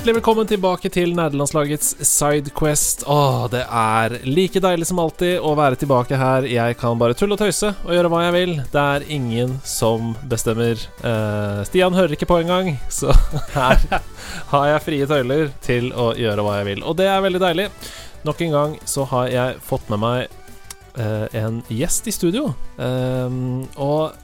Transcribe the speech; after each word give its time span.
Hjertelig 0.00 0.16
velkommen 0.16 0.46
tilbake 0.48 0.88
til 0.88 1.10
nederlandslagets 1.12 1.90
Sidequest. 2.08 3.02
Åh, 3.04 3.42
det 3.52 3.66
er 3.68 4.14
like 4.24 4.62
deilig 4.64 4.86
som 4.88 5.02
alltid 5.02 5.44
å 5.44 5.50
være 5.58 5.76
tilbake 5.82 6.16
her. 6.16 6.46
Jeg 6.48 6.78
kan 6.80 6.96
bare 6.96 7.12
tulle 7.12 7.36
og 7.36 7.42
tøyse 7.42 7.68
og 7.84 7.92
gjøre 7.92 8.08
hva 8.08 8.22
jeg 8.24 8.32
vil. 8.38 8.54
Det 8.72 8.84
er 8.94 9.04
ingen 9.12 9.52
som 9.60 10.14
bestemmer. 10.30 10.80
Eh, 11.04 11.60
Stian 11.68 11.92
hører 11.92 12.16
ikke 12.16 12.30
på 12.30 12.38
engang, 12.40 12.78
så 12.88 13.12
her 13.58 13.84
har 14.54 14.70
jeg 14.70 14.86
frie 14.86 15.10
tøyler 15.10 15.52
til 15.68 15.92
å 15.92 16.14
gjøre 16.16 16.48
hva 16.48 16.56
jeg 16.62 16.70
vil. 16.70 16.80
Og 16.80 16.96
det 16.96 17.10
er 17.12 17.20
veldig 17.28 17.44
deilig. 17.44 17.68
Nok 18.24 18.40
en 18.48 18.56
gang 18.56 18.80
så 18.88 19.04
har 19.12 19.28
jeg 19.36 19.60
fått 19.68 19.92
med 19.92 20.00
meg 20.00 20.40
eh, 20.96 21.28
en 21.44 21.60
gjest 21.68 22.08
i 22.08 22.16
studio. 22.16 22.54
Eh, 22.80 23.40
og 23.76 24.16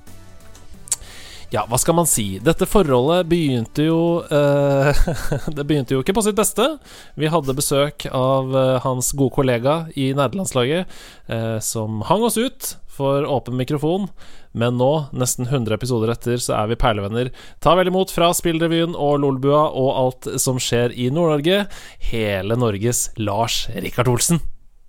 ja, 1.55 1.63
hva 1.71 1.79
skal 1.79 1.95
man 1.99 2.09
si? 2.11 2.39
Dette 2.43 2.67
forholdet 2.69 3.29
begynte 3.31 3.87
jo 3.87 4.01
uh, 4.27 4.91
Det 5.57 5.65
begynte 5.67 5.95
jo 5.95 6.03
ikke 6.03 6.17
på 6.17 6.25
sitt 6.27 6.39
beste. 6.39 6.67
Vi 7.15 7.31
hadde 7.31 7.55
besøk 7.57 8.09
av 8.11 8.51
uh, 8.55 8.79
hans 8.85 9.13
gode 9.15 9.35
kollega 9.37 9.77
i 9.95 10.11
nederlandslaget, 10.17 10.91
uh, 11.31 11.59
som 11.63 12.03
hang 12.09 12.27
oss 12.27 12.39
ut 12.41 12.75
for 12.97 13.27
åpen 13.29 13.59
mikrofon. 13.61 14.09
Men 14.57 14.79
nå, 14.81 14.91
nesten 15.13 15.47
100 15.47 15.77
episoder 15.77 16.15
etter, 16.15 16.41
så 16.41 16.55
er 16.57 16.71
vi 16.71 16.79
perlevenner. 16.81 17.31
Ta 17.61 17.75
vel 17.77 17.91
imot 17.91 18.13
fra 18.15 18.31
Spillrevyen 18.35 18.97
og 18.97 19.21
Lolbua 19.21 19.67
og 19.69 19.91
alt 20.01 20.31
som 20.41 20.59
skjer 20.63 20.97
i 20.97 21.11
Nord-Norge, 21.13 21.67
hele 22.09 22.57
Norges 22.57 23.11
Lars 23.21 23.67
Rikard 23.77 24.09
Olsen. 24.11 24.41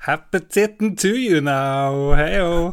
Appetitten 0.08 0.96
to 0.96 1.12
you 1.12 1.42
now, 1.44 2.16
heyo. 2.16 2.72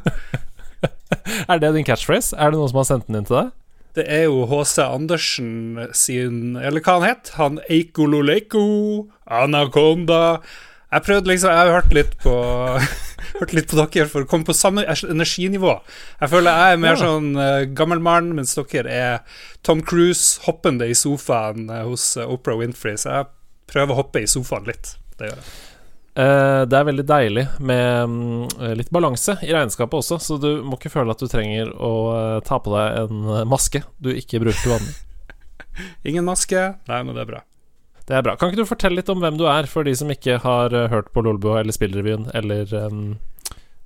er 1.50 1.58
det 1.58 1.74
din 1.74 1.88
catchphrase? 1.88 2.36
Er 2.38 2.54
det 2.54 2.60
noen 2.60 2.70
som 2.70 2.82
har 2.84 2.90
sendt 2.92 3.10
den 3.10 3.18
inn 3.18 3.26
til 3.26 3.40
deg? 3.40 3.52
Det 3.94 4.04
er 4.10 4.24
jo 4.26 4.44
H.C. 4.50 4.82
Andersen 4.82 5.78
sin 5.94 6.56
Eller 6.58 6.82
hva 6.82 6.98
han 6.98 7.06
het? 7.06 7.34
Han 7.38 7.60
Eikololeiko, 7.70 8.64
Anakonda 9.30 10.40
Jeg 10.90 11.06
prøvde 11.06 11.30
liksom 11.30 11.52
Jeg 11.54 11.60
har 11.60 11.74
hørt 11.76 11.94
litt 11.94 12.16
på 12.24 12.34
Hørt 13.34 13.54
litt 13.56 13.70
på 13.70 13.78
dere 13.78 14.06
for 14.10 14.24
å 14.24 14.28
komme 14.30 14.46
på 14.46 14.54
samme 14.54 14.84
energinivå. 14.86 15.72
Jeg 16.20 16.30
føler 16.30 16.54
jeg 16.54 16.74
er 16.74 16.82
mer 16.84 16.92
ja. 16.92 17.00
sånn 17.00 17.32
uh, 17.34 17.64
gammel 17.74 18.02
mann, 18.04 18.28
mens 18.36 18.52
dere 18.54 18.92
er 18.94 19.40
Tom 19.66 19.82
Cruise 19.82 20.44
hoppende 20.44 20.86
i 20.86 20.94
sofaen 20.94 21.66
uh, 21.66 21.80
hos 21.88 22.12
uh, 22.20 22.28
Oprah 22.30 22.60
Winfrey. 22.60 22.94
Så 23.00 23.10
jeg 23.10 23.30
prøver 23.72 23.96
å 23.96 24.02
hoppe 24.04 24.22
i 24.22 24.30
sofaen 24.30 24.68
litt. 24.70 24.92
Det 25.18 25.32
gjør 25.32 25.40
jeg. 25.40 25.73
Uh, 26.14 26.62
det 26.70 26.78
er 26.78 26.86
veldig 26.86 27.04
deilig 27.08 27.42
med 27.58 28.04
um, 28.06 28.44
litt 28.78 28.92
balanse 28.94 29.34
i 29.42 29.50
regnskapet 29.50 29.98
også, 29.98 30.20
så 30.22 30.36
du 30.38 30.60
må 30.62 30.78
ikke 30.78 30.92
føle 30.92 31.10
at 31.10 31.18
du 31.18 31.26
trenger 31.26 31.72
å 31.74 31.90
uh, 32.14 32.36
ta 32.46 32.60
på 32.62 32.70
deg 32.70 33.00
en 33.00 33.48
maske 33.50 33.82
du 33.98 34.12
ikke 34.14 34.38
bruker 34.44 34.60
til 34.60 34.76
vanlig. 34.76 34.94
Ingen 36.08 36.28
maske? 36.28 36.68
Nei, 36.86 37.02
men 37.02 37.18
det 37.18 37.24
er 37.24 37.30
bra. 37.32 37.42
Det 38.06 38.14
er 38.14 38.22
bra. 38.22 38.36
Kan 38.38 38.52
ikke 38.52 38.62
du 38.62 38.70
fortelle 38.70 39.00
litt 39.00 39.10
om 39.10 39.22
hvem 39.24 39.40
du 39.40 39.46
er, 39.50 39.66
for 39.66 39.82
de 39.82 39.96
som 39.98 40.12
ikke 40.14 40.38
har 40.44 40.76
uh, 40.76 40.86
hørt 40.92 41.10
på 41.10 41.24
Lolbua 41.26 41.64
eller 41.64 41.74
Spillrevyen 41.74 42.28
eller 42.36 42.70
um, 42.86 43.06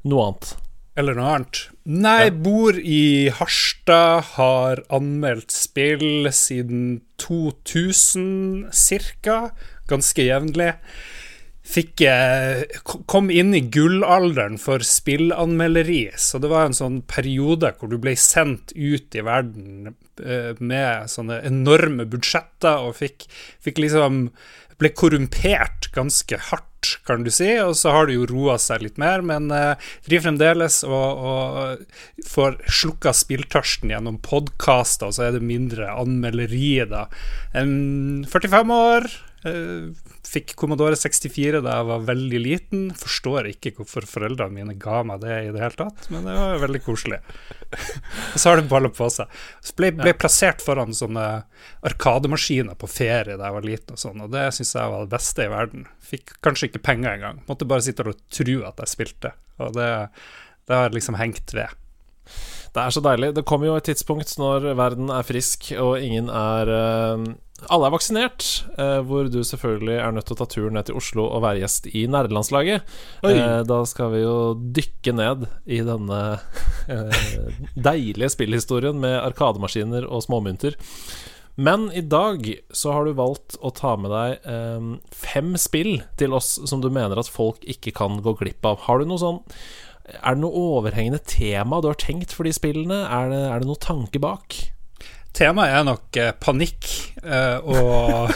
noe 0.04 0.28
annet? 0.28 0.54
Eller 0.98 1.16
noe 1.16 1.32
annet. 1.32 1.64
Nei, 1.88 2.26
ja. 2.26 2.38
bor 2.44 2.76
i 2.76 3.30
Harstad, 3.38 4.34
har 4.34 4.82
anmeldt 4.92 5.54
spill 5.54 6.28
siden 6.34 6.98
2000 7.22 8.68
ca. 9.22 9.38
Ganske 9.88 10.26
jevnlig 10.28 10.74
fikk 11.68 12.04
kom 13.10 13.28
inn 13.30 13.52
i 13.56 13.60
gullalderen 13.74 14.56
for 14.60 14.84
spillanmelderi. 14.84 16.06
Så 16.16 16.40
det 16.40 16.50
var 16.52 16.68
en 16.68 16.76
sånn 16.76 17.02
periode 17.10 17.74
hvor 17.78 17.92
du 17.92 17.98
ble 18.00 18.14
sendt 18.18 18.72
ut 18.72 19.18
i 19.18 19.24
verden 19.26 19.92
eh, 20.22 20.54
med 20.58 21.10
sånne 21.12 21.42
enorme 21.48 22.08
budsjetter 22.08 22.88
og 22.88 22.96
fikk, 23.02 23.28
fikk 23.64 23.82
liksom 23.84 24.26
ble 24.78 24.92
korrumpert 24.94 25.90
ganske 25.94 26.38
hardt, 26.48 26.64
kan 27.06 27.24
du 27.26 27.30
si. 27.34 27.50
Og 27.60 27.74
så 27.78 27.92
har 27.94 28.06
det 28.06 28.14
jo 28.16 28.28
roa 28.30 28.54
seg 28.62 28.84
litt 28.84 29.00
mer, 29.02 29.24
men 29.26 29.50
uh, 29.50 29.74
driver 30.06 30.28
fremdeles 30.28 30.80
og, 30.86 31.24
og 31.30 32.28
får 32.28 32.60
slukka 32.70 33.12
spilltørsten 33.16 33.90
gjennom 33.90 34.20
podkaster, 34.22 35.10
og 35.10 35.18
så 35.18 35.26
er 35.26 35.36
det 35.36 35.42
mindre 35.46 35.90
anmelderi, 35.90 36.76
da. 36.90 37.08
Um, 37.58 38.22
45 38.30 38.76
år. 38.76 39.10
Uh, 39.46 39.94
Fikk 40.26 40.56
Commodore 40.58 40.96
64 40.98 41.60
da 41.62 41.76
jeg 41.78 41.86
var 41.88 42.06
veldig 42.08 42.40
liten. 42.42 42.88
Forstår 42.98 43.46
ikke 43.52 43.72
hvorfor 43.76 44.06
foreldrene 44.08 44.56
mine 44.56 44.74
ga 44.80 45.04
meg 45.06 45.22
det 45.22 45.36
i 45.46 45.52
det 45.54 45.62
hele 45.62 45.78
tatt, 45.78 46.08
men 46.12 46.26
det 46.26 46.34
var 46.34 46.62
veldig 46.64 46.82
koselig. 46.84 47.20
og 48.32 48.36
så 48.36 48.50
har 48.50 48.60
det 48.60 48.68
balla 48.72 48.90
på 48.92 49.08
seg. 49.14 49.30
Så 49.62 49.78
ble, 49.78 49.92
ble 50.00 50.14
plassert 50.18 50.64
foran 50.64 50.96
sånne 50.96 51.26
arkademaskiner 51.86 52.78
på 52.78 52.90
ferie 52.90 53.38
da 53.38 53.48
jeg 53.48 53.58
var 53.60 53.70
liten, 53.70 53.94
og 53.94 54.02
sånn, 54.02 54.26
og 54.26 54.34
det 54.34 54.48
syns 54.58 54.74
jeg 54.76 54.94
var 54.94 55.06
det 55.06 55.14
beste 55.16 55.46
i 55.46 55.54
verden. 55.54 55.88
Fikk 56.10 56.38
kanskje 56.44 56.72
ikke 56.72 56.84
penger 56.90 57.14
engang. 57.14 57.42
Måtte 57.48 57.68
bare 57.68 57.86
sitte 57.86 58.06
og 58.08 58.18
tro 58.34 58.60
at 58.68 58.84
jeg 58.84 58.96
spilte, 58.96 59.34
og 59.62 59.76
det, 59.78 59.90
det 60.68 60.82
har 60.82 60.96
liksom 60.96 61.18
hengt 61.20 61.54
ved. 61.56 61.72
Det 62.74 62.82
er 62.84 62.92
så 62.92 63.00
deilig. 63.00 63.32
Det 63.38 63.48
kommer 63.48 63.70
jo 63.70 63.78
et 63.78 63.86
tidspunkt 63.88 64.34
når 64.36 64.74
verden 64.76 65.08
er 65.10 65.24
frisk 65.24 65.70
og 65.80 66.02
ingen 66.04 66.28
er 66.28 66.74
uh 66.74 67.28
alle 67.66 67.88
er 67.88 67.94
vaksinert, 67.94 68.46
eh, 68.78 68.98
hvor 69.02 69.26
du 69.32 69.40
selvfølgelig 69.42 69.96
er 69.98 70.12
nødt 70.14 70.28
til 70.30 70.36
å 70.36 70.38
ta 70.38 70.46
turen 70.50 70.76
ned 70.78 70.86
til 70.86 70.98
Oslo 71.00 71.24
og 71.26 71.42
være 71.42 71.64
gjest 71.64 71.88
i 71.90 72.04
nerdelandslaget. 72.10 72.92
Eh, 73.26 73.62
da 73.66 73.78
skal 73.90 74.12
vi 74.14 74.20
jo 74.22 74.36
dykke 74.54 75.14
ned 75.18 75.48
i 75.66 75.80
denne 75.86 76.20
eh, 76.94 77.50
deilige 77.74 78.30
spillhistorien 78.36 79.00
med 79.02 79.18
arkademaskiner 79.24 80.06
og 80.06 80.22
småmynter. 80.28 80.78
Men 81.58 81.88
i 81.90 82.04
dag 82.06 82.46
så 82.70 82.94
har 82.94 83.08
du 83.08 83.18
valgt 83.18 83.58
å 83.58 83.74
ta 83.74 83.96
med 83.98 84.14
deg 84.14 84.46
eh, 84.46 84.88
fem 85.10 85.56
spill 85.58 85.96
til 86.20 86.38
oss 86.38 86.54
som 86.70 86.84
du 86.84 86.92
mener 86.94 87.18
at 87.18 87.30
folk 87.30 87.66
ikke 87.66 87.96
kan 87.98 88.22
gå 88.22 88.38
glipp 88.38 88.70
av. 88.70 88.86
Har 88.86 89.02
du 89.02 89.10
noe 89.10 89.18
sånn 89.18 89.42
Er 90.06 90.38
det 90.38 90.40
noe 90.40 90.62
overhengende 90.78 91.18
tema 91.26 91.82
du 91.82 91.90
har 91.90 91.98
tenkt 91.98 92.30
for 92.32 92.46
de 92.46 92.54
spillene? 92.54 93.02
Er 93.02 93.34
det, 93.34 93.42
er 93.50 93.58
det 93.58 93.68
noe 93.68 93.82
tanke 93.82 94.22
bak? 94.22 94.62
Temaet 95.36 95.74
er 95.74 95.84
nok 95.86 96.16
eh, 96.18 96.32
panikk 96.40 96.88
eh, 97.22 97.58
og 97.62 98.32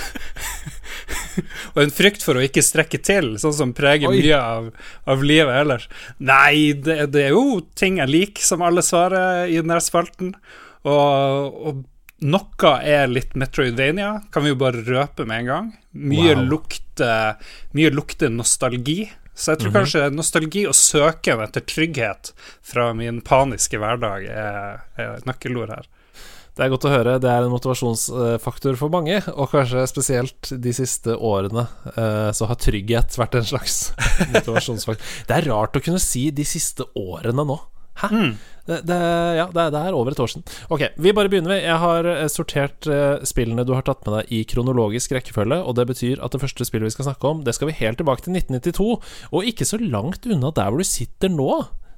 Og 1.72 1.80
en 1.82 1.92
frykt 1.94 2.24
for 2.24 2.36
å 2.36 2.42
ikke 2.44 2.64
strekke 2.64 3.00
til, 3.04 3.34
sånn 3.40 3.54
som 3.56 3.70
preger 3.76 4.10
Oi. 4.10 4.18
mye 4.20 4.38
av, 4.38 4.66
av, 5.08 5.22
livet 5.24 5.54
ellers. 5.62 5.86
Nei, 6.20 6.74
det, 6.76 6.98
det, 7.14 7.28
er 7.28 7.36
jo 7.36 7.62
ting 7.78 8.00
jeg 8.02 8.12
liker, 8.12 8.44
som 8.44 8.64
alle 8.64 8.84
svarer 8.84 9.48
i 9.48 9.56
denne 9.60 9.80
spalten. 9.84 10.34
Og, 10.82 11.56
og, 11.62 11.80
noe 12.22 12.74
er 12.86 13.08
litt 13.10 13.32
Metroidvania, 13.38 14.12
kan 14.34 14.44
vi 14.44 14.52
jo 14.52 14.60
bare 14.60 14.84
røpe 14.86 15.26
med 15.26 15.42
en 15.42 15.48
gang. 15.48 15.72
Mye, 15.96 16.36
wow. 16.36 16.44
lukter, 16.52 17.56
mye 17.74 17.90
lukter 17.94 18.30
nostalgi. 18.30 19.00
Så 19.32 19.54
jeg 19.54 19.62
tror 19.62 19.68
mm 19.68 19.74
-hmm. 19.74 19.78
kanskje 19.80 20.10
nostalgi 20.10 20.66
og 20.68 20.74
søken 20.76 21.40
etter 21.40 21.60
trygghet 21.60 22.34
fra 22.62 22.92
min 22.92 23.20
paniske 23.20 23.78
hverdag 23.78 24.28
er, 24.28 24.84
er 24.96 25.18
nøkkelord 25.24 25.70
her. 25.70 25.88
Det 26.52 26.66
er 26.66 26.72
godt 26.72 26.84
å 26.84 26.92
høre. 26.92 27.16
Det 27.22 27.30
er 27.32 27.46
en 27.46 27.52
motivasjonsfaktor 27.54 28.76
for 28.76 28.92
mange, 28.92 29.22
og 29.32 29.52
kanskje 29.54 29.86
spesielt 29.88 30.52
de 30.52 30.74
siste 30.76 31.16
årene 31.16 31.64
eh, 31.94 32.28
så 32.36 32.48
har 32.50 32.60
trygghet 32.60 33.16
vært 33.16 33.38
en 33.40 33.48
slags 33.48 33.78
motivasjonsfaktor. 34.34 35.14
Det 35.28 35.38
er 35.38 35.48
rart 35.48 35.78
å 35.78 35.84
kunne 35.84 36.02
si 36.02 36.28
'de 36.30 36.44
siste 36.44 36.84
årene' 36.92 37.46
nå. 37.48 37.56
Hæ? 38.02 38.08
Mm. 38.12 38.32
Det, 38.62 38.78
det, 38.86 38.96
ja, 39.36 39.48
det, 39.50 39.64
det, 39.74 39.80
er 39.80 39.96
over 39.96 40.14
et 40.14 40.20
år 40.22 40.30
siden. 40.30 40.44
Ok, 40.72 40.84
vi 41.02 41.12
bare 41.16 41.28
begynner. 41.32 41.56
Jeg 41.58 41.78
har 41.82 42.06
eh, 42.06 42.28
sortert 42.30 42.86
uh, 42.86 43.18
spillene 43.26 43.64
du 43.66 43.74
har 43.74 43.82
tatt 43.88 44.04
med 44.06 44.20
deg 44.20 44.32
i 44.36 44.44
kronologisk 44.48 45.16
rekkefølge, 45.16 45.58
og 45.58 45.76
det 45.80 45.88
betyr 45.90 46.22
at 46.22 46.36
det 46.36 46.40
første 46.44 46.68
spillet 46.68 46.92
vi 46.92 46.94
skal 46.94 47.08
snakke 47.10 47.32
om, 47.32 47.42
det 47.42 47.56
skal 47.56 47.72
vi 47.72 47.78
helt 47.80 47.98
tilbake 48.00 48.24
til 48.24 48.36
1992, 48.38 49.16
og 49.32 49.48
ikke 49.50 49.66
så 49.68 49.80
langt 49.82 50.28
unna 50.28 50.52
der 50.54 50.70
hvor 50.70 50.84
du 50.84 50.88
sitter 50.88 51.32
nå 51.32 51.50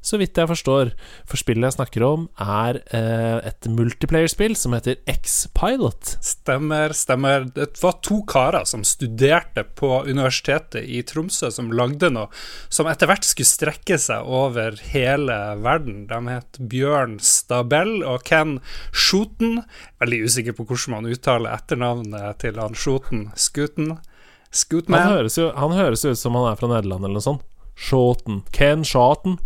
så 0.05 0.19
vidt 0.21 0.39
jeg 0.39 0.51
forstår. 0.51 0.93
For 1.29 1.41
spillet 1.41 1.67
jeg 1.71 1.77
snakker 1.79 2.05
om, 2.06 2.27
er 2.41 2.81
eh, 2.95 3.39
et 3.49 3.69
multiplayerspill 3.71 4.56
som 4.59 4.77
heter 4.77 5.01
X-Pilot. 5.11 6.15
Stemmer, 6.25 6.95
stemmer. 6.97 7.49
Det 7.56 7.71
var 7.81 7.99
to 8.05 8.21
karer 8.29 8.69
som 8.69 8.85
studerte 8.87 9.65
på 9.79 10.03
Universitetet 10.05 10.85
i 10.85 11.01
Tromsø, 11.09 11.51
som 11.55 11.73
lagde 11.73 12.12
noe 12.12 12.29
som 12.69 12.89
etter 12.91 13.09
hvert 13.09 13.27
skulle 13.27 13.49
strekke 13.49 13.99
seg 14.01 14.29
over 14.29 14.77
hele 14.93 15.39
verden. 15.65 16.05
De 16.11 16.21
het 16.29 16.61
Bjørn 16.61 17.19
Stabell 17.25 18.03
og 18.05 18.25
Ken 18.29 18.59
Schoten. 18.93 19.62
Veldig 20.03 20.25
usikker 20.29 20.56
på 20.59 20.69
hvordan 20.69 20.99
man 20.99 21.12
uttaler 21.15 21.56
etternavnet 21.56 22.43
til 22.45 22.61
han 22.61 22.77
Schoten. 22.77 23.31
Skuten. 23.39 23.97
Scootman. 24.55 25.01
Han 25.01 25.17
høres, 25.17 25.39
jo, 25.39 25.49
han 25.56 25.75
høres 25.75 26.05
jo 26.05 26.12
ut 26.15 26.21
som 26.21 26.37
han 26.39 26.53
er 26.53 26.59
fra 26.61 26.71
Nederland 26.71 27.03
eller 27.03 27.19
noe 27.19 27.25
sånt. 27.25 27.43
Schoten. 27.75 28.45
Ken 28.55 28.85
Schoten. 28.87 29.41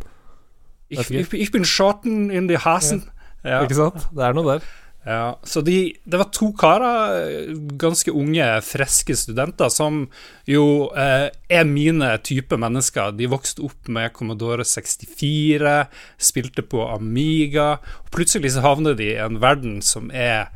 Ich, 0.89 1.11
ich, 1.11 1.33
ich 1.33 1.51
bin 1.53 1.65
Schoten 1.65 2.31
in 2.31 2.49
die 2.49 2.59
Hasen. 2.59 3.05
Ja. 3.45 3.63
Ikke 3.63 3.77
sant? 3.77 4.09
Det 4.13 4.25
er 4.25 4.37
noe 4.37 4.57
der. 4.57 4.69
Ja, 5.09 5.39
så 5.47 5.63
de, 5.65 5.95
Det 6.05 6.19
var 6.21 6.29
to 6.35 6.51
karer, 6.59 7.55
ganske 7.81 8.13
unge, 8.13 8.45
friske 8.67 9.15
studenter, 9.17 9.71
som 9.73 10.03
jo 10.49 10.91
eh, 10.93 11.31
er 11.49 11.65
mine 11.65 12.11
type 12.21 12.59
mennesker. 12.61 13.15
De 13.17 13.29
vokste 13.31 13.65
opp 13.65 13.89
med 13.89 14.13
Commodore 14.13 14.67
64, 14.69 15.87
spilte 16.21 16.65
på 16.67 16.85
Amiga. 16.91 17.79
og 18.05 18.11
Plutselig 18.13 18.53
så 18.57 18.67
havner 18.67 18.99
de 18.99 19.13
i 19.15 19.21
en 19.23 19.41
verden 19.41 19.79
som 19.81 20.11
er 20.13 20.51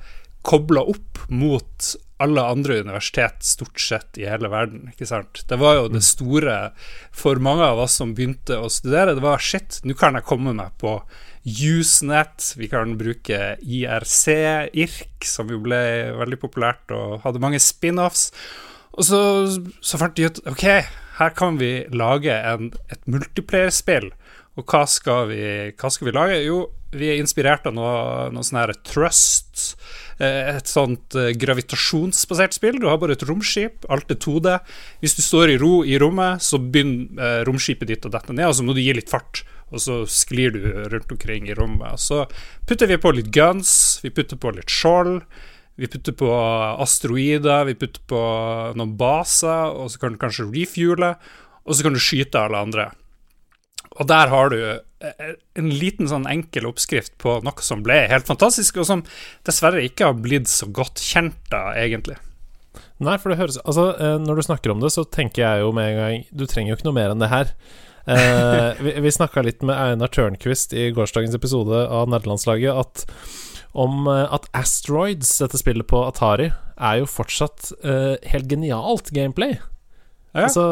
kobla 0.46 0.84
opp 0.92 1.22
mot 1.30 1.92
alle 2.22 2.42
andre 2.46 2.78
universitet 2.84 3.42
stort 3.42 3.80
sett 3.80 4.18
i 4.18 4.28
hele 4.30 4.50
verden. 4.52 4.86
ikke 4.92 5.08
sant? 5.08 5.42
Det 5.48 5.58
var 5.58 5.78
jo 5.78 5.90
det 5.90 6.04
store 6.06 6.56
for 7.10 7.40
mange 7.42 7.66
av 7.66 7.82
oss 7.82 7.96
som 7.98 8.14
begynte 8.14 8.60
å 8.62 8.70
studere. 8.70 9.16
Det 9.18 9.24
var 9.24 9.42
shit, 9.42 9.80
nå 9.82 9.96
kan 9.98 10.18
jeg 10.18 10.28
komme 10.28 10.54
meg 10.54 10.74
på 10.82 11.00
Usenet, 11.42 12.52
vi 12.54 12.68
kan 12.70 12.94
bruke 12.94 13.56
IRC, 13.58 14.26
IRK, 14.78 15.26
som 15.26 15.50
jo 15.50 15.58
ble 15.64 15.80
veldig 16.14 16.38
populært 16.38 16.94
og 16.94 17.24
hadde 17.24 17.42
mange 17.42 17.58
spin-offs. 17.58 18.28
Og 18.92 19.08
så, 19.08 19.22
så, 19.80 19.98
fant 19.98 20.14
de 20.14 20.28
ut 20.28 20.38
ok, 20.52 20.66
her 21.18 21.34
kan 21.34 21.58
vi 21.58 21.72
lage 21.90 22.30
en, 22.30 22.70
et 22.92 23.10
multiplayer-spill. 23.10 24.12
Og 24.54 24.68
hva 24.68 24.84
skal, 24.86 25.32
vi, 25.32 25.42
hva 25.74 25.90
skal, 25.90 26.08
vi, 26.10 26.14
lage? 26.14 26.38
Jo, 26.44 26.66
vi 26.92 27.08
er 27.10 27.20
inspirert 27.20 27.66
av 27.68 27.74
noe, 27.76 28.28
noe 28.34 28.44
sånn 28.46 28.60
her 28.60 28.74
Trust. 28.86 29.76
Eh, 30.22 30.56
et 30.56 30.68
sånt 30.70 31.16
eh, 31.18 31.32
gravitasjonsbasert 31.38 32.56
spill. 32.56 32.78
Du 32.80 32.88
har 32.90 33.00
bare 33.02 33.16
et 33.16 33.24
romskip, 33.28 33.86
alt 33.92 34.12
er 34.12 34.20
2D. 34.22 34.58
Hvis 35.02 35.16
du 35.18 35.22
står 35.24 35.54
i 35.54 35.58
ro 35.62 35.80
i 35.88 35.98
rommet, 36.00 36.44
så 36.44 36.60
begynner 36.62 37.22
eh, 37.22 37.40
romskipet 37.48 37.90
ditt 37.90 38.06
å 38.08 38.12
dette 38.12 38.36
ned, 38.36 38.50
og 38.50 38.58
så 38.58 38.66
må 38.66 38.76
du 38.76 38.82
gi 38.84 38.94
litt 38.96 39.12
fart 39.12 39.44
og 39.72 39.80
så 39.80 39.94
sklir 40.04 40.52
du 40.52 40.64
rundt 40.92 41.12
omkring 41.14 41.46
i 41.48 41.54
rommet. 41.56 41.96
Så 41.96 42.26
putter 42.68 42.90
vi 42.90 42.98
på 43.00 43.14
litt 43.16 43.30
guns, 43.32 44.02
vi 44.04 44.12
putter 44.12 44.36
på 44.36 44.52
litt 44.52 44.68
skjold. 44.68 45.22
Vi 45.80 45.88
putter 45.88 46.12
på 46.12 46.28
asteroider, 46.84 47.64
vi 47.64 47.74
putter 47.80 48.02
på 48.04 48.20
noen 48.76 48.92
baser, 49.00 49.72
og 49.72 49.88
så 49.88 50.02
kan 50.02 50.12
du 50.12 50.20
kanskje 50.20 50.50
refuele, 50.50 51.14
og 51.64 51.72
så 51.72 51.86
kan 51.86 51.96
du 51.96 52.02
skyte 52.02 52.42
alle 52.42 52.60
andre. 52.60 52.90
Og 53.98 54.08
der 54.08 54.30
har 54.32 54.52
du 54.52 54.58
eh, 54.62 55.32
en 55.58 55.70
liten 55.70 56.08
sånn 56.10 56.26
enkel 56.30 56.68
oppskrift 56.70 57.14
på 57.22 57.38
noe 57.44 57.64
som 57.64 57.84
ble 57.84 58.04
helt 58.10 58.28
fantastisk, 58.28 58.80
og 58.80 58.88
som 58.88 59.04
dessverre 59.46 59.84
ikke 59.84 60.10
har 60.10 60.20
blitt 60.20 60.50
så 60.50 60.68
godt 60.72 61.02
kjent 61.02 61.38
da, 61.52 61.70
egentlig. 61.78 62.18
Nei, 63.02 63.16
for 63.18 63.32
det 63.32 63.40
høres 63.40 63.58
Altså, 63.64 63.90
eh, 63.98 64.18
når 64.22 64.38
du 64.38 64.46
snakker 64.46 64.72
om 64.72 64.82
det, 64.82 64.92
så 64.94 65.04
tenker 65.04 65.44
jeg 65.44 65.64
jo 65.64 65.72
med 65.76 65.90
en 65.90 65.98
gang 65.98 66.28
Du 66.32 66.46
trenger 66.48 66.72
jo 66.72 66.76
ikke 66.78 66.86
noe 66.88 66.96
mer 66.96 67.12
enn 67.12 67.22
det 67.22 67.32
her. 67.32 67.54
Eh, 68.06 68.82
vi 68.84 68.94
vi 69.04 69.14
snakka 69.14 69.44
litt 69.44 69.64
med 69.66 69.76
Einar 69.76 70.12
Tørnquist 70.12 70.72
i 70.76 70.90
gårsdagens 70.94 71.36
episode 71.36 71.86
av 71.88 72.08
Nerdelandslaget 72.12 72.78
at 72.84 73.06
om 73.72 74.04
at 74.04 74.44
Asteroids, 74.52 75.30
dette 75.40 75.56
spillet 75.56 75.86
på 75.88 76.02
Atari, 76.04 76.50
er 76.76 76.98
jo 77.00 77.06
fortsatt 77.08 77.70
eh, 77.80 78.18
helt 78.28 78.50
genialt 78.50 79.08
gameplay. 79.16 79.54
Ja. 80.34 80.44
Altså 80.44 80.64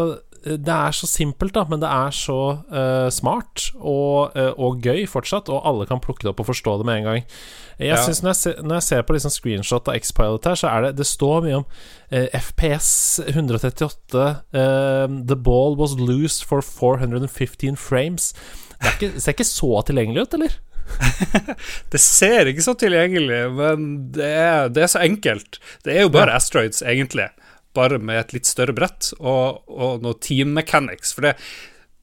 det 0.45 0.73
er 0.73 0.95
så 0.97 1.07
simpelt, 1.09 1.53
da, 1.55 1.67
men 1.69 1.83
det 1.83 1.89
er 1.93 2.15
så 2.17 2.39
uh, 2.73 3.09
smart 3.13 3.67
og, 3.77 4.37
uh, 4.37 4.53
og, 4.57 4.81
gøy 4.81 5.05
fortsatt, 5.11 5.51
og 5.53 5.67
alle 5.69 5.87
kan 5.89 6.01
plukke 6.01 6.25
det 6.25 6.33
opp 6.33 6.41
og 6.41 6.49
forstå 6.49 6.79
det 6.81 6.87
med 6.89 7.01
en 7.01 7.09
gang. 7.11 7.27
Jeg 7.81 7.93
ja. 7.93 8.01
synes 8.05 8.23
når, 8.23 8.31
jeg 8.31 8.41
ser, 8.41 8.63
når 8.63 8.79
jeg 8.79 8.87
ser 8.87 9.05
på 9.05 9.17
liksom 9.17 9.35
screenshot 9.35 9.89
av 9.89 9.99
X-Pilot 10.01 10.49
her, 10.49 10.57
så 10.61 10.69
er 10.69 10.87
det 10.87 10.91
Det 11.01 11.07
står 11.09 11.45
mye 11.45 11.61
om 11.61 11.67
uh, 11.69 12.27
FPS 12.41 13.21
138 13.27 14.25
The 15.31 15.37
ball 15.37 15.77
was 15.77 15.97
loose 15.99 16.45
for 16.45 16.65
415 16.65 17.77
frames. 17.77 18.33
Det, 18.81 18.95
ikke, 18.97 19.15
det 19.15 19.23
ser 19.23 19.37
ikke 19.37 19.49
så 19.49 19.83
tilgjengelig 19.87 20.25
ut, 20.25 20.35
eller? 20.41 20.59
det 21.93 22.01
ser 22.03 22.49
ikke 22.51 22.65
så 22.65 22.75
tilgjengelig, 22.81 23.43
men 23.55 23.91
det 24.15 24.27
er, 24.27 24.73
det 24.73 24.83
er, 24.83 24.91
så 24.91 25.05
enkelt. 25.05 25.61
Det 25.85 25.97
er 25.97 26.09
jo 26.09 26.13
bare 26.17 26.33
ja. 26.33 26.41
Asteroids, 26.41 26.83
egentlig 26.83 27.29
bare 27.77 28.01
med 28.03 28.19
et 28.21 28.35
litt 28.37 28.49
større 28.49 28.75
brett, 28.77 29.13
og, 29.19 29.63
og 29.71 30.05
noe 30.05 30.19
team 30.23 30.55
mechanics. 30.57 31.15
For 31.17 31.29
det, 31.29 31.37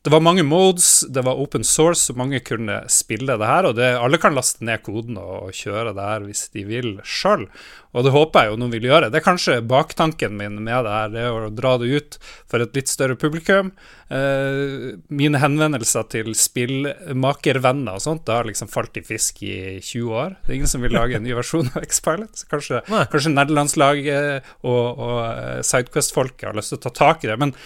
det 0.07 0.11
var 0.13 0.21
mange 0.23 0.43
modes, 0.47 1.01
det 1.11 1.19
var 1.27 1.35
open 1.35 1.65
source, 1.67 2.05
så 2.07 2.13
mange 2.15 2.39
kunne 2.39 2.77
spille 2.87 3.35
det 3.35 3.47
her. 3.49 3.65
Og 3.67 3.73
det, 3.75 3.89
alle 3.99 4.15
kan 4.23 4.37
laste 4.37 4.63
ned 4.63 4.79
koden 4.85 5.17
og 5.19 5.51
kjøre 5.51 5.91
det 5.97 6.05
her 6.05 6.23
hvis 6.23 6.45
de 6.53 6.63
vil 6.63 6.93
sjøl. 7.03 7.43
Og 7.91 8.05
det 8.05 8.13
håper 8.15 8.45
jeg 8.45 8.53
jo 8.53 8.59
noen 8.61 8.71
vil 8.71 8.87
gjøre. 8.87 9.09
Det 9.11 9.19
er 9.19 9.25
kanskje 9.25 9.57
baktanken 9.67 10.37
min 10.39 10.61
med 10.63 10.87
det 10.87 10.93
her, 10.93 11.11
det 11.11 11.25
er 11.25 11.49
å 11.49 11.51
dra 11.51 11.73
det 11.81 11.91
ut 11.91 12.17
for 12.47 12.63
et 12.63 12.79
litt 12.79 12.87
større 12.87 13.19
publikum. 13.19 13.73
Eh, 14.07 14.95
mine 15.11 15.43
henvendelser 15.43 16.07
til 16.15 16.31
spillmakervenner 16.39 17.99
og 17.99 18.07
sånt, 18.07 18.23
det 18.29 18.39
har 18.39 18.47
liksom 18.47 18.71
falt 18.71 18.95
i 19.01 19.03
fisk 19.11 19.43
i 19.43 19.59
20 19.83 20.17
år. 20.23 20.39
Det 20.39 20.53
er 20.53 20.59
ingen 20.61 20.71
som 20.71 20.87
vil 20.87 20.95
lage 20.95 21.19
en 21.19 21.27
ny 21.27 21.35
versjon 21.41 21.67
av 21.73 21.83
X-Pilot. 21.83 22.31
Så 22.39 22.51
kanskje, 22.55 22.83
kanskje 22.87 23.35
nederlandslaget 23.35 24.51
og, 24.63 24.83
og 24.95 25.23
eh, 25.33 25.63
Sidequest-folket 25.67 26.53
har 26.53 26.59
lyst 26.59 26.77
til 26.77 26.79
å 26.79 26.87
ta 26.87 26.95
tak 27.03 27.27
i 27.27 27.33
det. 27.33 27.41
men 27.43 27.57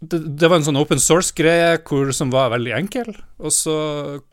det, 0.00 0.18
det, 0.38 0.46
var 0.46 0.60
en 0.60 0.66
sånn 0.68 0.78
open 0.78 1.00
source-greie 1.02 1.78
som 2.14 2.30
var 2.30 2.52
veldig 2.54 2.74
enkel. 2.76 3.10
Og 3.42 3.54
så 3.54 3.76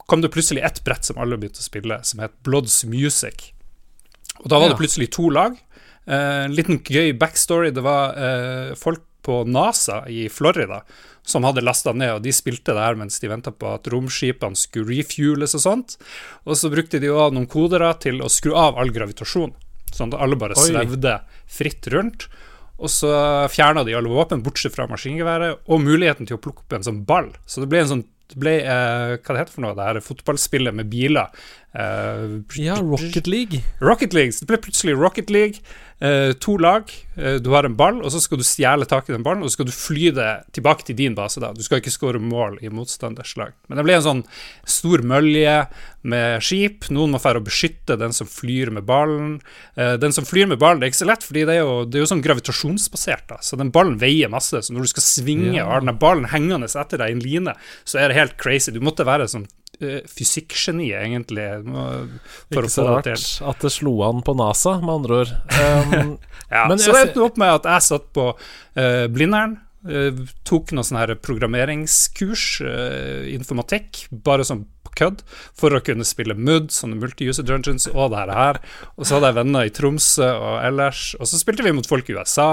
kom 0.06 0.22
det 0.22 0.34
plutselig 0.34 0.62
ett 0.66 0.84
brett 0.86 1.08
som 1.08 1.18
alle 1.22 1.40
begynte 1.42 1.64
å 1.64 1.66
spille, 1.66 2.00
som 2.06 2.22
het 2.22 2.36
Bloods 2.46 2.84
Music. 2.86 3.52
Og 4.44 4.52
da 4.52 4.60
var 4.62 4.70
det 4.70 4.80
plutselig 4.80 5.10
to 5.16 5.32
lag. 5.34 5.58
Eh, 6.06 6.46
en 6.46 6.54
liten 6.54 6.78
gøy 6.78 7.16
backstory. 7.18 7.74
Det 7.74 7.82
var 7.86 8.14
eh, 8.14 8.76
folk 8.78 9.02
på 9.26 9.42
NASA 9.50 10.04
i 10.06 10.28
Florida 10.30 10.84
som 11.26 11.46
hadde 11.48 11.64
lasta 11.66 11.90
ned, 11.98 12.20
og 12.20 12.22
de 12.22 12.30
spilte 12.36 12.76
det 12.78 12.84
her 12.84 12.98
mens 13.00 13.18
de 13.18 13.30
venta 13.32 13.50
på 13.50 13.72
at 13.74 13.88
romskipene 13.90 14.58
skulle 14.60 14.94
refueles 14.94 15.58
og 15.58 15.64
sånt. 15.64 15.96
Og 16.46 16.60
så 16.60 16.70
brukte 16.70 17.02
de 17.02 17.10
òg 17.10 17.34
noen 17.34 17.50
kodere 17.50 17.90
til 18.04 18.22
å 18.22 18.30
skru 18.30 18.54
av 18.54 18.78
all 18.78 18.94
gravitasjon, 18.94 19.56
sånn 19.90 20.14
at 20.14 20.22
alle 20.22 20.38
bare 20.38 20.58
Oi. 20.60 20.68
svevde 20.70 21.18
fritt 21.50 21.90
rundt. 21.90 22.28
Og 22.76 22.92
så 22.92 23.12
fjerna 23.52 23.86
de 23.88 23.96
alle 23.96 24.12
våpen, 24.12 24.44
bortsett 24.44 24.76
fra 24.76 24.88
maskingeværet, 24.92 25.64
og 25.72 25.84
muligheten 25.84 26.28
til 26.28 26.38
å 26.38 26.42
plukke 26.44 26.66
opp 26.66 26.76
en 26.76 26.88
sånn 26.88 27.06
ball. 27.08 27.32
Så 27.48 27.64
det 27.64 27.72
ble 27.72 27.84
en 27.86 27.92
sånn 27.94 28.06
det 28.26 28.40
ble 28.42 28.56
eh, 28.58 29.12
hva 29.22 29.36
det 29.36 29.42
heter 29.44 29.54
for 29.54 29.62
noe, 29.62 29.76
det 29.78 29.86
her 29.86 30.00
fotballspillet 30.02 30.74
med 30.74 30.90
biler. 30.90 31.30
Eh, 31.76 32.64
ja, 32.64 32.76
Rocket 32.76 33.28
League. 33.28 33.64
Rocket 33.80 34.14
League. 34.14 34.32
Så 34.32 34.46
det 34.46 34.54
ble 34.54 34.62
plutselig 34.64 34.96
Rocket 34.96 35.30
League. 35.30 35.60
Uh, 36.04 36.34
to 36.44 36.58
lag. 36.60 36.92
Uh, 37.16 37.38
du 37.40 37.50
har 37.54 37.64
en 37.64 37.76
ball, 37.76 38.02
og 38.04 38.12
så 38.12 38.20
skal 38.20 38.40
du 38.40 38.44
stjele 38.44 38.84
tak 38.88 39.08
i 39.08 39.14
den 39.14 39.24
ballen, 39.24 39.46
og 39.46 39.48
så 39.48 39.56
skal 39.56 39.70
du 39.70 39.72
fly 39.72 40.10
det 40.16 40.32
tilbake 40.56 40.84
til 40.88 40.98
din 41.00 41.16
base. 41.16 41.40
da 41.40 41.54
Du 41.56 41.64
skal 41.64 41.80
ikke 41.80 41.94
skåre 41.94 42.20
mål 42.20 42.58
i 42.64 42.72
motstanders 42.72 43.36
lag. 43.40 43.56
Men 43.68 43.80
det 43.80 43.86
ble 43.88 43.96
en 43.96 44.08
sånn 44.08 44.24
stor 44.68 45.04
mølje 45.08 45.56
med 46.04 46.44
skip. 46.44 46.90
Noen 46.96 47.16
må 47.16 47.22
dra 47.24 47.40
å 47.40 47.44
beskytte 47.44 47.96
den 48.00 48.16
som 48.16 48.28
flyr 48.28 48.72
med 48.76 48.86
ballen. 48.86 49.40
Den 49.76 50.14
som 50.14 50.28
flyr 50.28 50.52
med 50.52 50.60
ballen, 50.62 50.84
det 50.84 50.90
er 50.90 50.94
ikke 50.94 51.02
så 51.02 51.10
lett, 51.10 51.26
fordi 51.26 51.48
det 51.48 51.56
er 51.56 51.64
jo, 51.64 51.80
det 51.88 51.98
er 51.98 52.04
jo 52.04 52.12
sånn 52.12 52.26
gravitasjonsbasert. 52.28 53.26
da 53.32 53.40
Så 53.42 53.58
den 53.58 53.72
ballen 53.74 53.98
veier 54.04 54.30
masse, 54.30 54.62
så 54.68 54.76
når 54.76 54.86
du 54.86 54.94
skal 54.94 55.08
svinge 55.08 55.56
ja. 55.56 55.66
og 55.66 55.72
har 55.74 55.88
den 55.88 55.98
ballen 56.04 56.30
hengende 56.30 56.70
etter 56.70 57.02
deg 57.02 57.10
i 57.10 57.18
en 57.18 57.24
line, 57.24 57.56
så 57.88 58.04
er 58.04 58.12
det 58.12 58.20
helt 58.20 58.38
crazy. 58.38 58.76
Du 58.76 58.84
måtte 58.84 59.08
være 59.08 59.32
sånn 59.32 59.48
Eh, 59.80 60.02
fysikkgeni, 60.08 60.90
egentlig. 60.96 61.46
For 62.54 62.62
Ikke 62.62 62.72
så 62.72 62.86
rart 62.88 63.10
at 63.12 63.64
det 63.66 63.72
slo 63.74 63.98
an 64.08 64.22
på 64.26 64.36
NASA, 64.38 64.78
med 64.84 65.02
andre 65.02 65.22
ord. 65.24 65.36
Um, 65.66 66.18
ja, 66.52 66.68
så 66.78 66.94
det 66.94 67.00
endte 67.08 67.24
opp 67.26 67.40
med 67.42 67.50
at 67.50 67.66
jeg 67.68 67.84
satt 67.88 68.06
på 68.14 68.26
uh, 68.36 69.06
Blindern. 69.12 69.58
Uh, 69.86 70.26
tok 70.48 70.72
noe 70.76 70.86
sånn 70.86 71.00
her 71.00 71.14
programmeringskurs, 71.26 72.46
uh, 72.66 73.26
informatikk, 73.34 74.06
bare 74.26 74.46
sånn 74.46 74.66
kødd, 74.96 75.24
for 75.58 75.76
å 75.76 75.82
kunne 75.84 76.06
spille 76.08 76.38
MUD, 76.38 76.70
sånne 76.74 77.00
multi-user 77.02 77.48
dungeons, 77.48 77.88
og 77.92 78.14
det 78.14 78.38
her. 78.38 78.62
Og 78.96 79.08
så 79.08 79.18
hadde 79.18 79.32
jeg 79.32 79.40
venner 79.40 79.68
i 79.68 79.74
Tromsø 79.76 80.30
og 80.30 80.60
ellers. 80.64 81.08
Og 81.20 81.30
så 81.30 81.42
spilte 81.42 81.66
vi 81.66 81.74
mot 81.76 81.90
folk 81.90 82.10
i 82.10 82.16
USA. 82.16 82.50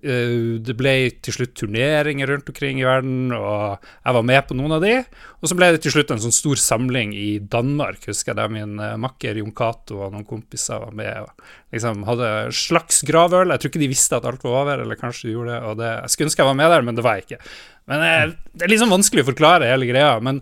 Eh, 0.00 0.56
det 0.64 0.72
ble 0.78 0.92
til 1.20 1.34
slutt 1.36 1.52
turneringer 1.58 2.30
rundt 2.30 2.48
omkring 2.48 2.80
i 2.80 2.86
verden, 2.86 3.34
og 3.36 3.82
jeg 3.82 4.16
var 4.16 4.24
med 4.24 4.46
på 4.48 4.56
noen 4.56 4.76
av 4.78 4.84
de. 4.84 4.94
Og 5.42 5.50
så 5.50 5.56
ble 5.58 5.68
det 5.74 5.82
til 5.84 5.92
slutt 5.92 6.14
en 6.14 6.22
sånn 6.22 6.34
stor 6.34 6.60
samling 6.60 7.12
i 7.12 7.36
Danmark, 7.52 8.00
husker 8.08 8.32
jeg, 8.32 8.38
der 8.40 8.54
min 8.54 8.80
eh, 8.80 8.96
makker 9.00 9.42
Jon 9.42 9.52
Cato 9.56 10.00
og 10.00 10.14
noen 10.14 10.24
kompiser 10.28 10.80
var 10.80 10.96
med. 10.96 11.26
og 11.26 11.76
liksom 11.76 12.06
Hadde 12.08 12.32
slags 12.56 13.02
gravøl. 13.08 13.52
Jeg 13.52 13.62
tror 13.62 13.72
ikke 13.72 13.84
de 13.84 13.92
visste 13.92 14.16
at 14.16 14.28
alt 14.28 14.46
var 14.46 14.62
over, 14.62 14.82
eller 14.86 15.00
kanskje 15.00 15.28
de 15.28 15.36
gjorde 15.36 15.52
det. 15.52 15.60
Og 15.68 15.78
det, 15.82 15.92
Jeg 16.00 16.14
skulle 16.14 16.32
ønske 16.32 16.44
jeg 16.44 16.50
var 16.50 16.60
med 16.62 16.72
der, 16.72 16.88
men 16.88 16.96
det 16.96 17.04
var 17.04 17.20
jeg 17.20 17.28
ikke. 17.28 17.42
Men 17.92 18.08
eh, 18.08 18.36
Det 18.52 18.66
er 18.66 18.72
liksom 18.72 18.96
vanskelig 18.96 19.26
å 19.26 19.32
forklare 19.32 19.70
hele 19.70 19.90
greia. 19.92 20.16
Men 20.24 20.40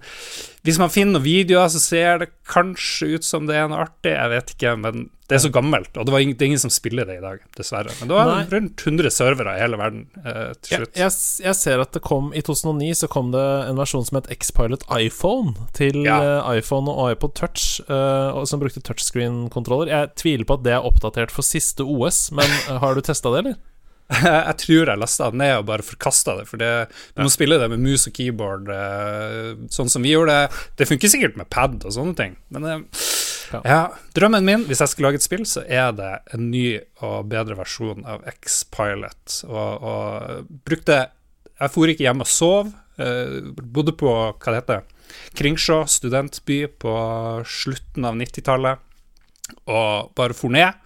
hvis 0.62 0.78
man 0.78 0.92
finner 0.92 1.19
noen 1.19 1.26
videoer, 1.26 1.73
så 1.73 1.83
ser 1.83 2.23
det 2.23 2.35
kanskje 2.47 3.16
ut 3.16 3.26
som 3.26 3.50
det 3.50 3.59
er 3.59 3.71
noe 3.71 3.83
artig. 3.83 4.14
Jeg 4.14 4.33
vet 4.37 4.54
ikke, 4.54 4.76
men 4.78 5.09
det 5.30 5.37
er 5.37 5.42
så 5.44 5.50
gammelt, 5.54 5.92
og 5.94 6.08
det, 6.08 6.20
ingen, 6.25 6.34
det 6.34 6.42
er 6.42 6.50
ingen 6.50 6.62
som 6.62 6.72
spiller 6.75 7.06
det 7.06 7.20
i 7.20 7.22
dag, 7.22 7.42
dessverre. 7.54 7.92
Men 8.00 8.10
det 8.10 8.16
var 8.16 8.30
Nei. 8.32 8.40
rundt 8.50 8.82
100 8.82 9.12
servere 9.14 9.54
i 9.54 9.62
hele 9.62 9.78
verden 9.78 10.02
eh, 10.25 10.50
til 10.58 10.80
slutt. 10.80 10.99
Jeg, 10.99 11.04
jeg, 11.04 11.44
jeg, 11.46 11.58
ser 11.60 11.84
at 11.84 11.94
det 11.94 12.02
kom 12.06 12.32
i 12.34 12.42
2009 12.42 12.90
så 13.04 13.10
kom 13.12 13.30
det 13.34 13.46
en 13.68 13.78
versjon 13.78 14.06
som 14.08 14.18
het 14.18 14.30
X-Pilot 14.34 14.88
iPhone 14.99 15.54
til 15.76 16.02
ja. 16.02 16.18
uh, 16.42 16.50
iPhone 16.56 16.90
og 16.90 17.14
iPod 17.14 17.37
Touch, 17.38 17.78
uh, 17.87 18.42
som 18.42 18.62
brukte 18.62 18.82
touchscreen-kontroller. 18.82 19.92
Jeg 19.94 20.14
tviler 20.18 20.49
på 20.49 20.58
at 20.58 20.66
det 20.66 20.75
er 20.75 20.90
oppdatert 20.90 21.30
for 21.34 21.46
siste 21.46 21.87
OS, 21.87 22.26
men 22.34 22.58
uh, 22.66 22.80
har 22.82 22.99
du 22.99 23.04
testa 23.06 23.30
det, 23.30 23.44
eller? 23.44 23.60
jeg 24.49 24.56
tror 24.64 24.90
jeg 24.90 24.99
lasta 24.99 25.30
det 25.30 25.38
ned 25.38 25.52
og 25.60 25.66
bare 25.68 25.87
forkasta 25.87 26.34
det, 26.40 26.46
for 26.50 26.60
det, 26.60 26.70
du 27.14 27.22
må 27.22 27.30
spille 27.30 27.60
det 27.60 27.68
med 27.70 27.82
mus 27.82 28.08
og 28.10 28.16
keyboard 28.16 28.70
eh, 28.75 29.52
sånn 29.70 29.90
som 29.92 30.02
vi 30.02 30.14
gjorde 30.14 30.34
det. 30.34 30.62
Det 30.80 30.88
funker 30.90 31.12
sikkert 31.12 31.38
med 31.38 31.50
pad 31.52 31.78
og 31.84 31.94
sånne 31.94 32.16
ting, 32.18 32.34
men 32.54 32.66
eh, 32.66 33.04
Ja. 33.50 33.61
ja, 33.64 33.78
drømmen 34.14 34.47
min, 34.47 34.64
hvis 34.69 34.83
jeg 34.83 34.92
skulle 34.92 35.11
lage 35.11 35.21
et 35.21 35.26
spill, 35.26 35.42
så 35.49 35.64
er 35.66 35.90
det 35.97 36.11
en 36.35 36.50
ny 36.52 36.66
og 37.02 37.30
bedre 37.30 37.57
versjon 37.59 38.04
av 38.09 38.23
X-Pilot. 38.30 39.40
Og, 39.49 39.88
og 39.90 40.52
brukte 40.66 41.00
Jeg 41.61 41.73
for 41.75 41.90
ikke 41.90 42.07
hjem 42.07 42.25
og 42.25 42.30
sov. 42.30 42.71
Uh, 43.00 43.50
bodde 43.57 43.95
på 43.97 44.11
hva 44.12 44.52
det 44.52 44.59
heter 44.59 44.83
Kringsjå 45.38 45.83
studentby 45.88 46.66
på 46.80 46.95
slutten 47.49 48.07
av 48.07 48.16
90-tallet. 48.21 48.87
Og 49.66 50.12
bare 50.16 50.37
for 50.37 50.52
ned. 50.52 50.78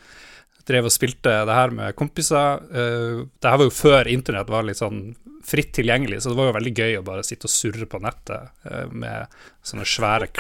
Drev 0.65 0.89
og 0.89 0.95
spilte 0.95 1.33
det 1.45 1.59
her 1.59 1.75
med 1.77 1.97
kompiser. 1.99 2.63
Uh, 2.73 3.27
det 3.41 3.51
her 3.51 3.61
var 3.61 3.69
jo 3.69 3.77
før 3.77 4.11
internett 4.11 4.53
var 4.53 4.67
litt 4.67 4.81
sånn 4.81 5.13
fritt 5.45 5.75
tilgjengelig, 5.77 6.23
så 6.23 6.33
det 6.33 6.39
var 6.39 6.49
jo 6.49 6.57
veldig 6.57 6.73
gøy 6.73 6.95
å 6.99 7.05
bare 7.05 7.25
sitte 7.27 7.49
og 7.49 7.53
surre 7.53 7.85
på 7.85 8.01
nettet 8.01 8.49
eh, 8.65 8.87
med 8.89 9.33
sånne 9.67 9.85
svære 9.85 10.31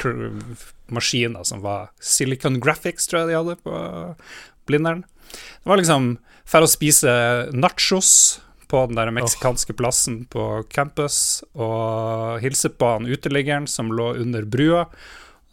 maskiner 0.94 1.44
som 1.44 1.60
var 1.64 1.90
Silicon 2.00 2.56
Graphics, 2.62 3.08
tror 3.10 3.24
jeg 3.24 3.34
de 3.34 3.36
hadde 3.36 3.58
på 3.60 3.74
Blindern. 4.64 5.04
Det 5.28 5.68
var 5.68 5.80
liksom 5.80 6.14
for 6.48 6.64
å 6.64 6.70
spise 6.70 7.12
nachos 7.52 8.40
på 8.68 8.86
den 8.88 8.98
der 8.98 9.12
meksikanske 9.14 9.76
plassen 9.76 10.22
på 10.32 10.64
campus, 10.72 11.44
og 11.52 12.40
hilse 12.44 12.72
på 12.72 12.94
han 12.96 13.08
uteliggeren 13.08 13.68
som 13.70 13.92
lå 13.92 14.14
under 14.20 14.48
brua. 14.48 14.86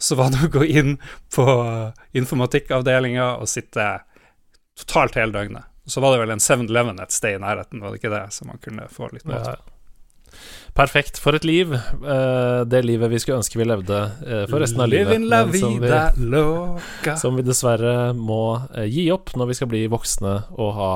Så 0.02 0.18
var 0.18 0.32
det 0.34 0.48
å 0.48 0.54
gå 0.56 0.64
inn 0.66 0.96
på 1.36 1.46
informatikkavdelinga 2.18 3.36
og 3.36 3.52
sitte 3.52 3.90
totalt 4.80 5.18
hele 5.20 5.36
døgnet. 5.36 5.68
Så 5.90 6.02
var 6.04 6.14
det 6.14 6.22
vel 6.22 6.36
en 6.36 6.44
7-Eleven 6.44 7.02
et 7.02 7.12
sted 7.12 7.36
i 7.36 7.42
nærheten, 7.42 7.82
var 7.82 7.92
det 7.92 8.02
ikke 8.02 8.14
det, 8.14 8.26
så 8.36 8.46
man 8.48 8.62
kunne 8.64 8.88
få 8.92 9.10
litt 9.12 9.26
mat? 9.28 9.50
Ja. 9.50 9.72
Perfekt 10.74 11.20
for 11.20 11.36
et 11.36 11.44
liv. 11.44 11.74
Eh, 11.76 12.62
det 12.70 12.84
livet 12.88 13.12
vi 13.12 13.20
skulle 13.20 13.42
ønske 13.42 13.60
vi 13.60 13.68
levde 13.68 13.98
eh, 14.24 14.46
for 14.48 14.64
resten 14.64 14.84
av 14.84 14.88
livet. 14.92 15.20
Som 15.60 15.82
vi, 15.82 17.16
som 17.20 17.40
vi 17.40 17.46
dessverre 17.46 18.14
må 18.16 18.44
eh, 18.72 18.88
gi 18.88 19.10
opp 19.12 19.34
når 19.36 19.52
vi 19.52 19.60
skal 19.60 19.72
bli 19.74 19.84
voksne 19.92 20.38
og 20.56 20.72
ha 20.78 20.94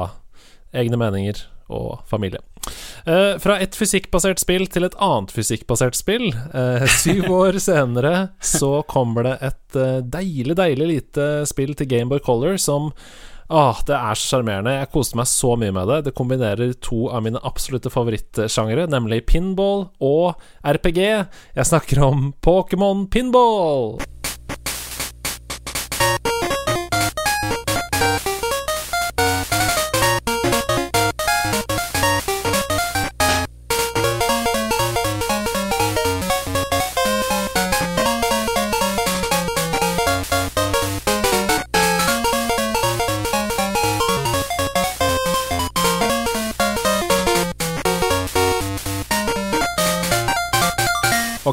egne 0.76 1.00
meninger 1.00 1.44
og 1.72 2.06
familie. 2.08 2.42
Fra 3.06 3.56
et 3.62 3.76
fysikkbasert 3.78 4.42
spill 4.42 4.66
til 4.70 4.86
et 4.88 4.96
annet 5.02 5.32
fysikkbasert 5.34 5.98
spill. 5.98 6.28
Syv 7.02 7.28
år 7.40 7.58
senere 7.62 8.14
så 8.42 8.80
kommer 8.90 9.26
det 9.26 9.36
et 9.50 9.78
deilig, 10.14 10.56
deilig 10.58 10.88
lite 10.90 11.28
spill 11.50 11.74
til 11.78 11.90
Gameboy 11.90 12.22
Color 12.26 12.58
som 12.62 12.92
Åh, 13.50 13.82
det 13.86 13.94
er 13.94 14.18
så 14.18 14.40
sjarmerende. 14.40 14.74
Jeg 14.80 14.90
koste 14.94 15.20
meg 15.20 15.30
så 15.30 15.54
mye 15.60 15.74
med 15.76 15.92
det. 15.92 16.00
Det 16.08 16.16
kombinerer 16.18 16.74
to 16.82 17.06
av 17.14 17.22
mine 17.28 17.42
absolutte 17.46 17.92
favorittsjangere, 17.94 18.88
nemlig 18.90 19.22
pinball 19.30 19.88
og 20.02 20.42
RPG. 20.66 21.02
Jeg 21.54 21.70
snakker 21.70 22.02
om 22.08 22.32
Pokémon 22.42 23.06
Pinball! 23.12 24.00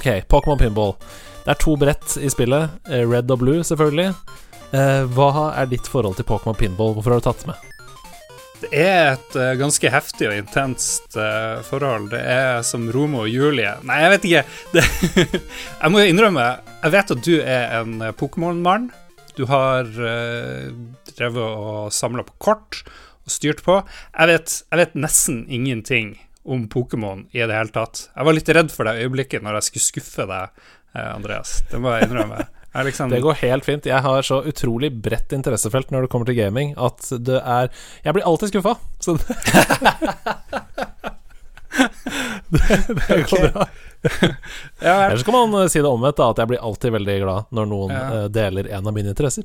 Ok, 0.02 0.25
Pokémon 0.28 0.59
Pinball. 0.59 0.97
Det 1.44 1.52
er 1.52 1.59
to 1.62 1.76
brett 1.78 2.16
i 2.18 2.26
spillet. 2.30 2.71
eh, 2.90 3.04
Red 3.06 3.30
og 3.30 3.38
blue, 3.38 3.62
selvfølgelig. 3.62 4.09
Eh, 4.75 5.04
hva 5.14 5.52
er 5.54 5.68
ditt 5.71 5.87
forhold 5.87 6.16
til 6.18 6.26
Pokémon 6.26 6.59
Pinball? 6.59 6.97
Hvorfor 6.97 7.12
har 7.14 7.21
du 7.21 7.26
tatt 7.28 7.44
det 7.44 7.52
med? 7.52 7.68
Det 8.62 8.71
er 8.73 9.12
et 9.12 9.37
eh, 9.37 9.52
ganske 9.61 9.90
heftig 9.94 10.26
og 10.26 10.35
intenst 10.35 11.14
forhold. 11.68 12.11
Det 12.11 12.18
er 12.18 12.62
som 12.66 12.88
Romo 12.90 13.23
og 13.23 13.30
Julie 13.30 13.76
Nei, 13.87 14.00
jeg 14.02 14.11
vet 14.11 14.26
ikke. 14.26 14.42
Det, 14.75 14.85
jeg 15.85 15.94
må 15.94 16.02
jo 16.02 16.11
innrømme, 16.11 16.49
jeg 16.82 16.94
vet 16.97 17.14
at 17.14 17.23
du 17.23 17.35
er 17.38 17.78
en 17.78 17.94
Pokémon-mann. 18.18 18.90
Du 19.38 19.47
har 19.47 19.87
drevet 19.87 21.38
og 21.38 21.94
samla 21.94 22.26
på 22.26 22.35
kort 22.42 22.82
og 23.23 23.30
styrt 23.30 23.62
på. 23.62 23.78
Jeg 24.18 24.35
vet, 24.35 24.59
jeg 24.66 24.82
vet 24.82 24.99
nesten 24.99 25.44
ingenting 25.47 26.16
om 26.45 26.69
Pokémon 26.69 27.27
i 27.31 27.39
det 27.43 27.55
hele 27.55 27.73
tatt. 27.75 28.09
Jeg 28.15 28.27
var 28.27 28.37
litt 28.37 28.49
redd 28.57 28.71
for 28.75 28.89
det 28.89 28.99
øyeblikket 29.05 29.45
når 29.45 29.61
jeg 29.61 29.69
skulle 29.69 29.89
skuffe 29.91 30.27
deg, 30.31 30.65
eh, 30.97 31.11
Andreas. 31.13 31.63
Det 31.71 31.79
må 31.83 31.95
jeg 31.95 32.09
innrømme. 32.09 32.39
Jeg 32.73 32.89
liksom, 32.89 33.11
Det 33.15 33.23
går 33.23 33.41
helt 33.45 33.65
fint. 33.69 33.87
Jeg 33.87 34.03
har 34.05 34.27
så 34.27 34.43
utrolig 34.49 34.91
bredt 35.05 35.33
interessefelt 35.37 35.93
når 35.95 36.07
det 36.07 36.11
kommer 36.15 36.27
til 36.29 36.39
gaming, 36.41 36.75
at 36.77 37.01
det 37.21 37.41
er 37.41 37.71
Jeg 38.05 38.13
blir 38.17 38.27
alltid 38.29 38.49
skuffa. 38.55 38.75
Så 39.03 39.17
det, 42.53 42.63
det, 42.89 43.23
går 43.31 43.49
bra. 43.53 43.67
Eller 44.81 45.17
så 45.17 45.25
kan 45.25 45.35
man 45.35 45.63
eh, 45.63 45.69
si 45.71 45.79
det 45.79 45.89
omvendt, 45.89 46.19
da, 46.19 46.31
at 46.33 46.39
jeg 46.43 46.51
blir 46.51 46.65
alltid 46.67 46.91
veldig 46.99 47.19
glad 47.23 47.55
når 47.55 47.65
noen 47.71 47.91
Ja. 47.95 48.05
eh, 48.19 48.29
deler 48.35 48.65
en 48.69 48.87
av 48.87 48.95
mine 48.97 49.15
interesser. 49.15 49.45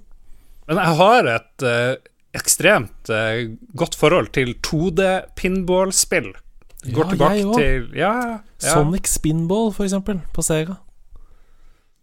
Men 0.68 0.82
jeg 0.82 1.00
har 1.00 1.30
et 1.32 1.64
uh, 1.64 1.94
ekstremt 2.36 3.08
uh, 3.08 3.56
godt 3.80 3.96
forhold 3.96 4.34
til 4.36 4.52
2D-pinball-spill. 4.68 6.34
Det 6.34 6.47
Går 6.86 7.04
Ja, 7.06 7.10
tilbake 7.12 7.46
også. 7.46 7.58
til 7.58 7.88
Ja, 7.98 8.12
ja. 8.62 8.74
Sonic 8.74 9.08
Spinball, 9.10 9.72
for 9.74 9.84
eksempel, 9.88 10.22
på 10.34 10.44
Sega. 10.46 10.78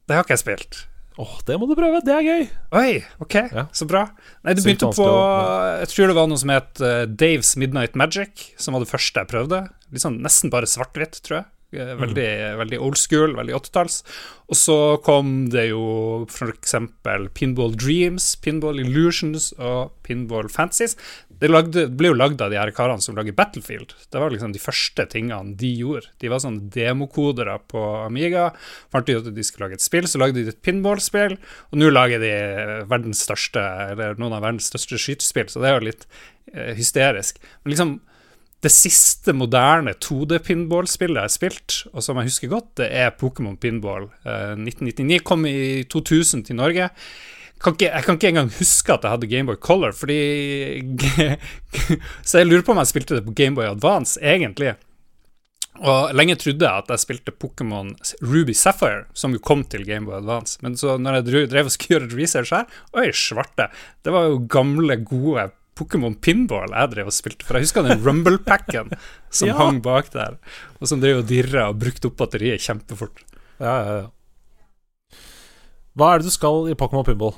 Det 0.08 0.16
har 0.16 0.24
ikke 0.26 0.34
jeg 0.36 0.42
spilt. 0.42 0.80
Åh, 1.16 1.36
det 1.46 1.54
må 1.60 1.68
du 1.70 1.76
prøve, 1.78 2.00
det 2.04 2.10
er 2.10 2.24
gøy! 2.26 2.48
Oi, 2.74 3.04
ok, 3.22 3.34
Ja. 3.54 3.66
så 3.72 3.86
bra. 3.86 4.10
Nei, 4.42 4.52
det 4.54 4.64
begynte 4.64 4.90
på 4.90 5.04
vanskelig 5.06 5.78
Jeg 5.78 5.88
tror 5.92 6.06
det 6.10 6.16
var 6.16 6.26
noe 6.26 6.38
som 6.42 6.50
het 6.50 6.80
eh, 6.82 7.04
Daves 7.06 7.56
Midnight 7.56 7.94
Magic, 7.94 8.50
som 8.58 8.74
var 8.74 8.80
det 8.82 8.90
første 8.90 9.22
jeg 9.22 9.28
prøvde. 9.30 9.68
Sånn 9.94 10.18
Nesten 10.20 10.50
bare 10.50 10.66
svart-hvitt, 10.66 11.22
tror 11.22 11.38
jeg. 11.44 11.46
Veldig, 11.74 11.98
Veldig, 11.98 12.58
veldig 12.58 12.78
old 12.86 12.96
school, 12.98 13.32
veldig 13.34 13.54
80-talls. 13.54 14.02
Og 14.50 14.54
så 14.58 14.76
kom 15.02 15.48
det 15.50 15.68
jo 15.70 16.26
eksempel 16.46 17.28
Pinball 17.34 17.74
Dreams, 17.74 18.36
Pinball 18.36 18.78
Illusions 18.78 19.52
og 19.58 19.90
Pinball 20.06 20.46
Fantasies. 20.48 20.96
Det, 21.40 21.86
ble 21.96 22.10
jo 22.10 22.16
lagd 22.16 22.42
av 22.44 22.52
de 22.52 22.58
her 22.58 22.70
karene 22.74 23.02
som 23.02 23.16
lager 23.16 23.36
Battlefield. 23.36 23.94
Det 24.12 24.20
var 24.20 24.32
liksom 24.32 24.54
de 24.54 24.62
første 24.62 25.06
tingene 25.10 25.56
de 25.58 25.70
gjorde. 25.80 26.10
De 26.22 26.30
var 26.32 26.42
sånne 26.42 26.70
demokodere 26.74 27.56
på 27.70 27.82
Amiga. 28.04 28.50
Fant 28.92 29.08
ut 29.10 29.20
at 29.20 29.34
de 29.34 29.46
skulle 29.46 29.68
lage 29.68 29.80
et 29.80 29.84
spill, 29.84 30.08
så 30.10 30.20
lagde 30.22 30.40
de 30.40 30.52
et 30.52 30.62
pinballspill. 30.64 31.36
Og 31.72 31.80
nå 31.80 31.90
lager 31.92 32.22
de 32.22 32.32
verdens 32.90 33.24
største, 33.26 33.62
eller 33.92 34.18
noen 34.20 34.38
av 34.38 34.44
verdens 34.46 34.70
største 34.72 35.00
skytespill, 35.00 35.50
så 35.50 35.62
det 35.62 35.70
er 35.70 35.78
jo 35.78 35.88
litt 35.90 36.08
eh, 36.54 36.74
hysterisk. 36.78 37.40
Men 37.62 37.74
liksom 37.74 37.94
det 38.64 38.72
siste 38.72 39.34
moderne 39.36 39.92
2D-pinballspillet 40.00 41.18
jeg 41.18 41.28
har 41.28 41.32
spilt, 41.32 41.78
og 41.92 42.04
som 42.04 42.16
jeg 42.16 42.30
husker 42.30 42.52
godt, 42.52 42.70
det 42.80 42.88
er 42.96 43.16
Pokémon 43.20 43.58
Pinball. 43.60 44.08
Eh, 44.24 44.54
1999 44.56 45.20
kom 45.26 45.44
i 45.48 45.84
2000 45.92 46.46
til 46.48 46.56
Norge. 46.62 46.88
Kan 47.62 47.76
ikke, 47.76 47.86
jeg 47.94 48.04
kan 48.04 48.16
ikke 48.18 48.28
engang 48.32 48.50
huske 48.58 48.92
at 48.92 49.04
jeg 49.06 49.10
hadde 49.14 49.28
Gameboy 49.30 49.56
Color, 49.62 49.92
fordi 49.96 50.16
Så 52.28 52.40
jeg 52.42 52.48
lurer 52.50 52.64
på 52.66 52.74
om 52.74 52.80
jeg 52.82 52.90
spilte 52.90 53.16
det 53.18 53.24
på 53.28 53.34
Gameboy 53.38 53.68
Advance, 53.70 54.18
egentlig. 54.20 54.74
Og 55.84 56.12
lenge 56.14 56.36
trodde 56.38 56.62
jeg 56.62 56.82
at 56.84 56.90
jeg 56.92 57.02
spilte 57.02 57.32
Pokémon 57.34 57.88
Ruby 58.22 58.54
Sapphire, 58.54 59.06
som 59.16 59.32
jo 59.34 59.40
kom 59.42 59.64
til 59.66 59.82
Gameboy 59.88 60.18
Advance. 60.20 60.58
Men 60.62 60.76
så 60.78 60.94
når 61.02 61.18
jeg 61.22 61.48
drev- 61.50 61.66
og 61.70 61.74
skulle 61.74 61.98
gjøre 61.98 62.14
research 62.20 62.52
her, 62.54 62.68
oi, 62.94 63.08
svarte. 63.16 63.66
Det 64.06 64.12
var 64.14 64.28
jo 64.30 64.38
gamle, 64.50 65.00
gode 65.02 65.48
Pokémon 65.74 66.14
Pinball 66.22 66.70
jeg 66.70 66.92
drev 66.92 67.08
og 67.10 67.16
spilte. 67.16 67.42
For 67.48 67.58
jeg 67.58 67.66
husker 67.66 67.82
den 67.88 68.04
Rumble-packen 68.04 68.92
som 69.34 69.50
Ja. 69.50 69.56
hang 69.58 69.80
bak 69.82 70.12
der, 70.14 70.36
og 70.78 70.86
som 70.90 71.00
drev 71.02 71.24
og 71.24 71.30
dirra 71.32 71.70
og 71.72 71.80
brukte 71.82 72.06
opp 72.12 72.20
batteriet 72.22 72.62
kjempefort. 72.62 73.24
Ja, 73.58 73.74
ja, 73.74 73.96
ja. 74.04 74.06
Hva 75.94 76.10
er 76.10 76.22
det 76.22 76.26
du 76.26 76.34
skal 76.34 76.70
i 76.72 76.74
Pokémon 76.78 77.06
Pinball? 77.06 77.36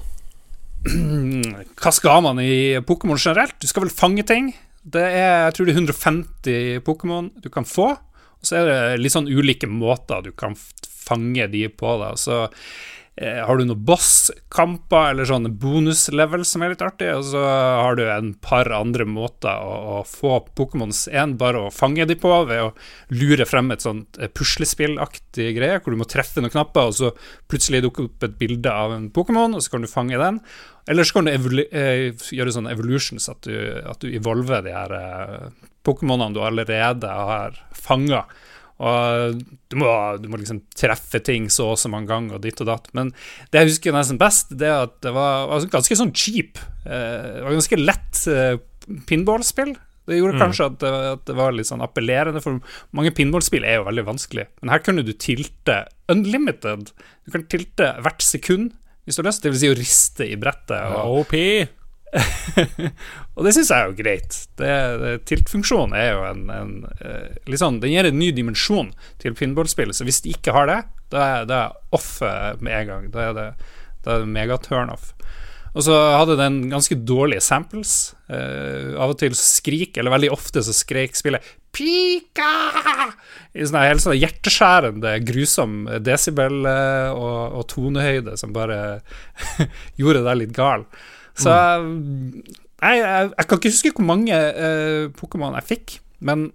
Hva 1.80 1.92
skal 1.92 2.22
man 2.24 2.40
i 2.40 2.78
Pokémon 2.88 3.20
generelt? 3.20 3.58
Du 3.60 3.68
skal 3.68 3.84
vel 3.84 3.92
fange 3.92 4.24
ting. 4.24 4.54
Det 4.80 5.02
er, 5.02 5.48
jeg 5.48 5.56
tror 5.56 5.68
det 5.68 5.74
er 5.74 5.80
150 5.82 6.84
Pokémon 6.86 7.28
du 7.42 7.50
kan 7.52 7.68
få. 7.68 7.90
Og 8.40 8.48
så 8.48 8.60
er 8.60 8.70
det 8.70 9.02
litt 9.02 9.12
sånn 9.12 9.28
ulike 9.28 9.68
måter 9.68 10.24
du 10.24 10.30
kan 10.32 10.56
fange 10.56 11.48
de 11.52 11.66
på. 11.68 11.96
Da. 12.00 12.14
Så 12.16 12.46
har 13.16 13.56
du 13.56 13.64
noen 13.64 13.84
bosskamper 13.88 15.14
eller 15.14 15.28
sånne 15.28 15.48
bonuslevel 15.56 16.42
som 16.44 16.60
er 16.60 16.74
litt 16.74 16.82
artig, 16.84 17.08
og 17.16 17.22
så 17.30 17.40
har 17.40 17.96
du 17.96 18.02
en 18.04 18.34
par 18.44 18.68
andre 18.76 19.06
måter 19.08 19.56
å, 19.56 19.76
å 19.96 20.02
få 20.04 20.34
Pokémons 20.58 21.06
En, 21.08 21.32
bare 21.40 21.62
å 21.64 21.72
fange 21.72 22.04
de 22.04 22.18
på 22.20 22.32
ved 22.50 22.60
å 22.66 22.74
lure 23.16 23.46
frem 23.48 23.72
et 23.72 23.84
sånt 23.84 24.20
eh, 24.20 24.28
puslespillaktig 24.28 25.54
greie, 25.56 25.80
hvor 25.80 25.96
du 25.96 26.00
må 26.02 26.08
treffe 26.10 26.44
noen 26.44 26.52
knapper, 26.52 26.90
og 26.90 26.98
så 26.98 27.12
plutselig 27.48 27.86
dukker 27.86 28.10
opp 28.10 28.26
et 28.28 28.36
bilde 28.36 28.72
av 28.72 28.92
en 28.92 29.08
Pokémon, 29.14 29.56
og 29.56 29.64
så 29.64 29.72
kan 29.72 29.86
du 29.86 29.90
fange 29.90 30.20
den. 30.20 30.42
Eller 30.86 31.08
så 31.08 31.16
kan 31.16 31.30
du 31.30 31.62
eh, 31.64 32.12
gjøre 32.12 32.52
sånne 32.52 32.74
evolutions, 32.76 33.30
at 33.32 33.48
du, 33.48 33.56
at 33.80 34.04
du 34.04 34.12
evolver 34.12 34.60
de 34.66 34.76
her 34.76 34.92
eh, 35.00 35.48
Pokémonene 35.86 36.36
du 36.36 36.42
allerede 36.44 37.08
har 37.08 37.56
fanga. 37.72 38.26
Og 38.76 39.40
du 39.72 39.78
må, 39.80 39.88
du 40.20 40.28
må, 40.28 40.40
liksom 40.40 40.60
treffe 40.76 41.20
ting 41.24 41.48
så 41.52 41.70
og 41.72 41.80
så 41.80 41.90
mange 41.92 42.10
ganger, 42.10 42.36
og 42.36 42.44
ditt 42.44 42.60
og 42.60 42.68
datt. 42.68 42.90
Men 42.96 43.12
det 43.50 43.62
jeg 43.62 43.72
husker 43.72 43.96
nesten 43.96 44.20
best, 44.20 44.52
det 44.60 44.68
er 44.68 44.84
at 44.88 44.98
det 45.04 45.14
var, 45.16 45.48
var 45.50 45.68
ganske 45.72 45.98
sånn 45.98 46.14
cheap. 46.16 46.60
Eh, 46.84 47.28
det 47.38 47.44
var 47.46 47.56
ganske 47.56 47.80
lett 47.80 48.22
eh, 48.32 48.58
pinballspill. 49.08 49.74
Det 50.06 50.20
gjorde 50.20 50.36
mm. 50.36 50.42
kanskje 50.44 50.66
at 50.68 50.76
det, 50.82 50.90
at 51.16 51.22
det, 51.26 51.36
var 51.38 51.56
litt 51.56 51.68
sånn 51.70 51.82
appellerende, 51.82 52.42
for 52.44 52.60
mange 52.94 53.14
pinballspill 53.16 53.64
er 53.66 53.80
jo 53.80 53.88
veldig 53.88 54.06
vanskelig. 54.06 54.46
Men 54.60 54.74
her 54.74 54.84
kunne 54.84 55.06
du 55.06 55.14
tilte 55.18 55.80
unlimited. 56.12 56.92
Du 57.26 57.32
kan 57.34 57.48
tilte 57.50 57.94
hvert 58.04 58.22
sekund 58.22 58.74
hvis 59.06 59.16
du 59.16 59.22
har 59.22 59.30
lyst. 59.30 59.42
Det 59.42 59.54
vil 59.54 59.62
si 59.62 59.72
å 59.72 59.78
riste 59.78 60.28
i 60.28 60.38
brettet. 60.38 60.78
Og, 61.00 61.24
OP! 61.24 61.34
og 63.36 63.44
det 63.44 63.52
syns 63.56 63.70
jeg 63.72 63.76
er 63.76 63.90
jo 63.90 63.96
greit. 63.98 64.38
Det, 64.58 64.74
det, 65.02 65.14
Tiltfunksjonen 65.28 65.96
er 65.98 66.10
jo 66.12 66.22
en, 66.28 66.44
en 66.54 66.74
litt 67.50 67.60
sånn, 67.60 67.80
Den 67.82 67.92
gir 67.92 68.08
en 68.08 68.20
ny 68.20 68.30
dimensjon 68.36 68.92
til 69.22 69.36
pinballspillet, 69.36 69.96
så 69.96 70.06
hvis 70.06 70.22
de 70.24 70.36
ikke 70.36 70.54
har 70.56 70.70
det, 70.70 70.80
da 71.12 71.26
er 71.40 71.50
det 71.50 71.64
off 71.96 72.16
med 72.22 72.72
en 72.72 72.88
gang. 72.92 73.10
Da 73.14 73.28
er 73.28 73.36
det, 73.36 73.48
da 74.06 74.16
er 74.16 74.24
det 74.24 74.32
megaturnoff. 74.32 75.12
Og 75.76 75.84
så 75.84 75.94
hadde 76.16 76.38
den 76.40 76.62
ganske 76.72 76.96
dårlige 77.04 77.44
samples. 77.44 78.14
Uh, 78.32 78.96
av 78.96 79.12
og 79.12 79.18
til 79.20 79.36
skrik, 79.36 79.98
eller 80.00 80.14
veldig 80.14 80.32
ofte 80.32 80.62
så 80.64 80.72
skreik 80.74 81.18
spillet 81.18 81.44
'Pika!' 81.76 83.12
i 83.52 83.66
sånn 83.68 83.82
helt 83.84 84.00
sånn 84.00 84.16
hjerteskjærende, 84.16 85.12
grusom 85.28 85.84
desibel 86.00 86.64
uh, 86.64 87.12
og, 87.12 87.58
og, 87.60 87.66
tonehøyde 87.68 88.38
som 88.40 88.56
bare 88.56 89.02
gjorde 90.00 90.24
deg 90.24 90.40
litt 90.40 90.56
gal. 90.56 90.88
Så 91.36 91.52
jeg, 91.52 93.00
jeg, 93.00 93.32
jeg, 93.32 93.46
kan 93.48 93.58
ikke 93.58 93.72
huske 93.72 93.92
hvor 93.96 94.08
mange 94.08 94.36
uh, 94.36 95.08
Pokémon 95.16 95.56
jeg 95.60 95.68
fikk, 95.72 95.98
men 96.24 96.48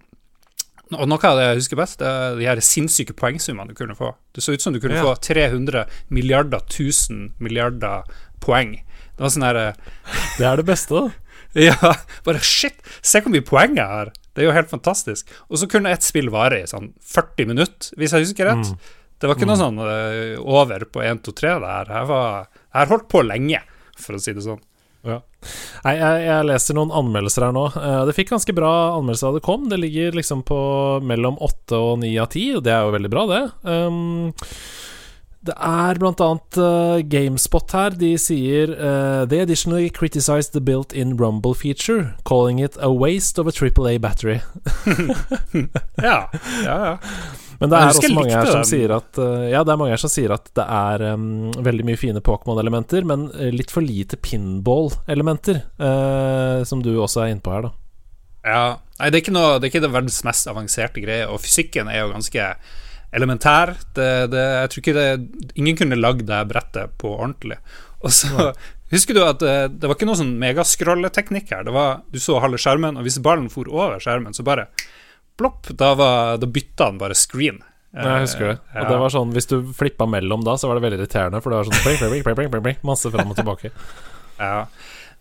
og 0.92 1.08
noe 1.08 1.24
av 1.24 1.38
det 1.38 1.44
jeg 1.46 1.60
husker 1.62 1.78
best, 1.80 2.00
det 2.02 2.08
er 2.08 2.34
de 2.36 2.48
her 2.50 2.60
sinnssyke 2.64 3.14
poengsummene 3.16 3.72
du 3.72 3.78
kunne 3.78 3.96
få. 3.96 4.10
Det 4.36 4.44
så 4.44 4.52
ut 4.52 4.64
som 4.64 4.74
du 4.74 4.80
kunne 4.82 4.98
ja. 4.98 5.04
få 5.06 5.14
300 5.24 5.86
milliarder 6.12 6.60
1000 6.66 7.30
milliarder 7.40 8.08
poeng. 8.44 8.74
Det 9.16 9.24
var 9.24 9.32
sånn 9.32 9.46
her 9.46 9.60
uh, 9.70 9.92
Det 10.38 10.48
er 10.48 10.60
det 10.60 10.66
beste, 10.68 10.98
da. 11.00 11.22
ja, 11.68 11.94
bare 12.24 12.40
shit, 12.44 12.78
se 13.04 13.20
hvor 13.20 13.32
mye 13.32 13.44
poeng 13.44 13.76
jeg 13.76 13.88
har. 13.88 14.12
Det 14.32 14.42
er 14.42 14.48
jo 14.48 14.56
helt 14.56 14.72
fantastisk. 14.72 15.28
Og 15.48 15.60
så 15.60 15.68
kunne 15.70 15.92
ett 15.92 16.04
spill 16.04 16.30
vare 16.32 16.62
i 16.62 16.68
sånn 16.68 16.92
40 17.12 17.50
minutter, 17.52 17.92
hvis 18.00 18.14
jeg 18.16 18.26
husker 18.26 18.48
rett. 18.48 18.72
Mm. 18.72 18.98
Det 19.20 19.30
var 19.30 19.38
ikke 19.38 19.48
noe 19.48 19.58
mm. 19.58 19.64
sånn 19.64 19.80
uh, 19.80 20.52
over 20.60 20.86
på 20.92 21.04
1, 21.04 21.22
2, 21.28 21.34
3 21.40 21.56
der. 21.62 21.92
Jeg 21.94 22.10
har 22.12 22.92
holdt 22.92 23.08
på 23.12 23.24
lenge, 23.24 23.60
for 24.00 24.16
å 24.16 24.22
si 24.22 24.34
det 24.34 24.44
sånn. 24.44 24.60
Ja. 25.02 25.18
Nei, 25.82 25.96
jeg, 25.98 26.18
jeg, 26.28 26.46
leser 26.46 26.78
noen 26.78 26.92
anmeldelser 26.94 27.48
her 27.48 27.56
nå. 27.56 27.64
Uh, 27.74 28.04
det 28.06 28.14
fikk 28.14 28.30
ganske 28.34 28.54
bra 28.54 28.72
anmeldelser 28.98 29.32
da 29.32 29.40
det 29.40 29.46
kom. 29.46 29.66
Det 29.70 29.80
ligger 29.82 30.14
liksom 30.18 30.44
på 30.46 30.60
mellom 31.02 31.40
åtte 31.42 31.78
og 31.78 31.98
ni 32.04 32.14
av 32.22 32.30
ti, 32.34 32.48
og 32.56 32.62
det 32.66 32.74
er 32.74 32.86
jo 32.86 32.94
veldig 32.94 33.12
bra, 33.12 33.26
det. 33.32 33.42
Um, 33.66 34.32
det 35.42 35.56
er 35.58 35.98
blant 35.98 36.20
annet 36.22 36.58
uh, 36.62 37.02
GameSpot 37.02 37.74
her. 37.74 37.96
De 37.98 38.12
sier 38.20 38.70
uh, 38.78 39.26
They 39.26 39.42
additionally 39.42 39.90
criticized 39.90 40.54
the 40.54 40.62
built-in 40.62 41.16
Rumble 41.18 41.54
feature, 41.54 42.14
calling 42.24 42.60
it 42.62 42.78
a 42.78 42.92
waste 42.92 43.42
of 43.42 43.50
a 43.50 43.52
triple 43.52 43.90
A 43.90 43.98
battery. 43.98 44.40
ja, 45.98 46.30
ja, 46.62 46.76
ja. 46.86 46.98
Men 47.62 47.72
det 47.72 47.78
er 47.78 47.92
også 47.92 48.10
mange 48.12 48.34
her 48.34 48.50
som 48.50 48.64
sier 48.66 48.94
at 48.96 49.20
uh, 49.22 49.44
Ja, 49.46 49.62
det 49.62 49.72
er 49.72 49.78
mange 49.80 49.94
her 49.94 50.02
som 50.02 50.10
sier 50.12 50.34
at 50.34 50.50
det 50.58 50.64
er 50.66 51.04
um, 51.14 51.52
veldig 51.62 51.86
mye 51.86 52.00
fine 52.00 52.22
Pokémon-elementer, 52.24 53.06
men 53.08 53.28
litt 53.54 53.72
for 53.72 53.84
lite 53.86 54.18
pinball-elementer, 54.20 55.62
som 56.68 56.82
du 56.84 56.90
også 56.96 57.24
er 57.24 57.32
inne 57.32 57.44
på 57.44 57.54
her, 57.54 57.68
da. 57.68 57.72
Ja. 58.42 58.64
Nei, 58.98 59.10
det 59.10 59.18
er 59.18 59.22
ikke, 59.24 59.34
noe, 59.34 59.56
det 59.58 59.66
er 59.66 59.72
ikke 59.72 59.82
det 59.82 59.92
verdens 59.94 60.20
mest 60.26 60.50
avanserte 60.50 61.02
greie, 61.02 61.26
og 61.30 61.40
fysikken 61.42 61.90
er 61.90 62.02
jo 62.02 62.12
ganske 62.12 62.48
elementær. 63.12 63.74
Det, 63.94 64.10
det, 64.32 64.44
jeg 64.60 64.70
tror 64.72 64.82
ikke 64.82 64.94
det 64.98 65.08
Ingen 65.60 65.78
kunne 65.78 65.98
lagd 65.98 66.24
det 66.28 66.38
brettet 66.50 66.94
på 67.02 67.14
ordentlig. 67.16 67.58
Og 68.02 68.14
så 68.14 68.30
ja. 68.36 68.52
Husker 68.92 69.16
du 69.16 69.22
at 69.24 69.40
det, 69.40 69.80
det 69.80 69.88
var 69.88 69.96
ikke 69.96 70.04
noe 70.04 70.18
sånn 70.20 70.34
megascrolleteknikk 70.36 71.48
her. 71.54 71.62
Det 71.64 71.72
var, 71.72 72.02
du 72.12 72.18
så 72.20 72.36
halve 72.44 72.58
skjermen, 72.60 72.98
og 73.00 73.06
hvis 73.06 73.22
ballen 73.24 73.46
for 73.48 73.70
over 73.72 73.96
skjermen, 74.02 74.36
så 74.36 74.44
bare 74.44 74.66
plopp, 75.38 75.70
da, 75.78 75.92
var, 75.98 76.40
da 76.42 76.48
bytta 76.48 76.90
han 76.90 76.98
bare 77.00 77.16
screen. 77.18 77.60
Jeg 77.92 78.24
husker 78.24 78.48
det. 78.48 78.56
Og 78.72 78.80
ja. 78.80 78.88
det 78.88 78.98
var 79.02 79.12
sånn 79.12 79.34
Hvis 79.36 79.50
du 79.50 79.58
flippa 79.76 80.06
mellom 80.08 80.40
da, 80.46 80.54
så 80.56 80.70
var 80.70 80.78
det 80.78 80.86
veldig 80.86 81.02
irriterende, 81.02 81.42
for 81.44 81.52
det 81.52 81.60
var 81.60 81.68
sånn 81.68 81.82
bling, 81.84 82.24
bling, 82.24 82.48
bling, 82.54 82.78
masse 82.88 83.10
fram 83.12 83.34
og 83.34 83.36
tilbake. 83.36 83.68
ja 84.40 84.64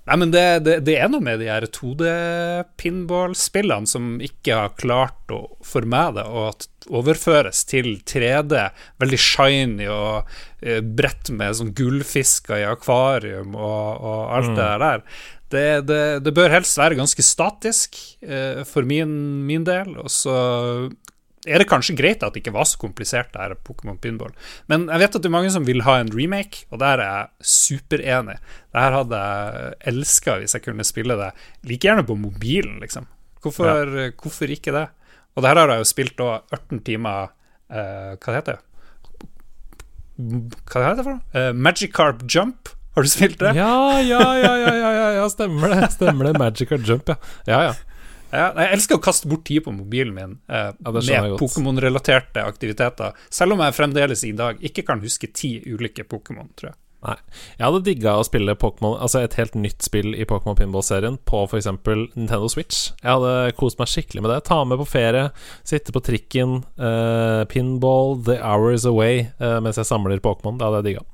Nei, 0.10 0.16
men 0.18 0.32
det, 0.34 0.66
det, 0.66 0.80
det, 0.88 0.96
er 0.98 1.12
noe 1.14 1.22
med 1.22 1.38
de 1.44 1.50
her 1.52 1.66
2D-pinballspillene 1.70 3.88
som 3.88 4.20
ikke 4.24 4.56
har 4.58 4.70
klart 4.80 5.30
å 5.30 5.58
for 5.62 5.86
meg 5.86 6.16
det 6.18 6.26
at 6.26 6.68
overføres 6.90 7.66
til 7.70 8.02
3D. 8.10 8.70
Veldig 9.04 9.20
shiny 9.22 9.86
og 9.94 10.26
eh, 10.66 10.82
brett 10.82 11.30
med 11.30 11.54
sånn 11.60 11.76
gullfisker 11.78 12.58
i 12.64 12.66
akvarium 12.72 13.54
og, 13.54 14.02
og 14.02 14.34
alt 14.40 14.50
mm. 14.50 14.58
det 14.58 14.74
der. 14.88 15.06
Det, 15.52 15.66
det, 15.88 16.02
det, 16.24 16.34
bør 16.36 16.54
helst 16.54 16.80
være 16.80 16.98
ganske 17.00 17.24
statisk 17.26 17.98
eh, 18.24 18.62
for 18.68 18.88
min, 18.88 19.12
min, 19.48 19.66
del. 19.68 19.98
Og 20.00 20.08
så 20.14 20.36
er 21.44 21.62
det 21.62 21.68
kanskje 21.70 21.98
greit 21.98 22.24
at 22.24 22.34
det 22.34 22.44
ikke 22.44 22.54
var 22.56 22.70
så 22.70 22.80
komplisert, 22.82 23.32
det 23.34 23.42
her 23.42 23.58
Pokémon 23.68 24.00
Pinball. 24.02 24.32
Men 24.72 24.88
jeg 24.88 25.04
vet 25.04 25.18
at 25.18 25.26
det 25.26 25.32
er 25.32 25.36
mange 25.36 25.52
som 25.54 25.68
vil 25.68 25.84
ha 25.88 25.98
en 26.00 26.14
remake, 26.14 26.66
og 26.72 26.82
der 26.84 27.04
er 27.04 27.12
jeg 27.18 27.52
superenig. 27.56 28.38
Det 28.72 28.86
her 28.86 28.98
hadde 29.02 29.22
jeg 29.22 29.78
elska 29.94 30.40
hvis 30.40 30.56
jeg 30.58 30.66
kunne 30.70 30.88
spille 30.88 31.20
det 31.20 31.32
like 31.68 31.88
gjerne 31.88 32.08
på 32.08 32.18
mobilen, 32.20 32.80
liksom. 32.84 33.10
Hvorfor, 33.42 33.96
ja. 33.98 34.10
hvorfor 34.22 34.54
ikke 34.54 34.74
det? 34.76 34.88
Og 35.36 35.44
det 35.44 35.50
her 35.50 35.62
har 35.64 35.72
jeg 35.74 35.82
jo 35.82 35.90
spilt 35.90 36.20
da 36.20 36.42
18 36.52 36.84
timer 36.86 37.32
eh, 37.72 38.12
Hva 38.20 38.36
heter 38.36 38.60
det? 38.60 38.68
Hva 40.22 40.84
heter 40.86 41.00
det 41.00 41.06
for 41.08 41.16
noe? 41.16 41.24
Uh, 41.34 41.52
Magikarp 41.56 42.26
Jump. 42.30 42.70
Har 42.96 43.08
du 43.08 43.10
spilt 43.12 43.40
det? 43.40 43.54
Ja, 43.56 44.02
ja, 44.02 44.24
ja, 44.38 44.52
ja, 44.58 44.74
ja, 44.76 45.08
ja, 45.20 45.30
stemmer 45.32 45.72
det. 45.76 45.92
Stemmer 45.96 46.28
det. 46.28 46.34
Magical 46.40 46.84
Jump, 46.88 47.10
ja. 47.10 47.16
Ja, 47.48 47.64
ja. 47.70 47.74
Ja, 48.32 48.46
jeg 48.56 48.78
elsker 48.78 48.96
å 48.96 49.04
kaste 49.04 49.28
bort 49.28 49.44
tid 49.48 49.66
på 49.66 49.74
mobilen 49.76 50.14
min 50.16 50.38
eh, 50.48 50.70
ja, 50.72 50.92
med 50.96 51.34
Pokémon-relaterte 51.40 52.46
aktiviteter, 52.48 53.18
selv 53.28 53.58
om 53.58 53.64
jeg 53.66 53.76
fremdeles 53.76 54.24
i 54.24 54.32
dag 54.32 54.62
ikke 54.64 54.86
kan 54.88 55.04
huske 55.04 55.28
ti 55.36 55.58
ulike 55.68 56.06
Pokémon, 56.08 56.48
tror 56.56 56.72
jeg. 56.72 56.78
Nei. 57.02 57.16
Jeg 57.58 57.66
hadde 57.66 57.82
digga 57.88 58.12
å 58.14 58.26
spille 58.28 58.54
Pokémon 58.62 58.94
Altså 59.02 59.24
et 59.24 59.34
helt 59.40 59.56
nytt 59.58 59.82
spill 59.82 60.12
i 60.14 60.26
Pokémon 60.30 60.54
Pinball-serien 60.54 61.16
på 61.26 61.40
f.eks. 61.48 61.66
Nintendo 62.14 62.46
Switch. 62.52 62.92
Jeg 63.02 63.10
hadde 63.10 63.56
kost 63.58 63.82
meg 63.82 63.90
skikkelig 63.90 64.22
med 64.22 64.30
det. 64.36 64.44
Ta 64.46 64.60
med 64.70 64.78
på 64.84 64.86
ferie, 64.86 65.32
sitte 65.66 65.96
på 65.96 66.04
trikken, 66.06 66.60
eh, 66.78 67.42
pinball, 67.50 68.20
the 68.30 68.38
hours 68.38 68.86
away 68.86 69.26
eh, 69.26 69.58
mens 69.66 69.82
jeg 69.82 69.90
samler 69.90 70.22
Pokémon. 70.22 70.62
Det 70.62 70.70
hadde 70.70 70.84
jeg 70.84 70.90
digga. 70.92 71.06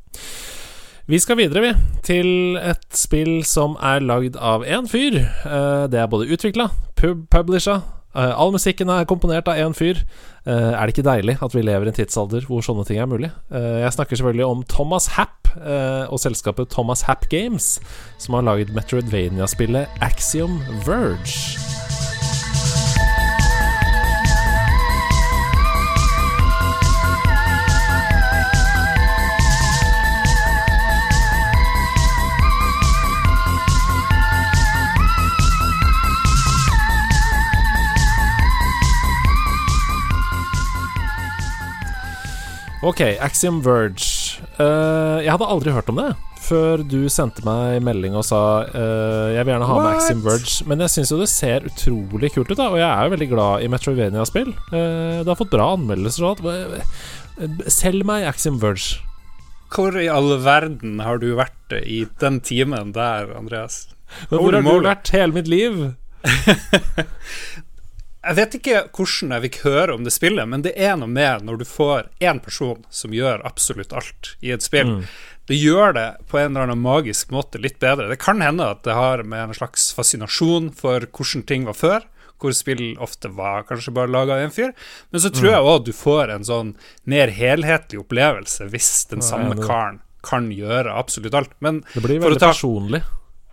Vi 1.08 1.20
skal 1.24 1.38
videre, 1.40 1.62
vi, 1.64 1.70
til 2.04 2.58
et 2.60 2.84
spill 2.92 3.38
som 3.48 3.78
er 3.80 4.04
lagd 4.04 4.36
av 4.44 4.66
én 4.68 4.90
fyr. 4.92 5.16
Eh, 5.24 5.86
det 5.88 6.02
er 6.02 6.10
både 6.12 6.28
utvikla, 6.36 6.66
pub 7.00 7.22
publisha, 7.32 7.78
eh, 8.12 8.34
all 8.36 8.52
musikken 8.52 8.92
er 8.92 9.08
komponert 9.08 9.48
av 9.48 9.56
én 9.56 9.72
fyr. 9.72 10.04
Eh, 10.44 10.74
er 10.76 10.84
det 10.84 10.98
ikke 10.98 11.08
deilig 11.08 11.38
at 11.40 11.56
vi 11.56 11.64
lever 11.64 11.88
i 11.88 11.94
en 11.94 12.00
tidsalder 12.02 12.44
hvor 12.52 12.60
sånne 12.60 12.84
ting 12.84 13.00
er 13.00 13.08
mulig? 13.08 13.32
Jeg 13.48 13.96
snakker 13.96 14.20
selvfølgelig 14.20 14.46
om 14.52 14.68
Thomas 14.68 15.08
Happ 15.16 15.48
og 16.12 16.20
selskapet 16.20 16.70
Thomas 16.70 17.08
Happ 17.08 17.30
Games, 17.32 17.80
som 18.20 18.36
har 18.36 18.44
lagd 18.44 18.76
Metroidvania-spillet 18.76 19.88
Axiom 20.04 20.60
Verge. 20.84 21.87
Ok, 42.86 43.02
Axiom 43.02 43.64
Verge. 43.66 44.38
Uh, 44.60 45.18
jeg 45.24 45.32
hadde 45.34 45.50
aldri 45.50 45.74
hørt 45.74 45.90
om 45.90 45.98
det 46.02 46.12
før 46.48 46.84
du 46.86 47.10
sendte 47.12 47.42
meg 47.44 47.82
melding 47.84 48.14
og 48.16 48.24
sa 48.24 48.40
uh, 48.70 49.34
Jeg 49.34 49.42
vil 49.44 49.52
gjerne 49.52 49.68
ha 49.68 49.74
What? 49.76 49.84
med 49.84 49.98
Axiom 49.98 50.22
Verge, 50.24 50.68
men 50.70 50.84
jeg 50.86 50.94
syns 50.94 51.12
jo 51.12 51.18
det 51.20 51.30
ser 51.32 51.66
utrolig 51.68 52.32
kult 52.36 52.52
ut, 52.54 52.60
da. 52.60 52.70
Og 52.70 52.80
jeg 52.80 52.88
er 52.88 53.04
jo 53.04 53.14
veldig 53.16 53.30
glad 53.34 53.66
i 53.66 53.70
Metrovenia-spill. 53.74 54.54
Uh, 54.70 55.26
det 55.26 55.28
har 55.32 55.40
fått 55.40 55.52
bra 55.52 55.72
anmeldelser. 55.76 56.48
Selg 57.74 58.08
meg 58.08 58.30
Axiom 58.30 58.62
Verge. 58.64 59.02
hvor 59.74 59.98
i 60.00 60.08
all 60.08 60.38
verden 60.46 61.02
har 61.04 61.20
du 61.20 61.34
vært 61.36 61.74
i 61.82 62.06
den 62.22 62.40
timen 62.40 62.94
der, 62.96 63.34
Andreas? 63.36 63.88
Men 64.30 64.40
hvor 64.40 64.56
har 64.56 64.64
du 64.64 64.88
vært 64.88 65.12
hele 65.12 65.36
mitt 65.36 65.50
liv? 65.52 65.82
jeg 68.28 68.36
vet 68.36 68.56
ikke 68.58 68.84
hvordan 68.96 69.34
jeg 69.36 69.44
fikk 69.46 69.58
høre 69.64 69.96
om 69.96 70.04
det 70.04 70.14
spillet, 70.16 70.50
men 70.50 70.64
det 70.66 70.74
er 70.76 70.98
noe 71.00 71.10
med 71.12 71.46
når 71.48 71.62
du 71.62 71.66
får 71.70 72.10
én 72.20 72.42
person 72.44 72.84
som 72.92 73.16
gjør 73.16 73.46
absolutt 73.48 73.96
alt 73.96 74.34
i 74.44 74.52
et 74.56 74.66
spill. 74.66 74.98
Mm. 74.98 75.08
Det 75.48 75.56
gjør 75.56 75.96
det 75.96 76.08
på 76.28 76.42
en 76.42 76.52
eller 76.52 76.68
annen 76.68 76.84
magisk 76.84 77.32
måte 77.32 77.62
litt 77.64 77.80
bedre. 77.80 78.10
Det 78.12 78.20
kan 78.20 78.44
hende 78.44 78.68
at 78.68 78.84
det 78.84 78.98
har 78.98 79.24
med 79.24 79.46
en 79.46 79.56
slags 79.56 79.94
fascinasjon 79.96 80.74
for 80.76 81.08
hvordan 81.08 81.46
ting 81.48 81.68
var 81.70 81.78
før, 81.80 82.08
hvor 82.38 82.54
spill 82.54 82.84
ofte 83.02 83.32
var 83.34 83.64
kanskje 83.70 83.94
bare 83.96 84.12
laga 84.12 84.36
av 84.36 84.44
én 84.44 84.54
fyr. 84.54 84.74
Men 85.12 85.24
så 85.24 85.32
tror 85.32 85.48
mm. 85.48 85.54
jeg 85.54 85.70
òg 85.72 85.86
du 85.88 85.94
får 85.96 86.34
en 86.36 86.50
sånn 86.50 86.74
mer 87.08 87.32
helhetlig 87.34 88.04
opplevelse 88.04 88.68
hvis 88.74 88.92
den 89.14 89.24
samme 89.26 89.56
karen 89.64 90.02
kan 90.28 90.52
gjøre 90.52 90.92
absolutt 90.92 91.38
alt. 91.38 91.56
Men 91.64 91.80
det 91.94 92.04
blir 92.04 92.20
veldig 92.20 92.44
ta, 92.44 92.52
personlig. 92.52 93.06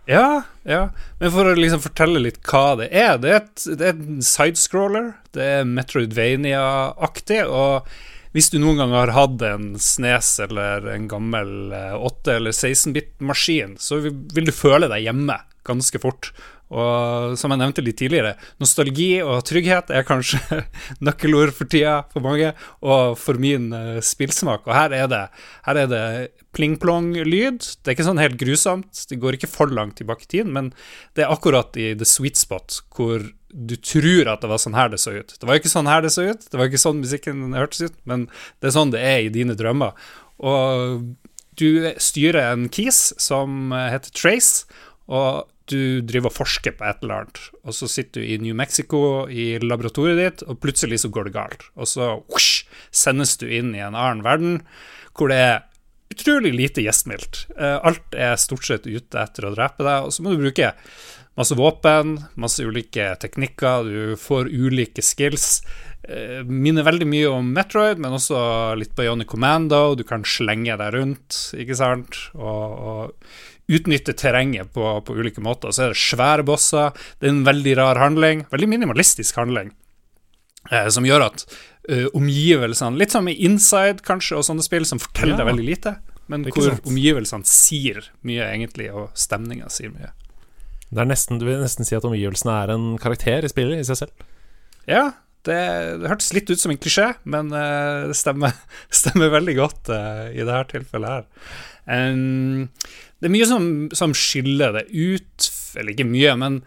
Ja, 0.05 0.43
ja. 0.63 0.89
Men 1.19 1.31
for 1.33 1.49
å 1.49 1.55
liksom 1.57 1.81
fortelle 1.81 2.21
litt 2.21 2.41
hva 2.45 2.75
det 2.77 2.91
er 2.93 3.17
Det 3.21 3.31
er, 3.31 3.39
et, 3.41 3.63
det 3.79 3.87
er 3.89 3.95
en 3.95 4.25
sidescroller. 4.25 5.13
Det 5.33 5.47
er 5.59 5.69
Metroidvania-aktig. 5.69 7.41
Og 7.49 7.89
hvis 8.35 8.51
du 8.51 8.59
noen 8.59 8.81
gang 8.83 8.93
har 8.93 9.13
hatt 9.15 9.41
en 9.47 9.73
Snes 9.81 10.35
eller 10.43 10.85
en 10.93 11.07
gammel 11.11 11.71
8- 11.73 12.35
eller 12.35 12.53
16-bit-maskin, 12.55 13.77
så 13.81 14.01
vil 14.03 14.45
du 14.45 14.53
føle 14.53 14.91
deg 14.91 15.07
hjemme 15.07 15.39
ganske 15.65 16.01
fort. 16.03 16.33
Og 16.73 17.35
som 17.37 17.53
jeg 17.53 17.61
nevnte 17.61 17.83
litt 17.85 17.99
tidligere, 17.99 18.33
nostalgi 18.61 19.19
og 19.21 19.43
trygghet 19.45 19.91
er 19.93 20.07
kanskje 20.07 20.63
nøkkelord 21.05 21.53
for 21.53 21.69
tida 21.69 21.99
for 22.13 22.25
mange, 22.25 22.53
og 22.81 23.19
for 23.21 23.37
min 23.41 23.69
uh, 23.75 24.01
spillsmak. 24.01 24.65
Og 24.65 24.73
her 24.73 24.95
er 24.97 25.11
det, 25.11 25.23
det 25.91 26.03
pling-plong-lyd. 26.57 27.61
Det 27.61 27.91
er 27.91 27.97
ikke 27.97 28.07
sånn 28.07 28.21
helt 28.21 28.39
grusomt, 28.41 29.05
det 29.11 29.21
går 29.21 29.37
ikke 29.37 29.51
for 29.51 29.69
langt 29.69 29.99
tilbake 30.01 30.25
i 30.25 30.31
tid, 30.37 30.49
men 30.49 30.71
det 31.13 31.25
er 31.25 31.33
akkurat 31.33 31.77
i 31.77 31.93
the 31.97 32.07
sweet 32.07 32.39
spot 32.39 32.81
hvor 32.95 33.23
du 33.55 33.75
tror 33.79 34.27
at 34.27 34.41
det 34.43 34.49
var 34.51 34.59
sånn 34.59 34.75
her 34.75 34.89
det 34.91 34.99
så 34.99 35.13
ut. 35.15 35.37
Det 35.39 35.47
var 35.47 35.59
ikke 35.59 35.71
sånn 35.71 35.87
her 35.87 36.01
det 36.03 36.11
så 36.11 36.25
ut, 36.27 36.49
det 36.49 36.59
var 36.59 36.67
ikke 36.67 36.81
sånn 36.81 36.99
musikken 37.03 37.55
hørtes 37.55 37.85
ut, 37.87 37.99
men 38.09 38.27
det 38.59 38.71
er 38.71 38.75
sånn 38.75 38.91
det 38.91 39.03
er 39.05 39.19
i 39.23 39.31
dine 39.31 39.55
drømmer. 39.55 39.95
Og 40.43 41.05
du 41.55 41.69
styrer 42.01 42.49
en 42.49 42.67
kis 42.73 43.13
som 43.21 43.71
heter 43.71 44.11
Trace, 44.15 44.65
og 45.05 45.45
du 45.71 46.01
driver 46.05 46.29
og 46.29 46.37
forsker 46.37 46.75
på 46.77 46.85
et 46.85 47.03
eller 47.03 47.23
annet, 47.23 47.39
og 47.65 47.75
så 47.77 47.89
sitter 47.89 48.21
du 48.21 48.27
i 48.29 48.39
New 48.41 48.55
Mexico 48.57 48.99
i 49.29 49.55
laboratoriet 49.63 50.19
ditt, 50.21 50.43
og 50.45 50.59
plutselig 50.61 51.01
så 51.01 51.09
går 51.13 51.29
det 51.29 51.37
galt. 51.37 51.65
Og 51.73 51.89
så 51.89 52.11
whoosh, 52.19 52.67
sendes 52.93 53.35
du 53.41 53.47
inn 53.49 53.73
i 53.75 53.81
en 53.83 53.97
annen 53.97 54.25
verden 54.25 54.59
hvor 55.15 55.31
det 55.31 55.39
er 55.41 55.63
utrolig 56.11 56.53
lite 56.53 56.83
gjestmildt. 56.85 57.45
Uh, 57.57 57.79
alt 57.87 58.15
er 58.17 58.37
stort 58.39 58.67
sett 58.67 58.87
ute 58.87 59.21
etter 59.21 59.47
å 59.47 59.53
drepe 59.55 59.85
deg, 59.85 60.05
og 60.07 60.13
så 60.13 60.23
må 60.23 60.33
du 60.33 60.43
bruke 60.43 60.73
masse 61.35 61.57
våpen, 61.57 62.19
masse 62.39 62.63
ulike 62.63 63.09
teknikker, 63.19 63.89
du 63.89 64.19
får 64.19 64.51
ulike 64.51 65.03
skills. 65.03 65.63
Uh, 66.05 66.45
minner 66.45 66.85
veldig 66.85 67.09
mye 67.09 67.31
om 67.31 67.49
Metroid, 67.55 67.99
men 68.03 68.15
også 68.15 68.37
litt 68.79 68.93
på 68.95 69.07
Johnny 69.07 69.27
Commando. 69.27 69.95
Du 69.97 70.05
kan 70.07 70.27
slenge 70.27 70.77
deg 70.79 70.95
rundt, 70.95 71.41
ikke 71.57 71.79
sant, 71.79 72.21
og, 72.37 72.79
og 72.91 73.35
utnytte 73.67 74.13
terrenget 74.13 74.73
på, 74.73 74.83
på, 75.01 75.15
ulike 75.17 75.41
måter. 75.41 75.73
Så 75.73 75.87
er 75.87 75.93
det 75.93 76.01
svære 76.01 76.45
bosser. 76.47 76.93
Det 77.19 77.29
er 77.29 77.33
en 77.33 77.45
veldig 77.47 77.77
rar 77.79 78.01
handling. 78.01 78.45
Veldig 78.51 78.69
minimalistisk 78.75 79.39
handling. 79.41 79.71
Eh, 80.71 80.89
som 80.89 81.05
gjør 81.05 81.27
at 81.27 81.43
uh, 81.91 82.07
omgivelsene 82.17 82.97
Litt 82.97 83.13
som 83.13 83.27
i 83.29 83.35
Inside, 83.45 84.01
kanskje, 84.05 84.39
og 84.39 84.47
sånne 84.47 84.65
spill 84.65 84.87
som 84.89 85.01
forteller 85.01 85.35
ja. 85.35 85.43
deg 85.43 85.51
veldig 85.51 85.65
lite. 85.67 85.97
Men 86.31 86.45
hvor 86.49 86.71
sant. 86.71 86.87
omgivelsene 86.89 87.45
sier 87.49 88.07
mye, 88.25 88.47
egentlig, 88.47 88.89
og 88.93 89.11
stemninga 89.17 89.69
sier 89.73 89.93
mye. 89.93 90.09
Det 90.89 91.03
er 91.03 91.09
nesten, 91.09 91.41
Du 91.41 91.45
vil 91.47 91.61
nesten 91.61 91.85
si 91.85 91.97
at 91.97 92.07
omgivelsene 92.07 92.55
er 92.63 92.73
en 92.73 92.89
karakter 93.01 93.45
i 93.45 93.51
spillet 93.51 93.81
i 93.81 93.85
seg 93.87 94.05
selv? 94.05 94.25
Ja, 94.89 95.11
det, 95.45 95.57
det 96.01 96.09
hørtes 96.09 96.33
litt 96.33 96.49
ut 96.49 96.61
som 96.61 96.73
en 96.73 96.81
klisjé, 96.81 97.11
men 97.29 97.51
uh, 97.53 98.09
det 98.09 98.17
stemmer, 98.17 98.57
stemmer, 99.01 99.33
veldig 99.33 99.55
godt 99.59 99.93
uh, 99.93 100.27
i 100.33 100.41
dette 100.41 100.65
tilfellet 100.73 101.19
her. 101.19 101.29
Um, 101.85 102.71
det 103.21 103.29
er 103.29 103.33
mye 103.33 103.47
som, 103.47 103.69
som, 103.95 104.13
skiller 104.17 104.75
det 104.75 104.85
ut, 104.91 105.47
eller 105.79 105.93
ikke 105.93 106.07
mye, 106.07 106.35
men 106.39 106.59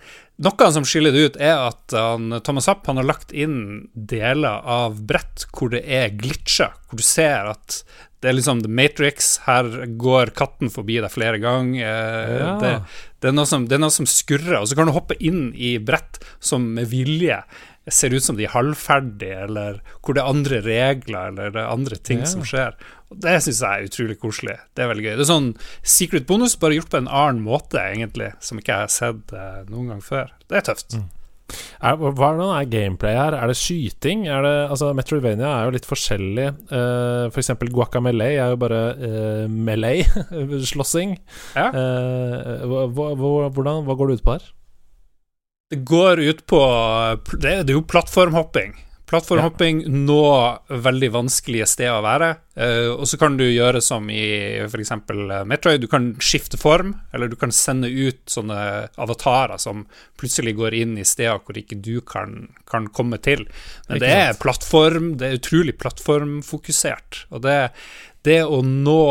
noe 0.43 0.71
som 0.75 0.87
skiller 0.87 1.15
det 1.15 1.25
ut, 1.27 1.39
er 1.43 1.61
at 1.69 1.95
han, 1.95 2.33
Thomas 2.47 2.69
Happ 2.71 2.87
han 2.89 3.01
har 3.01 3.09
lagt 3.09 3.35
inn 3.35 3.89
deler 3.93 4.63
av 4.65 5.01
brett 5.09 5.49
hvor 5.53 5.73
det 5.75 5.83
er 5.85 6.15
glitcher, 6.17 6.73
hvor 6.89 7.01
du 7.01 7.05
ser 7.05 7.51
at 7.53 7.83
det 8.19 8.33
er 8.33 8.35
liksom 8.35 8.65
The 8.65 8.71
Matrix. 8.71 9.37
Her 9.45 9.69
går 10.01 10.33
katten 10.39 10.73
forbi 10.75 10.97
deg 11.03 11.13
flere 11.15 11.39
ganger. 11.39 11.85
Eh, 11.87 12.33
ja. 12.41 12.55
Det, 12.59 12.73
det, 13.23 13.31
er 13.31 13.47
som, 13.47 13.69
det, 13.69 13.77
er 13.77 13.83
noe 13.85 13.95
som, 13.95 14.09
skurrer. 14.11 14.57
Og 14.59 14.67
så 14.67 14.79
kan 14.79 14.91
du 14.91 14.95
hoppe 14.97 15.15
inn 15.23 15.53
i 15.55 15.77
brett 15.79 16.19
som 16.43 16.67
med 16.75 16.91
vilje 16.91 17.39
ser 17.95 18.15
ut 18.15 18.25
som 18.25 18.39
de 18.39 18.47
er 18.47 18.55
halvferdige, 18.55 19.43
eller 19.49 19.83
hvor 20.03 20.17
det 20.17 20.23
er 20.23 20.31
andre 20.31 20.63
regler 20.65 21.33
eller 21.33 21.53
det 21.55 21.63
er 21.63 21.75
andre 21.75 21.99
ting 22.01 22.25
ja. 22.25 22.31
som 22.31 22.47
skjer. 22.47 22.79
Og 23.09 23.21
Det 23.25 23.37
syns 23.45 23.63
jeg 23.65 23.69
er 23.69 23.91
utrolig 23.91 24.19
koselig. 24.21 24.57
Det 24.77 24.85
er 24.85 24.91
veldig 24.93 25.07
gøy. 25.07 25.13
Det 25.15 25.25
er 25.25 25.31
sånn 25.31 25.53
secret 25.97 26.27
bonus, 26.29 26.59
bare 26.61 26.77
gjort 26.77 26.93
på 26.93 27.01
en 27.01 27.09
annen 27.09 27.45
måte, 27.45 27.81
egentlig, 27.81 28.35
som 28.45 28.61
ikke 28.61 28.75
jeg 28.75 28.89
har 28.89 28.93
sett 28.93 29.33
eh, 29.37 29.63
noen 29.71 29.95
gang 29.95 30.03
før. 30.05 30.35
Det 30.49 30.61
er 30.61 30.69
tøft. 30.69 30.99
Mm. 30.99 31.09
Er, 31.81 31.97
hvordan 31.97 32.43
er 32.53 32.69
gameplay 32.69 33.15
her? 33.17 33.33
Er 33.39 33.49
det 33.49 33.57
skyting? 33.57 34.27
Er 34.29 34.43
det, 34.45 34.55
altså 34.69 34.91
Metroidvania 34.97 35.49
er 35.49 35.69
jo 35.69 35.75
litt 35.79 35.89
forskjellig. 35.89 36.49
Uh, 36.69 37.29
for 37.33 37.41
eksempel 37.41 37.73
Guacamele 37.73 38.29
er 38.35 38.53
jo 38.53 38.61
bare 38.61 38.83
uh, 38.99 39.45
melee, 39.49 40.05
slåssing. 40.73 41.17
Ja. 41.57 41.71
Uh, 41.73 42.91
hvordan, 42.93 43.87
hva 43.87 43.97
går 43.97 44.11
det 44.11 44.19
ut 44.19 44.27
på 44.27 44.37
her? 44.37 44.51
Det 45.69 45.83
går 45.85 46.21
ut 46.21 46.47
på 46.49 46.61
Det 47.37 47.51
er 47.61 47.73
jo 47.73 47.83
plattformhopping. 47.85 48.77
Plattformhopping 49.09 49.83
ja. 49.83 49.91
nå 49.91 50.23
veldig 50.85 51.09
vanskelige 51.15 51.67
steder 51.69 51.97
å 51.97 52.05
være. 52.05 52.29
Uh, 52.59 52.91
og 52.93 53.07
så 53.09 53.17
kan 53.21 53.39
du 53.39 53.47
gjøre 53.47 53.81
som 53.85 54.09
i 54.13 54.61
f.eks. 54.67 54.93
Metroid. 55.49 55.81
Du 55.81 55.89
kan 55.89 56.11
skifte 56.21 56.61
form, 56.61 56.93
eller 57.17 57.33
du 57.33 57.37
kan 57.41 57.53
sende 57.55 57.89
ut 57.89 58.21
sånne 58.29 58.59
avatarer 59.01 59.61
som 59.61 59.87
plutselig 60.21 60.57
går 60.61 60.77
inn 60.77 60.97
i 61.01 61.07
steder 61.09 61.41
hvor 61.41 61.61
ikke 61.61 61.81
du 61.85 62.01
kan, 62.05 62.51
kan 62.69 62.89
komme 62.93 63.21
til. 63.25 63.47
Men 63.89 64.05
det 64.05 64.13
er 64.13 64.41
plattform, 64.41 65.15
det 65.21 65.29
er 65.29 65.41
utrolig 65.41 65.77
plattformfokusert. 65.81 67.25
Og 67.33 67.45
det, 67.49 67.61
det 68.29 68.43
å 68.45 68.61
nå 68.65 69.05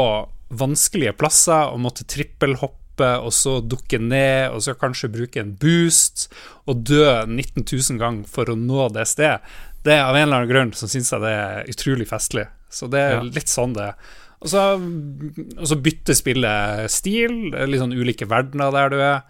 vanskelige 0.58 1.18
plasser 1.18 1.74
og 1.74 1.82
måtte 1.86 2.06
trippelhoppe 2.08 2.87
oppe, 2.98 3.14
og 3.22 3.34
så 3.36 3.60
dukke 3.62 4.02
ned, 4.02 4.50
og 4.52 4.64
så 4.66 4.74
kanskje 4.74 5.14
bruke 5.14 5.42
en 5.42 5.56
boost, 5.62 6.28
og 6.66 6.84
dø 6.90 7.06
19 7.26 7.64
000 7.64 8.02
ganger 8.02 8.28
for 8.28 8.50
å 8.50 8.58
nå 8.58 8.90
det 8.96 9.08
stedet, 9.08 9.42
det 9.86 9.96
er 9.96 10.04
av 10.04 10.18
en 10.18 10.26
eller 10.26 10.42
annen 10.42 10.50
grunn 10.50 10.72
så 10.76 10.90
syns 10.90 11.14
jeg 11.14 11.24
det 11.24 11.32
er 11.32 11.68
utrolig 11.72 12.08
festlig. 12.10 12.48
Så 12.68 12.90
det 12.92 13.00
er 13.00 13.14
ja. 13.22 13.22
litt 13.24 13.48
sånn 13.48 13.78
det 13.78 13.94
og 14.38 14.52
så, 14.52 14.64
og 14.78 15.66
så 15.66 15.78
bytter 15.82 16.14
spillet 16.14 16.92
stil. 16.94 17.56
Er 17.58 17.70
litt 17.70 17.82
sånn 17.82 17.96
ulike 17.96 18.28
verdener 18.30 18.70
der 18.76 18.92
du 18.94 18.98
er. 19.02 19.24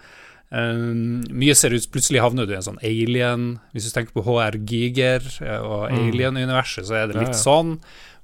Um, 0.47 1.23
mye 1.35 1.55
ser 1.59 1.73
ut 1.75 1.87
Plutselig 1.91 2.21
havner 2.23 2.47
du 2.47 2.51
i 2.51 2.57
en 2.57 2.65
sånn 2.65 2.81
alien. 2.83 3.45
Hvis 3.71 3.87
du 3.87 3.93
tenker 3.95 4.17
på 4.17 4.25
HR 4.25 4.59
Giger 4.67 5.23
eh, 5.45 5.61
og 5.61 5.87
mm. 5.87 6.01
alien-universet, 6.01 6.89
så 6.89 6.99
er 6.99 7.07
det 7.07 7.21
litt 7.21 7.31
ja, 7.31 7.37
ja. 7.37 7.39
sånn. 7.39 7.77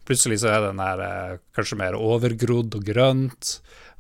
Plutselig 0.04 0.42
så 0.44 0.52
er 0.52 0.66
den 0.66 0.84
der 0.84 1.06
eh, 1.08 1.40
kanskje 1.56 1.80
mer 1.80 1.96
overgrodd 1.96 2.76
og 2.76 2.84
grønt. 2.92 3.54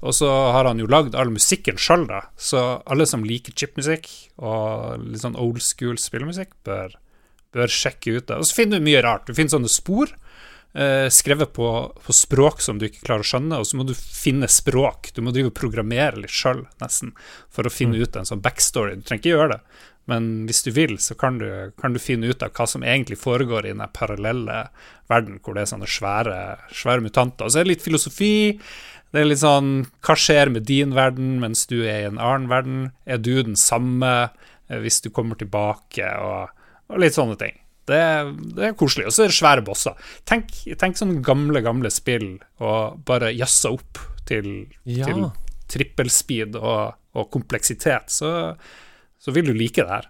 Og 0.03 0.15
så 0.17 0.27
har 0.27 0.67
han 0.67 0.81
jo 0.81 0.89
lagd 0.91 1.15
all 1.15 1.31
musikken 1.31 1.79
sjøl, 1.79 2.05
da. 2.09 2.25
Så 2.35 2.59
alle 2.83 3.07
som 3.07 3.23
liker 3.23 3.55
chipmusikk 3.55 4.09
og 4.43 4.99
litt 5.05 5.23
sånn 5.23 5.39
old 5.39 5.63
school 5.63 5.95
spillemusikk, 6.01 6.51
bør, 6.67 6.97
bør 7.55 7.71
sjekke 7.71 8.17
ut 8.17 8.27
det. 8.27 8.39
Og 8.41 8.49
så 8.49 8.57
finner 8.59 8.81
du 8.81 8.89
mye 8.89 9.03
rart. 9.05 9.29
Du 9.29 9.37
finner 9.37 9.55
sånne 9.55 9.71
spor 9.71 10.11
eh, 10.73 11.07
skrevet 11.13 11.53
på, 11.55 11.69
på, 12.03 12.15
språk 12.15 12.61
som 12.65 12.79
du 12.79 12.89
ikke 12.89 13.05
klarer 13.07 13.23
å 13.23 13.29
skjønne, 13.31 13.61
og 13.61 13.69
så 13.69 13.79
må 13.79 13.87
du 13.87 13.95
finne 13.95 14.51
språk. 14.51 15.13
Du 15.15 15.23
må 15.23 15.31
drive 15.31 15.53
og 15.53 15.57
programmere 15.57 16.25
litt 16.25 16.35
sjøl, 16.35 16.65
nesten, 16.83 17.15
for 17.53 17.67
å 17.67 17.73
finne 17.73 17.99
mm. 17.99 18.03
ut 18.03 18.19
en 18.19 18.29
sånn 18.33 18.43
backstory. 18.43 18.97
Du 18.99 19.07
trenger 19.07 19.23
ikke 19.23 19.35
gjøre 19.37 19.55
det. 19.55 19.61
Men 20.11 20.25
hvis 20.49 20.65
du 20.65 20.73
vil, 20.75 20.97
så 20.99 21.15
kan 21.15 21.37
du, 21.39 21.47
kan 21.79 21.93
du, 21.95 21.99
finne 22.01 22.27
ut 22.27 22.43
av 22.43 22.51
hva 22.51 22.65
som 22.67 22.83
egentlig 22.83 23.15
foregår 23.21 23.69
i 23.69 23.71
den 23.71 23.85
parallelle 23.95 24.65
verden, 25.07 25.37
hvor 25.39 25.55
det 25.55 25.63
er 25.63 25.69
sånne 25.71 25.87
svære, 25.87 26.39
svære 26.75 27.05
mutanter. 27.05 27.47
Og 27.47 27.53
så 27.53 27.61
er 27.61 27.67
det 27.67 27.77
litt 27.77 27.85
filosofi. 27.85 28.33
Det 29.13 29.21
er 29.21 29.27
litt 29.29 29.43
sånn 29.43 29.83
Hva 30.01 30.15
skjer 30.17 30.49
med 30.53 30.65
din 30.65 30.95
verden 30.97 31.35
mens 31.41 31.67
du 31.69 31.83
er 31.83 31.99
i 32.01 32.09
en 32.09 32.21
annen 32.21 32.49
verden? 32.51 32.79
Er 33.05 33.21
du 33.21 33.35
den 33.45 33.57
samme 33.59 34.13
eh, 34.23 34.79
hvis 34.81 35.03
du 35.05 35.11
kommer 35.13 35.37
tilbake? 35.39 36.07
Og, 36.17 36.63
og 36.89 37.03
litt 37.03 37.17
sånne 37.17 37.37
ting. 37.39 37.59
Det, 37.85 37.99
det 38.55 38.69
er 38.69 38.77
koselig. 38.79 39.05
Og 39.09 39.13
så 39.13 39.25
er 39.25 39.31
det 39.31 39.37
svære 39.37 39.65
bosser. 39.67 39.99
Tenk, 40.29 40.55
tenk 40.79 40.97
sånne 40.97 41.21
gamle, 41.25 41.61
gamle 41.65 41.91
spill 41.93 42.37
og 42.63 43.03
bare 43.05 43.33
jazza 43.35 43.73
opp 43.75 44.01
til, 44.29 44.49
ja. 44.87 45.05
til 45.05 45.27
trippelspeed 45.73 46.57
og, 46.61 46.95
og 47.13 47.29
kompleksitet. 47.33 48.09
Så, 48.13 48.31
så 49.19 49.35
vil 49.35 49.51
du 49.51 49.53
like 49.53 49.83
det 49.83 49.91
her. 49.91 50.09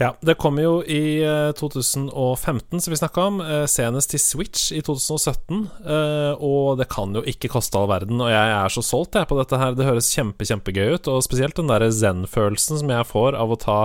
Ja, 0.00 0.14
det 0.20 0.34
kommer 0.40 0.64
jo 0.64 0.72
i 0.82 1.20
uh, 1.24 1.52
2015, 1.52 2.80
som 2.80 2.90
vi 2.90 2.96
snakka 2.96 3.26
om, 3.28 3.40
uh, 3.44 3.64
senest 3.70 4.12
til 4.12 4.22
Switch 4.22 4.72
i 4.74 4.80
2017. 4.84 5.66
Uh, 5.84 6.32
og 6.42 6.80
det 6.80 6.88
kan 6.92 7.12
jo 7.14 7.22
ikke 7.28 7.50
koste 7.52 7.78
all 7.78 7.90
verden, 7.90 8.20
og 8.22 8.32
jeg 8.32 8.54
er 8.56 8.72
så 8.72 8.84
solgt 8.84 9.18
jeg 9.18 9.28
på 9.30 9.38
dette 9.38 9.60
her. 9.60 9.76
Det 9.76 9.86
høres 9.86 10.10
kjempe, 10.14 10.48
kjempegøy 10.48 10.96
ut, 10.96 11.10
og 11.12 11.22
spesielt 11.26 11.58
den 11.60 11.70
der 11.70 11.86
zen-følelsen 11.92 12.80
som 12.82 12.92
jeg 12.94 13.08
får 13.08 13.38
av 13.38 13.52
å 13.52 13.60
ta 13.60 13.78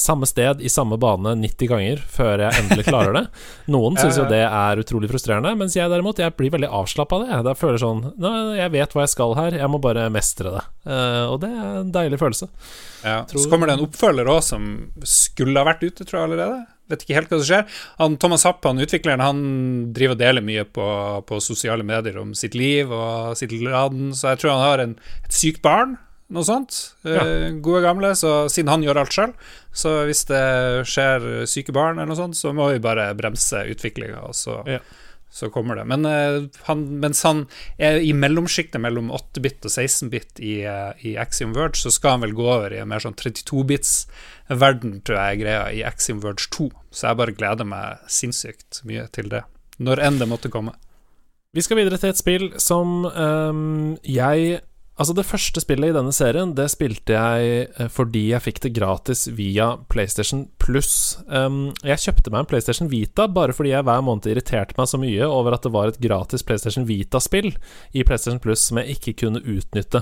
samme 0.00 0.24
sted 0.24 0.62
i 0.64 0.70
samme 0.72 0.96
bane 0.96 1.34
90 1.36 1.68
ganger 1.68 1.98
før 2.08 2.40
jeg 2.46 2.62
endelig 2.62 2.86
klarer 2.86 3.12
det. 3.12 3.22
Noen 3.74 3.98
syns 4.00 4.16
jo 4.16 4.24
det 4.30 4.40
er 4.40 4.80
utrolig 4.80 5.10
frustrerende, 5.10 5.52
mens 5.60 5.76
jeg 5.76 5.92
derimot 5.92 6.22
jeg 6.22 6.32
blir 6.38 6.54
veldig 6.54 6.70
avslappa 6.78 7.18
av 7.18 7.26
det. 7.26 7.50
Jeg 7.50 7.60
føler 7.60 7.82
sånn 7.82 8.00
Jeg 8.56 8.72
vet 8.72 8.96
hva 8.96 9.04
jeg 9.04 9.12
skal 9.12 9.36
her, 9.36 9.58
jeg 9.60 9.68
må 9.68 9.82
bare 9.84 10.06
mestre 10.12 10.54
det. 10.54 10.64
og 11.28 11.36
det 11.44 11.52
er 11.52 11.76
en 11.82 11.92
deilig 11.92 12.22
følelse. 12.24 12.48
Ja. 13.04 13.18
Så 13.28 13.44
kommer 13.52 13.68
det 13.68 13.76
en 13.76 13.84
oppfølger 13.84 14.32
òg 14.32 14.40
som 14.48 14.70
skulle 15.26 15.60
ha 15.60 15.68
vært 15.68 15.84
ute, 15.84 16.06
tror 16.06 16.20
jeg 16.20 16.30
allerede. 16.30 16.64
Vet 16.90 17.02
ikke 17.02 17.16
helt 17.18 17.32
hva 17.32 17.38
som 17.40 17.48
skjer. 17.48 17.78
Han, 17.98 18.16
Thomas 18.22 18.46
Happ, 18.46 18.62
han 18.66 18.82
utvikleren, 18.82 19.22
han 19.24 19.44
driver 19.96 20.14
og 20.14 20.22
deler 20.22 20.44
mye 20.46 20.66
på, 20.70 20.88
på, 21.26 21.40
sosiale 21.42 21.86
medier 21.86 22.18
om 22.22 22.34
sitt 22.38 22.54
liv 22.58 22.92
og 22.94 23.34
sitt 23.38 23.54
laden, 23.58 24.12
så 24.14 24.32
jeg 24.32 24.42
tror 24.42 24.54
han 24.54 24.66
har 24.66 24.84
en, 24.84 24.98
et 25.26 25.34
sykt 25.34 25.64
barn. 25.66 25.96
Noe 26.34 26.42
sånt. 26.46 26.78
Ja. 27.06 27.22
Eh, 27.22 27.48
gode 27.62 27.84
gamle. 27.84 28.08
Så 28.18 28.48
siden 28.50 28.70
han 28.72 28.82
gjør 28.82 29.04
alt 29.04 29.14
sjøl, 29.14 29.34
så 29.70 30.00
hvis 30.08 30.24
det 30.30 30.44
skjer 30.90 31.44
syke 31.46 31.74
barn, 31.74 32.00
eller 32.00 32.10
noe 32.10 32.18
sånt, 32.18 32.38
så 32.38 32.54
må 32.54 32.72
vi 32.72 32.82
bare 32.82 33.12
bremse 33.18 33.62
utviklinga. 33.74 34.24
Og 34.26 34.34
så 34.38 34.62
ja 34.66 34.80
så 35.36 35.50
kommer 35.50 35.76
det. 35.76 35.84
Men 35.84 36.06
uh, 36.06 36.48
han, 36.62 36.84
mens 37.00 37.20
han 37.26 37.44
er 37.76 38.00
i 38.00 38.12
mellomsjiktet 38.16 38.80
mellom 38.80 39.10
8-bit 39.12 39.66
og 39.66 39.72
16-bit 39.72 40.40
i, 40.40 40.54
uh, 40.64 40.94
i, 41.04 41.16
Axiom 41.20 41.52
Verge, 41.56 41.76
så 41.82 41.92
skal 41.92 42.16
han 42.16 42.24
vel 42.24 42.32
gå 42.36 42.46
over 42.46 42.72
i 42.72 42.80
en 42.80 42.88
mer 42.88 43.04
sånn 43.04 43.16
32-bits-verden, 44.48 45.02
tror 45.02 45.16
jeg 45.16 45.34
er 45.34 45.40
greia, 45.40 45.70
i 45.72 45.82
Axiom 45.82 46.22
Verge 46.22 46.48
2. 46.50 46.70
Så 46.90 47.06
jeg 47.08 47.16
bare 47.16 47.32
gleder 47.36 47.64
meg 47.64 47.98
sinnssykt 48.08 48.82
mye 48.84 49.06
til 49.12 49.30
det. 49.30 49.42
Når 49.78 50.00
enn 50.00 50.18
det 50.18 50.28
måtte 50.28 50.50
komme. 50.50 50.72
Vi 51.52 51.62
skal 51.62 51.76
videre 51.76 51.98
til 51.98 52.10
et 52.10 52.18
spill 52.18 52.50
som 52.60 53.04
um, 53.06 53.96
jeg 54.04 54.60
Altså, 54.96 55.12
det 55.12 55.26
første 55.28 55.60
spillet 55.60 55.90
i 55.90 55.94
denne 55.96 56.12
serien, 56.16 56.54
det 56.56 56.70
spilte 56.72 57.12
jeg 57.12 57.66
eh, 57.68 57.88
fordi 57.92 58.30
jeg 58.30 58.40
fikk 58.46 58.62
det 58.64 58.72
gratis 58.78 59.26
via 59.36 59.74
PlayStation 59.92 60.46
Pluss. 60.62 61.18
Um, 61.28 61.74
jeg 61.84 62.00
kjøpte 62.06 62.32
meg 62.32 62.42
en 62.42 62.48
PlayStation 62.48 62.88
Vita 62.88 63.26
bare 63.28 63.52
fordi 63.52 63.74
jeg 63.74 63.84
hver 63.84 64.00
måned 64.06 64.24
irriterte 64.32 64.72
meg 64.78 64.88
så 64.88 65.00
mye 65.00 65.28
over 65.28 65.52
at 65.52 65.66
det 65.66 65.72
var 65.74 65.92
et 65.92 65.98
gratis 66.00 66.40
PlayStation 66.48 66.86
Vita-spill 66.88 67.50
i 67.92 68.04
PlayStation 68.08 68.40
Pluss 68.40 68.64
som 68.70 68.80
jeg 68.80 68.96
ikke 68.96 69.14
kunne 69.26 69.42
utnytte. 69.44 70.00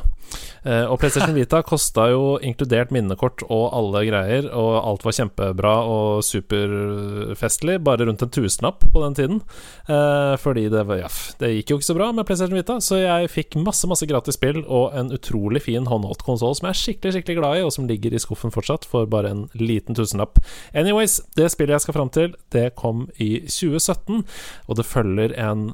Uh, 0.63 0.87
og 0.87 1.01
PlayStation 1.03 1.35
Vita 1.41 1.65
kosta 1.67 2.07
jo 2.15 2.37
inkludert 2.39 2.95
minnekort 2.95 3.43
og 3.49 3.67
alle 3.75 4.05
greier, 4.07 4.47
og 4.55 4.79
alt 4.79 5.09
var 5.09 5.19
kjempebra 5.19 5.75
og 5.91 6.23
superfestlig, 6.23 7.81
bare 7.83 8.07
rundt 8.07 8.23
en 8.23 8.33
tusenlapp 8.39 8.87
på 8.95 9.03
den 9.09 9.19
tiden. 9.19 9.43
Uh, 9.91 10.39
fordi 10.39 10.69
det, 10.71 10.87
ja, 11.03 11.11
det 11.43 11.53
gikk 11.57 11.75
jo 11.75 11.83
ikke 11.83 11.91
så 11.91 11.99
bra 11.99 12.13
med 12.15 12.31
PlayStation 12.31 12.63
Vita, 12.63 12.79
så 12.79 13.03
jeg 13.03 13.35
fikk 13.35 13.59
masse, 13.59 13.91
masse 13.91 14.07
gratis 14.07 14.39
spill. 14.39 14.63
og 14.63 14.84
en 14.93 15.13
utrolig 15.15 15.63
fin 15.65 15.87
håndholdt 15.89 16.25
konsoll 16.27 16.55
som 16.57 16.69
jeg 16.69 16.75
er 16.75 16.81
skikkelig 16.81 17.15
skikkelig 17.17 17.39
glad 17.39 17.59
i, 17.59 17.65
og 17.67 17.73
som 17.75 17.89
ligger 17.89 18.15
i 18.15 18.21
skuffen 18.23 18.53
fortsatt 18.55 18.87
for 18.89 19.09
bare 19.11 19.33
en 19.33 19.45
liten 19.59 19.97
tusenlapp. 19.97 20.41
Anyways, 20.77 21.21
det 21.39 21.51
spillet 21.53 21.77
jeg 21.77 21.87
skal 21.87 21.97
fram 21.97 22.13
til, 22.15 22.35
det 22.55 22.75
kom 22.81 23.07
i 23.23 23.45
2017, 23.47 24.25
og 24.69 24.79
det 24.79 24.89
følger 24.89 25.37
en 25.41 25.67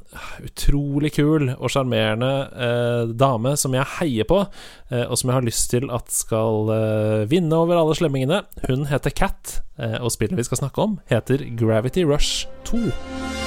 utrolig 0.45 1.15
kul 1.17 1.53
og 1.57 1.73
sjarmerende 1.73 2.33
eh, 2.55 3.15
dame 3.21 3.57
som 3.61 3.75
jeg 3.77 3.89
heier 3.99 4.29
på, 4.31 4.45
eh, 4.91 5.07
og 5.07 5.19
som 5.19 5.33
jeg 5.33 5.41
har 5.41 5.49
lyst 5.49 5.71
til 5.75 5.91
at 5.95 6.13
skal 6.15 6.73
eh, 6.77 7.27
vinne 7.31 7.57
over 7.57 7.81
alle 7.81 7.97
slemmingene. 7.99 8.43
Hun 8.69 8.89
heter 8.91 9.15
Cat, 9.15 9.61
eh, 9.81 9.99
og 10.01 10.13
spillet 10.15 10.39
vi 10.39 10.49
skal 10.49 10.65
snakke 10.65 10.89
om, 10.89 10.99
heter 11.11 11.47
Gravity 11.59 12.07
Rush 12.07 12.49
2. 12.69 13.40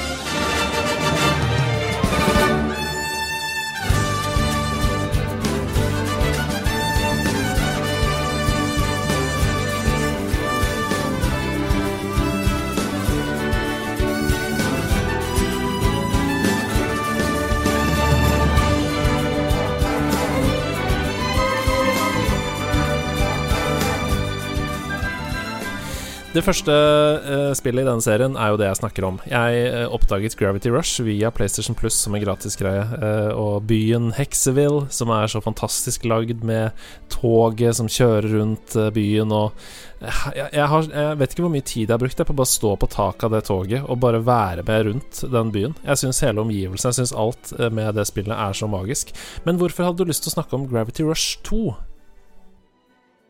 Det 26.33 26.41
første 26.41 26.73
uh, 26.73 27.51
spillet 27.53 27.83
i 27.83 27.85
denne 27.85 28.01
serien 28.01 28.33
er 28.41 28.49
jo 28.49 28.57
det 28.57 28.65
jeg 28.65 28.79
snakker 28.79 29.05
om. 29.05 29.19
Jeg 29.29 29.67
uh, 29.69 29.91
oppdaget 29.93 30.33
Gravity 30.39 30.71
Rush 30.73 31.03
via 31.05 31.29
PlayStation 31.29 31.77
Plus 31.77 31.93
som 31.93 32.17
en 32.17 32.23
gratis 32.23 32.57
greie. 32.57 32.87
Uh, 32.97 33.29
og 33.37 33.67
byen 33.69 34.09
Hexeville, 34.17 34.87
som 34.89 35.13
er 35.13 35.29
så 35.29 35.43
fantastisk 35.45 36.07
lagd 36.09 36.41
med 36.41 36.73
toget 37.13 37.77
som 37.77 37.91
kjører 37.91 38.31
rundt 38.33 38.73
byen 38.97 39.29
og 39.29 39.53
jeg, 40.01 40.49
jeg, 40.49 40.65
har, 40.67 40.89
jeg, 40.89 41.19
vet 41.21 41.35
ikke 41.35 41.45
hvor 41.45 41.53
mye 41.53 41.69
tid 41.69 41.85
jeg 41.85 41.93
har 41.93 42.01
brukt 42.01 42.25
på 42.25 42.33
å 42.33 42.41
bare 42.41 42.53
stå 42.55 42.73
på 42.81 42.89
taket 42.91 43.29
av 43.29 43.37
det 43.37 43.45
toget 43.47 43.85
og 43.85 44.01
bare 44.01 44.25
være 44.25 44.65
med 44.65 44.89
rundt 44.89 45.23
den 45.37 45.53
byen. 45.53 45.77
Jeg 45.85 46.01
syns 46.01 46.25
hele 46.25 46.41
omgivelsen, 46.41 46.89
jeg 46.89 47.03
syns 47.03 47.13
alt 47.13 47.53
med 47.71 47.93
det 47.95 48.09
spillet 48.09 48.33
er 48.33 48.57
så 48.57 48.67
magisk. 48.67 49.13
Men 49.45 49.61
hvorfor 49.61 49.85
hadde 49.85 50.01
du 50.01 50.09
lyst 50.09 50.25
til 50.25 50.33
å 50.33 50.39
snakke 50.41 50.57
om 50.57 50.65
Gravity 50.67 51.05
Rush 51.05 51.45
2? 51.45 51.92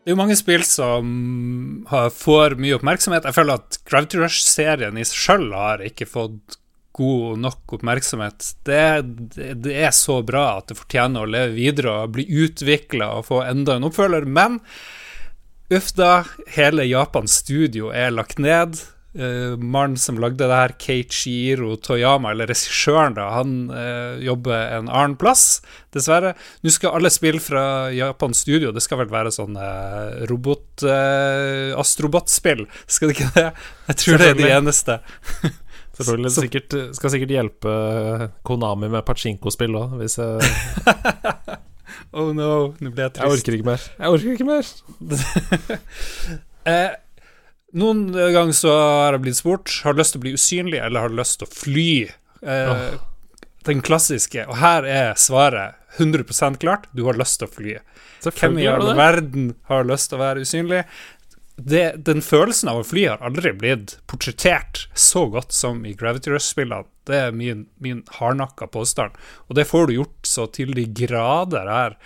Det 0.04 0.10
er 0.10 0.18
jo 0.18 0.20
mange 0.20 0.36
spill 0.36 0.60
som 0.68 1.06
får 2.12 2.58
mye 2.60 2.76
oppmerksomhet. 2.76 3.24
Jeg 3.24 3.36
føler 3.38 3.56
at 3.56 3.78
Gravity 3.88 4.18
Rush-serien 4.20 4.98
i 5.00 5.04
seg 5.08 5.16
sjøl 5.16 5.46
har 5.56 5.80
ikke 5.80 6.04
fått 6.04 6.58
god 6.94 7.40
nok 7.40 7.72
oppmerksomhet. 7.78 8.50
Det, 8.68 8.82
det, 9.64 9.72
er 9.72 9.94
så 9.96 10.18
bra 10.22 10.58
at 10.58 10.68
det 10.68 10.76
fortjener 10.76 11.24
å 11.24 11.30
leve 11.32 11.56
videre 11.56 11.94
og 12.02 12.12
bli 12.18 12.26
utvikla 12.44 13.14
og 13.16 13.30
få 13.30 13.40
enda 13.46 13.78
en 13.78 13.88
oppfølger, 13.88 14.28
men 14.28 14.60
uff 15.72 15.88
da, 15.96 16.26
hele 16.52 16.84
Japans 16.84 17.40
studio 17.40 17.88
er 17.88 18.12
lagt 18.12 18.36
ned. 18.36 18.76
Uh, 19.14 19.54
Mannen 19.58 19.98
som 20.00 20.18
lagde 20.18 20.42
det 20.42 20.58
her, 20.58 20.74
Keichiro 20.80 21.76
Toyama, 21.78 22.32
eller 22.34 22.50
regissøren, 22.50 23.14
da, 23.14 23.28
han 23.36 23.56
uh, 23.70 24.20
jobber 24.22 24.74
en 24.78 24.88
annen 24.90 25.16
plass, 25.20 25.60
dessverre. 25.94 26.34
Nå 26.64 26.72
skal 26.74 26.98
alle 26.98 27.12
spille 27.14 27.42
fra 27.42 27.92
Japans 27.94 28.42
studio, 28.42 28.72
det 28.74 28.82
skal 28.84 29.04
vel 29.04 29.12
være 29.12 29.34
sånn 29.34 29.58
uh, 29.58 30.24
robot 30.30 30.86
uh, 30.88 31.74
Astrobot-spill, 31.78 32.66
skal 32.86 33.12
det 33.12 33.18
ikke 33.18 33.34
det? 33.36 33.50
Jeg 33.92 34.00
tror 34.02 34.22
det 34.22 34.32
er 34.32 34.40
de 34.40 34.50
eneste. 34.56 34.98
Selvfølgelig. 35.94 36.26
Det 36.26 36.42
sikkert, 36.42 36.74
skal 36.98 37.12
sikkert 37.14 37.36
hjelpe 37.36 37.74
Konami 38.42 38.88
med 38.90 39.06
pachinko-spill 39.06 39.78
òg, 39.78 39.94
hvis 40.00 40.18
jeg 40.18 40.42
Oh 42.14 42.30
no, 42.34 42.74
nå 42.78 42.90
ble 42.94 43.06
jeg 43.06 43.14
trist. 43.16 43.24
Jeg 43.24 43.38
orker 43.38 43.56
ikke 43.56 43.66
mer. 43.66 43.86
Jeg 43.98 44.14
orker 44.14 44.34
ikke 44.34 44.46
mer. 44.46 44.68
eh, 46.70 46.92
noen 47.74 48.06
ganger 48.14 48.54
så 48.56 48.74
har 48.74 49.16
jeg 49.16 49.24
blitt 49.24 49.38
spurt 49.40 49.72
Har 49.84 49.94
du 49.94 50.02
lyst 50.02 50.14
til 50.14 50.20
å 50.20 50.24
bli 50.26 50.34
usynlig, 50.38 50.78
eller 50.78 51.04
har 51.04 51.12
du 51.12 51.18
lyst 51.18 51.40
til 51.40 51.48
å 51.48 51.54
fly? 51.54 51.90
Eh, 52.44 52.70
oh. 52.70 53.42
Den 53.64 53.80
klassiske. 53.84 54.44
Og 54.46 54.60
her 54.60 54.86
er 54.86 55.18
svaret 55.18 55.80
100% 55.98 56.60
klart. 56.62 56.88
Du 56.92 57.04
har 57.08 57.18
lyst 57.18 57.40
til 57.40 57.48
å 57.48 57.54
fly. 57.54 57.76
Hvem 58.24 58.58
i 58.60 58.68
all 58.68 58.94
verden 58.96 59.52
har 59.70 59.86
lyst 59.88 60.10
til 60.10 60.18
å 60.18 60.24
være 60.24 60.44
usynlig? 60.44 60.82
Det, 61.54 61.84
den 62.02 62.22
følelsen 62.24 62.72
av 62.72 62.80
å 62.80 62.86
fly 62.86 63.04
har 63.06 63.22
aldri 63.22 63.52
blitt 63.54 63.96
portrettert 64.10 64.88
så 64.98 65.28
godt 65.30 65.54
som 65.54 65.84
i 65.86 65.94
Gravity 65.94 66.32
Rush-spillene. 66.32 66.88
Det 67.06 67.20
er 67.28 67.36
min, 67.36 67.66
min 67.84 68.02
hardnakka 68.16 68.66
påstand. 68.74 69.14
Og 69.46 69.58
det 69.58 69.68
får 69.70 69.88
du 69.88 69.98
gjort 70.00 70.28
så 70.28 70.48
til 70.50 70.74
de 70.74 70.86
grader 71.04 71.70
her. 71.70 71.98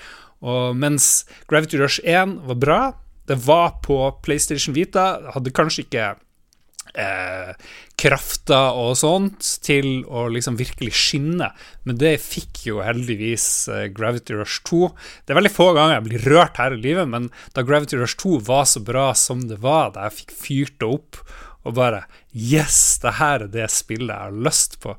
Og 0.44 0.76
mens 0.78 1.24
Gravity 1.50 1.80
Rush 1.80 2.02
1 2.04 2.36
var 2.50 2.60
bra, 2.60 2.80
det 3.28 3.36
var 3.44 3.78
på 3.84 4.00
PlayStation 4.24 4.76
Vita. 4.76 5.10
Hadde 5.34 5.52
kanskje 5.54 5.84
ikke 5.84 6.06
eh, 6.96 7.50
krafta 7.98 8.60
og 8.78 8.94
sånt 9.00 9.44
til 9.64 10.04
å 10.06 10.26
liksom 10.32 10.58
virkelig 10.58 10.94
skinne, 10.96 11.50
men 11.84 11.98
det 12.00 12.14
fikk 12.22 12.62
jo 12.68 12.82
heldigvis 12.84 13.46
eh, 13.72 13.86
Gravity 13.94 14.38
Rush 14.38 14.62
2. 14.68 14.88
Det 15.26 15.34
er 15.34 15.40
veldig 15.40 15.54
få 15.54 15.70
ganger 15.76 15.98
jeg 15.98 16.06
blir 16.08 16.28
rørt 16.32 16.60
her 16.62 16.76
i 16.76 16.80
livet, 16.80 17.10
men 17.10 17.28
da 17.56 17.66
Gravity 17.66 18.00
Rush 18.00 18.18
2 18.22 18.40
var 18.48 18.68
så 18.70 18.82
bra 18.84 19.10
som 19.18 19.44
det 19.50 19.60
var, 19.64 19.92
da 19.94 20.08
jeg 20.08 20.20
fikk 20.22 20.34
fyrt 20.38 20.80
det 20.80 20.90
opp 20.98 21.22
og 21.66 21.74
bare 21.76 22.06
Yes, 22.32 23.00
det 23.02 23.16
her 23.18 23.42
er 23.44 23.50
det 23.50 23.66
spillet 23.72 24.12
jeg 24.12 24.28
har 24.30 24.42
lyst 24.46 24.76
på. 24.80 24.92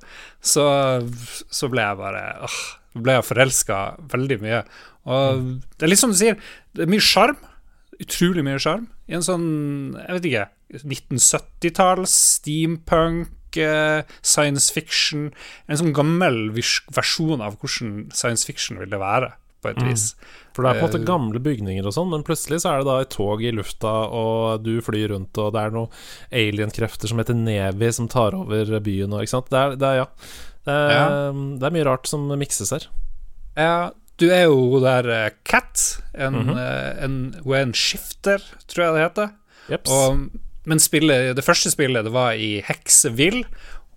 Så, 0.43 0.65
så 1.47 1.69
ble 1.71 1.85
jeg 1.85 1.99
bare 2.01 2.23
åh, 2.45 2.57
ble 2.99 3.15
jeg 3.15 3.27
forelska 3.29 3.77
veldig 4.11 4.37
mye. 4.43 4.59
Og 5.09 5.45
det 5.77 5.87
er 5.87 5.91
litt 5.93 6.01
som 6.01 6.11
du 6.11 6.17
sier, 6.19 6.35
det 6.75 6.83
er 6.83 6.91
mye 6.91 7.05
sjarm 7.05 7.37
utrolig 8.03 8.43
mye 8.47 8.59
sjarm. 8.61 8.87
I 9.09 9.17
en 9.17 9.25
sånn, 9.25 9.47
jeg 9.97 10.15
vet 10.19 10.29
ikke 10.29 10.47
1970-talls 10.85 12.13
steampunk, 12.37 13.57
eh, 13.57 14.03
science 14.21 14.69
fiction 14.71 15.31
En 15.67 15.79
sånn 15.79 15.93
gammel 15.97 16.51
versjon 16.53 17.41
av 17.41 17.57
hvordan 17.59 18.11
science 18.13 18.45
fiction 18.45 18.77
ville 18.81 18.99
være 19.01 19.31
på 19.59 19.71
et 19.73 19.79
vis. 19.83 20.13
For 20.55 20.63
det 20.63 20.69
er 20.69 20.77
på 20.79 20.85
en 20.85 20.87
måte 20.87 20.99
Eh, 21.01 21.07
gamle 21.07 21.39
bygninger 21.43 21.83
og 21.83 21.91
sånn, 21.91 22.07
men 22.13 22.23
plutselig 22.23 22.61
så 22.63 22.71
er 22.71 22.77
det 22.79 22.87
da 22.87 22.99
et 23.03 23.09
tog 23.11 23.41
i 23.43 23.51
lufta, 23.51 23.91
og 24.07 24.63
du 24.63 24.77
flyr 24.79 25.09
rundt, 25.11 25.35
og 25.37 25.51
det 25.51 25.59
er 25.65 25.73
noen 25.75 25.89
alien-krefter 26.31 27.11
som 27.11 27.19
heter 27.19 27.35
Nevi, 27.35 27.89
som 27.91 28.07
tar 28.07 28.37
over 28.37 28.79
byen 28.79 29.11
og 29.11 29.25
Ikke 29.25 29.33
sant? 29.33 29.49
Det 29.51 29.59
er, 29.59 29.75
det 29.75 29.89
er 29.89 29.97
ja. 29.99 30.05
Det 30.63 30.75
er, 30.77 30.93
Ja. 30.93 31.31
det 31.59 31.67
er 31.67 31.75
mye 31.75 31.87
rart 31.89 32.07
som 32.07 32.27
mikses 32.39 32.71
her. 32.71 32.87
Ja, 33.57 33.91
du 34.19 34.27
er 34.29 34.45
jo 34.47 34.59
hun 34.75 34.83
der 34.85 35.09
eh, 35.15 35.31
Cat. 35.47 36.01
En, 36.13 36.33
mm 36.35 36.49
-hmm. 36.49 37.03
en, 37.05 37.35
hun 37.43 37.55
er 37.55 37.61
en 37.61 37.73
skifter, 37.73 38.43
tror 38.67 38.85
jeg 38.85 38.93
det 38.93 39.03
heter. 39.03 39.29
Jeps. 39.69 39.91
Og, 39.91 40.29
men 40.65 40.79
spillet, 40.79 41.35
det 41.35 41.45
første 41.45 41.71
spillet 41.71 42.03
det 42.03 42.11
var 42.13 42.33
i 42.33 42.61
Hekseville. 42.61 43.45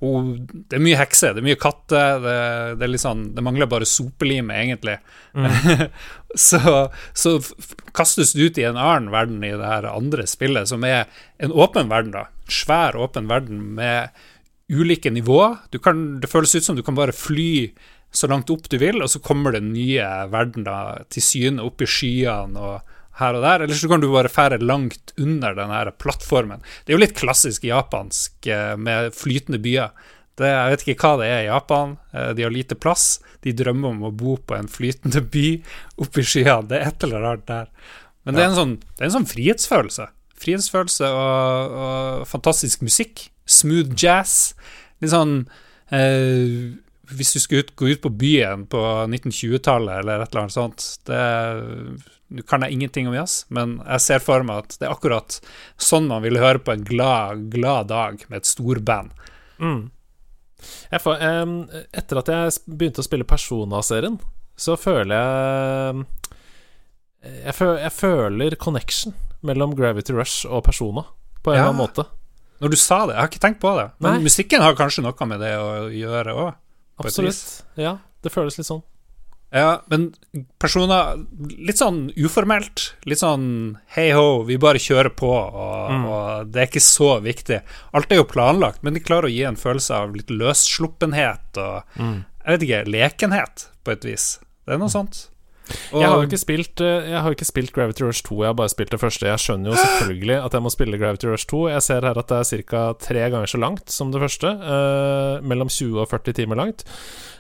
Og 0.03 0.35
det 0.51 0.75
er 0.75 0.83
mye 0.83 0.99
hekser, 0.99 1.31
det 1.31 1.45
er 1.45 1.47
mye 1.47 1.61
katter. 1.63 2.19
Det, 2.25 2.89
det, 2.91 2.99
sånn, 2.99 3.29
det 3.37 3.45
mangler 3.47 3.69
bare 3.71 3.87
sopelimet, 3.87 4.57
egentlig. 4.59 4.97
så, 6.49 6.89
så 7.15 7.37
f- 7.39 7.77
kastes 7.95 8.33
du 8.35 8.49
ut 8.49 8.59
i 8.59 8.67
en 8.67 8.81
annen 8.81 9.13
verden 9.15 9.45
i 9.47 9.53
det 9.55 9.69
her 9.69 9.87
andre 9.93 10.27
spillet, 10.27 10.67
som 10.73 10.83
er 10.89 11.07
en 11.39 11.55
åpen 11.55 11.93
verden. 11.93 12.11
da 12.17 12.25
Svær, 12.51 12.99
åpen 12.99 13.31
verden 13.31 13.63
med 13.79 14.11
ulike 14.73 15.13
nivåer. 15.15 15.61
Du 15.71 15.79
kan, 15.79 16.19
det 16.21 16.31
føles 16.33 16.57
ut 16.59 16.67
som 16.67 16.77
du 16.77 16.83
kan 16.83 16.99
bare 16.99 17.15
fly 17.15 17.71
så 18.13 18.29
langt 18.31 18.51
opp 18.53 18.69
du 18.69 18.77
vil, 18.81 19.01
og 19.03 19.09
så 19.11 19.21
kommer 19.25 19.55
det 19.57 19.63
nye 19.65 20.05
verdener 20.33 21.05
til 21.13 21.25
syne 21.25 21.65
opp 21.65 21.81
i 21.83 21.89
skyene 21.89 22.61
og 22.61 22.93
her 23.21 23.37
og 23.37 23.45
der. 23.45 23.65
Eller 23.65 23.77
så 23.79 23.89
kan 23.91 24.03
du 24.03 24.11
bare 24.13 24.33
fære 24.33 24.61
langt 24.63 25.15
under 25.21 25.57
den 25.57 25.73
her 25.73 25.91
plattformen. 26.01 26.63
Det 26.85 26.93
er 26.93 26.99
jo 26.99 27.03
litt 27.05 27.17
klassisk 27.19 27.65
japansk 27.69 28.49
eh, 28.53 28.75
med 28.81 29.13
flytende 29.17 29.61
byer. 29.65 29.93
Det, 30.41 30.49
jeg 30.49 30.73
vet 30.73 30.85
ikke 30.87 31.09
hva 31.09 31.19
det 31.21 31.29
er 31.29 31.43
i 31.43 31.51
Japan. 31.51 31.97
Eh, 32.13 32.31
De 32.37 32.47
har 32.47 32.55
lite 32.55 32.79
plass. 32.81 33.19
De 33.45 33.53
drømmer 33.57 33.93
om 33.93 34.07
å 34.09 34.15
bo 34.17 34.37
på 34.41 34.57
en 34.57 34.71
flytende 34.71 35.25
by 35.33 35.47
oppe 36.01 36.23
i 36.23 36.29
skyene. 36.29 36.69
Det 36.71 36.79
er 36.81 36.89
et 36.89 37.05
eller 37.09 37.29
annet 37.33 37.49
der. 37.51 37.69
Men 38.25 38.37
det, 38.39 38.45
er 38.45 38.53
en 38.53 38.61
sånn, 38.61 38.77
det 38.95 39.03
er 39.03 39.09
en 39.11 39.17
sånn 39.19 39.29
frihetsfølelse. 39.33 40.09
Frihetsfølelse 40.43 41.09
og, 41.11 41.77
og 41.83 42.29
fantastisk 42.31 42.85
musikk. 42.87 43.27
Smooth 43.51 43.93
jazz. 43.99 44.55
Litt 45.03 45.13
sånn 45.13 45.37
eh, 45.93 46.73
Hvis 47.19 47.33
du 47.35 47.41
skulle 47.43 47.65
ut, 47.65 47.73
gå 47.77 47.89
ut 47.93 48.03
på 48.05 48.11
byen 48.11 48.67
på 48.71 48.81
1920-tallet 49.09 50.01
eller 50.03 50.23
et 50.25 50.31
eller 50.33 50.43
annet 50.45 50.55
sånt 50.57 50.85
det, 51.09 51.23
Nå 52.33 52.43
kan 52.49 52.63
jeg 52.65 52.73
ingenting 52.79 53.09
om 53.11 53.15
jazz, 53.17 53.43
men 53.53 53.75
jeg 53.85 54.01
ser 54.01 54.23
for 54.25 54.41
meg 54.49 54.63
at 54.63 54.79
det 54.81 54.87
er 54.89 54.95
akkurat 54.95 55.35
sånn 55.77 56.07
man 56.09 56.23
ville 56.25 56.41
høre 56.41 56.63
på 56.65 56.73
en 56.73 56.85
glad, 56.89 57.43
glad 57.53 57.91
dag 57.91 58.23
med 58.31 58.39
et 58.41 58.49
storband. 58.49 59.11
Mm. 59.61 59.91
Får, 61.03 61.21
etter 61.93 62.21
at 62.23 62.31
jeg 62.33 62.55
begynte 62.73 63.03
å 63.03 63.05
spille 63.05 63.29
Persona-serien, 63.29 64.17
så 64.57 64.79
føler 64.81 65.13
jeg 65.13 66.07
jeg, 67.45 67.55
fø, 67.55 67.69
jeg 67.79 67.93
føler 67.95 68.57
connection 68.59 69.13
mellom 69.47 69.77
Gravity 69.79 70.15
Rush 70.17 70.47
og 70.49 70.65
Persona, 70.67 71.05
på 71.43 71.53
en 71.53 71.59
Ja. 71.59 71.67
eller 71.67 71.75
annen 71.75 71.83
måte. 71.85 72.07
Når 72.63 72.71
du 72.71 72.77
sa 72.79 73.03
det, 73.07 73.15
jeg 73.15 73.21
har 73.21 73.29
ikke 73.29 73.45
tenkt 73.45 73.61
på 73.61 73.77
det, 73.77 73.91
men 74.01 74.13
Nei. 74.17 74.23
musikken 74.25 74.63
har 74.63 74.75
kanskje 74.79 75.03
noe 75.05 75.27
med 75.27 75.41
det 75.43 75.53
å 75.59 75.91
gjøre 75.91 76.33
òg. 76.35 76.55
Absolutt. 76.99 77.63
Ja, 77.77 77.99
det 78.23 78.33
føles 78.33 78.59
litt 78.59 78.67
sånn. 78.69 78.83
Ja, 79.53 79.83
men 79.91 80.15
personer 80.59 81.27
Litt 81.61 81.77
sånn 81.77 82.07
uformelt. 82.17 82.95
Litt 83.05 83.19
sånn 83.21 83.77
hei 83.97 84.11
ho, 84.17 84.43
vi 84.49 84.57
bare 84.57 84.81
kjører 84.81 85.13
på, 85.15 85.29
og, 85.29 85.91
Mm. 85.91 86.05
og 86.09 86.53
det 86.53 86.63
er 86.63 86.67
ikke 86.71 86.81
så 86.81 87.21
viktig. 87.23 87.61
Alt 87.93 88.11
er 88.13 88.17
jo 88.17 88.25
planlagt, 88.25 88.83
men 88.83 88.95
de 88.95 89.01
klarer 89.01 89.29
å 89.29 89.35
gi 89.35 89.43
en 89.45 89.57
følelse 89.57 89.91
av 89.95 90.15
litt 90.15 90.29
løssluppenhet 90.31 91.59
og 91.59 91.83
Mm. 91.99 92.25
Jeg 92.47 92.59
vet 92.59 92.69
ikke, 92.69 92.91
lekenhet, 92.91 93.67
på 93.85 93.93
et 93.93 94.01
vis. 94.05 94.39
Det 94.67 94.75
er 94.75 94.79
noe 94.79 94.89
sånt. 94.89 95.29
Og, 95.93 96.01
Jeg 96.01 96.09
har 96.11 96.17
jo 96.19 96.27
ikke 96.27 96.41
spilt 96.41 96.81
eh, 96.85 97.07
Jeg 97.13 97.21
har 97.23 97.35
ikke 97.37 97.47
spilt 97.49 97.73
Gravity 97.73 98.03
Rush 98.05 98.25
2, 98.27 98.41
jeg 98.43 98.51
har 98.51 98.57
bare 98.59 98.73
spilt 98.73 98.91
det 98.93 99.01
første. 99.01 99.29
Jeg 99.31 99.41
skjønner 99.41 99.71
jo 99.71 99.77
selvfølgelig 99.79 100.37
at 100.45 100.57
jeg 100.57 100.65
må 100.65 100.73
spille 100.75 100.99
Gravity 101.01 101.29
Rush 101.31 101.47
2. 101.53 101.61
Jeg 101.73 101.85
ser 101.87 102.07
her 102.09 102.19
at 102.19 102.33
det 102.33 102.41
er 102.41 102.63
ca. 102.69 102.83
tre 103.01 103.23
ganger 103.31 103.53
så 103.53 103.61
langt 103.63 103.91
som 103.95 104.11
det 104.13 104.21
første. 104.21 104.51
eh, 104.53 105.43
mellom 105.47 105.71
20 105.71 106.01
og 106.03 106.09
40 106.11 106.37
timer 106.41 106.59
langt. 106.59 106.85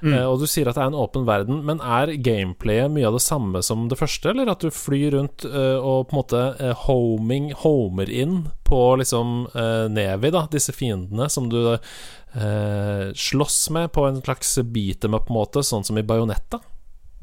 Mm. 0.02 0.14
Eh, 0.14 0.24
og 0.26 0.40
du 0.40 0.46
sier 0.50 0.70
at 0.70 0.78
det 0.78 0.84
er 0.84 0.92
en 0.92 0.98
åpen 1.02 1.26
verden, 1.28 1.60
men 1.66 1.82
er 1.82 2.14
gameplayet 2.24 2.90
mye 2.94 3.06
av 3.10 3.18
det 3.18 3.24
samme 3.26 3.62
som 3.62 3.88
det 3.90 3.98
første, 4.00 4.30
eller 4.32 4.50
at 4.54 4.62
du 4.64 4.70
flyr 4.70 5.16
rundt 5.18 5.44
eh, 5.46 5.78
og 5.78 6.08
på 6.08 6.16
en 6.16 6.20
måte 6.22 6.42
eh, 6.62 6.74
homing, 6.86 7.52
homer 7.62 8.10
inn 8.10 8.44
på 8.66 8.80
liksom 9.02 9.48
eh, 9.54 9.86
Nevi, 9.92 10.30
da, 10.34 10.46
disse 10.50 10.72
fiendene 10.72 11.28
som 11.30 11.50
du 11.52 11.60
eh, 11.74 13.12
slåss 13.14 13.70
med 13.70 13.92
på 13.92 14.06
en 14.08 14.22
slags 14.22 14.56
beat 14.72 15.04
em 15.04 15.14
up-måte, 15.18 15.62
sånn 15.66 15.84
som 15.84 15.98
i 16.00 16.06
Bajonetta? 16.06 16.62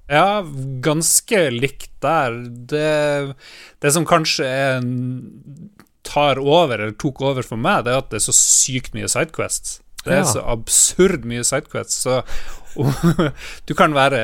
Ja, 0.10 0.42
ganske 0.82 1.44
likt 1.54 1.92
der. 2.02 2.40
Det, 2.72 3.36
det 3.84 3.92
som 3.94 4.08
kanskje 4.10 4.48
er 4.50 4.82
tar 6.10 6.40
over, 6.42 6.80
eller 6.80 6.96
tok 6.98 7.22
over 7.22 7.46
for 7.46 7.60
meg, 7.62 7.84
det 7.86 7.94
er 7.94 8.02
at 8.02 8.10
det 8.10 8.18
er 8.22 8.26
så 8.32 8.34
sykt 8.34 8.96
mye 8.98 9.10
sidequests. 9.12 9.80
Det 10.06 10.14
er 10.16 10.24
Ja. 10.24 10.30
så 10.32 10.42
absurd 10.48 11.26
mye 11.30 11.44
sidequests. 11.46 12.00
Så 12.08 12.22
du 13.68 13.74
kan 13.78 13.94
være 13.96 14.20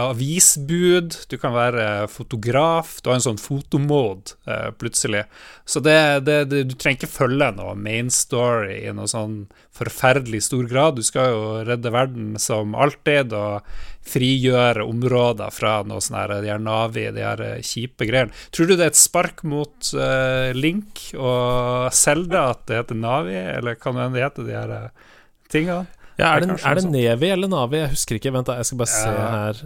avisbud, 0.00 1.16
du 1.30 1.36
kan 1.40 1.54
være 1.54 1.86
fotograf. 2.10 2.98
Du 3.02 3.10
har 3.10 3.20
en 3.20 3.26
sånn 3.30 3.40
fotomode 3.40 4.36
eh, 4.48 4.70
plutselig. 4.80 5.26
Så 5.68 5.82
det, 5.84 5.98
det, 6.26 6.38
det, 6.50 6.64
du 6.70 6.74
trenger 6.74 7.02
ikke 7.02 7.12
følge 7.12 7.50
noe 7.58 7.76
main 7.78 8.10
story 8.12 8.80
i 8.88 8.94
noe 8.96 9.10
sånn 9.10 9.44
forferdelig 9.76 10.42
stor 10.48 10.66
grad. 10.70 10.98
Du 10.98 11.06
skal 11.06 11.30
jo 11.34 11.44
redde 11.68 11.92
verden 11.94 12.34
som 12.42 12.74
alltid, 12.74 13.34
og 13.36 13.66
frigjøre 14.10 14.84
områder 14.88 15.52
fra 15.54 15.80
noe 15.86 16.02
sånn 16.02 16.18
her, 16.18 16.34
de 16.42 16.50
her 16.50 16.62
Navi, 16.62 17.06
de 17.14 17.24
her 17.24 17.44
eh, 17.44 17.62
kjipe 17.64 18.08
greiene. 18.08 18.34
Tror 18.54 18.70
du 18.70 18.74
det 18.74 18.88
er 18.88 18.94
et 18.94 19.00
spark 19.00 19.44
mot 19.46 19.92
uh, 19.94 20.50
Link 20.56 21.04
og 21.14 21.92
Selda 21.94 22.48
at 22.54 22.66
det 22.70 22.80
heter 22.80 22.98
Navi, 22.98 23.36
eller 23.36 23.78
kan 23.78 23.96
det 23.96 24.06
hende 24.06 24.18
det 24.18 24.26
heter 24.26 24.48
de 24.48 24.56
her 24.56 24.76
eh, 24.76 25.08
tingene? 25.52 25.99
Ja, 26.20 26.30
er 26.36 26.44
Det 26.44 26.56
er 26.60 26.74
det. 26.78 26.84
Nevi 26.92 27.30
eller 27.32 27.48
Navi? 27.50 27.78
Jeg 27.80 27.90
husker 27.96 28.18
ikke. 28.20 28.32
Vent, 28.34 28.46
da, 28.50 28.58
jeg 28.60 28.68
skal 28.68 28.78
bare 28.82 28.92
se 28.92 29.10
her. 29.16 29.62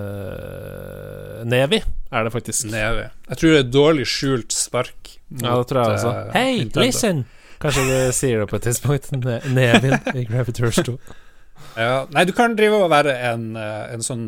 Uh, 0.00 1.44
Nevi 1.50 1.80
er 2.12 2.24
det 2.26 2.32
faktisk. 2.34 2.66
Nevi. 2.70 3.04
Jeg 3.30 3.40
tror 3.40 3.54
det 3.54 3.60
er 3.62 3.70
dårlig 3.72 4.06
skjult 4.10 4.52
spark 4.54 5.14
mot 5.30 5.44
ja, 5.46 5.56
det 5.60 5.66
tror 5.70 5.80
jeg 5.80 5.98
også. 5.98 6.10
eh, 6.10 6.32
Hei, 6.34 6.52
listen! 6.82 7.24
Kanskje 7.60 7.82
du 7.86 8.12
sier 8.16 8.40
det 8.42 8.48
på 8.50 8.56
et 8.58 8.66
tidspunkt. 8.68 9.10
Ne 9.24 9.40
Nevin 9.54 9.96
i 10.16 10.24
Gravity 10.28 10.64
Rush 10.64 10.82
2. 10.86 10.96
Ja, 11.76 12.06
nei, 12.10 12.24
du 12.26 12.32
kan 12.34 12.56
drive 12.58 12.80
og 12.82 12.90
være 12.90 13.12
en, 13.30 13.50
eh, 13.60 13.84
en 13.94 14.02
sånn 14.04 14.24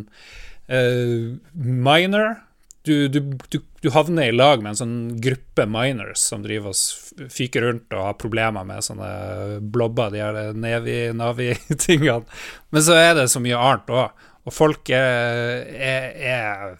uh, 0.70 1.32
miner. 1.56 2.36
Du, 2.82 3.08
du, 3.08 3.20
du, 3.48 3.60
du 3.82 3.90
havner 3.94 4.26
i 4.26 4.34
lag 4.34 4.62
med 4.62 4.72
en 4.72 4.78
sånn 4.80 4.96
gruppe 5.22 5.68
miners 5.70 6.24
som 6.24 6.42
driver 6.42 6.74
og 6.74 7.30
fyker 7.30 7.62
rundt 7.68 7.94
og 7.94 8.08
har 8.08 8.18
problemer 8.18 8.66
med 8.66 8.82
sånne 8.82 9.60
blobber, 9.62 10.10
de 10.10 10.22
her 10.22 10.58
Nevi-Navi-tingene. 10.58 12.24
Men 12.74 12.86
så 12.86 12.98
er 12.98 13.14
det 13.20 13.28
så 13.30 13.42
mye 13.44 13.60
annet 13.60 13.94
òg, 13.94 14.26
og 14.42 14.56
folk 14.56 14.90
er, 14.90 15.62
er, 15.78 16.10
er, 16.34 16.74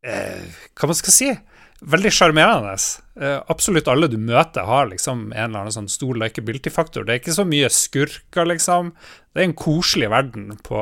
er 0.00 0.64
Hva 0.72 0.88
man 0.88 0.96
skal 0.96 1.16
si? 1.18 1.30
Veldig 1.78 2.10
sjarmerende. 2.10 2.72
Eh, 3.20 3.36
absolutt 3.52 3.86
alle 3.92 4.08
du 4.10 4.16
møter, 4.18 4.64
har 4.66 4.88
liksom 4.90 5.28
en 5.28 5.44
eller 5.44 5.60
annen 5.60 5.74
sånn 5.76 5.92
stor 5.92 6.16
likability-faktor. 6.18 7.04
Det 7.06 7.14
er 7.14 7.20
ikke 7.20 7.36
så 7.36 7.44
mye 7.46 7.68
skurker, 7.70 8.48
liksom. 8.50 8.90
Det 9.30 9.44
er 9.44 9.50
en 9.50 9.58
koselig 9.58 10.08
verden 10.10 10.56
på, 10.66 10.80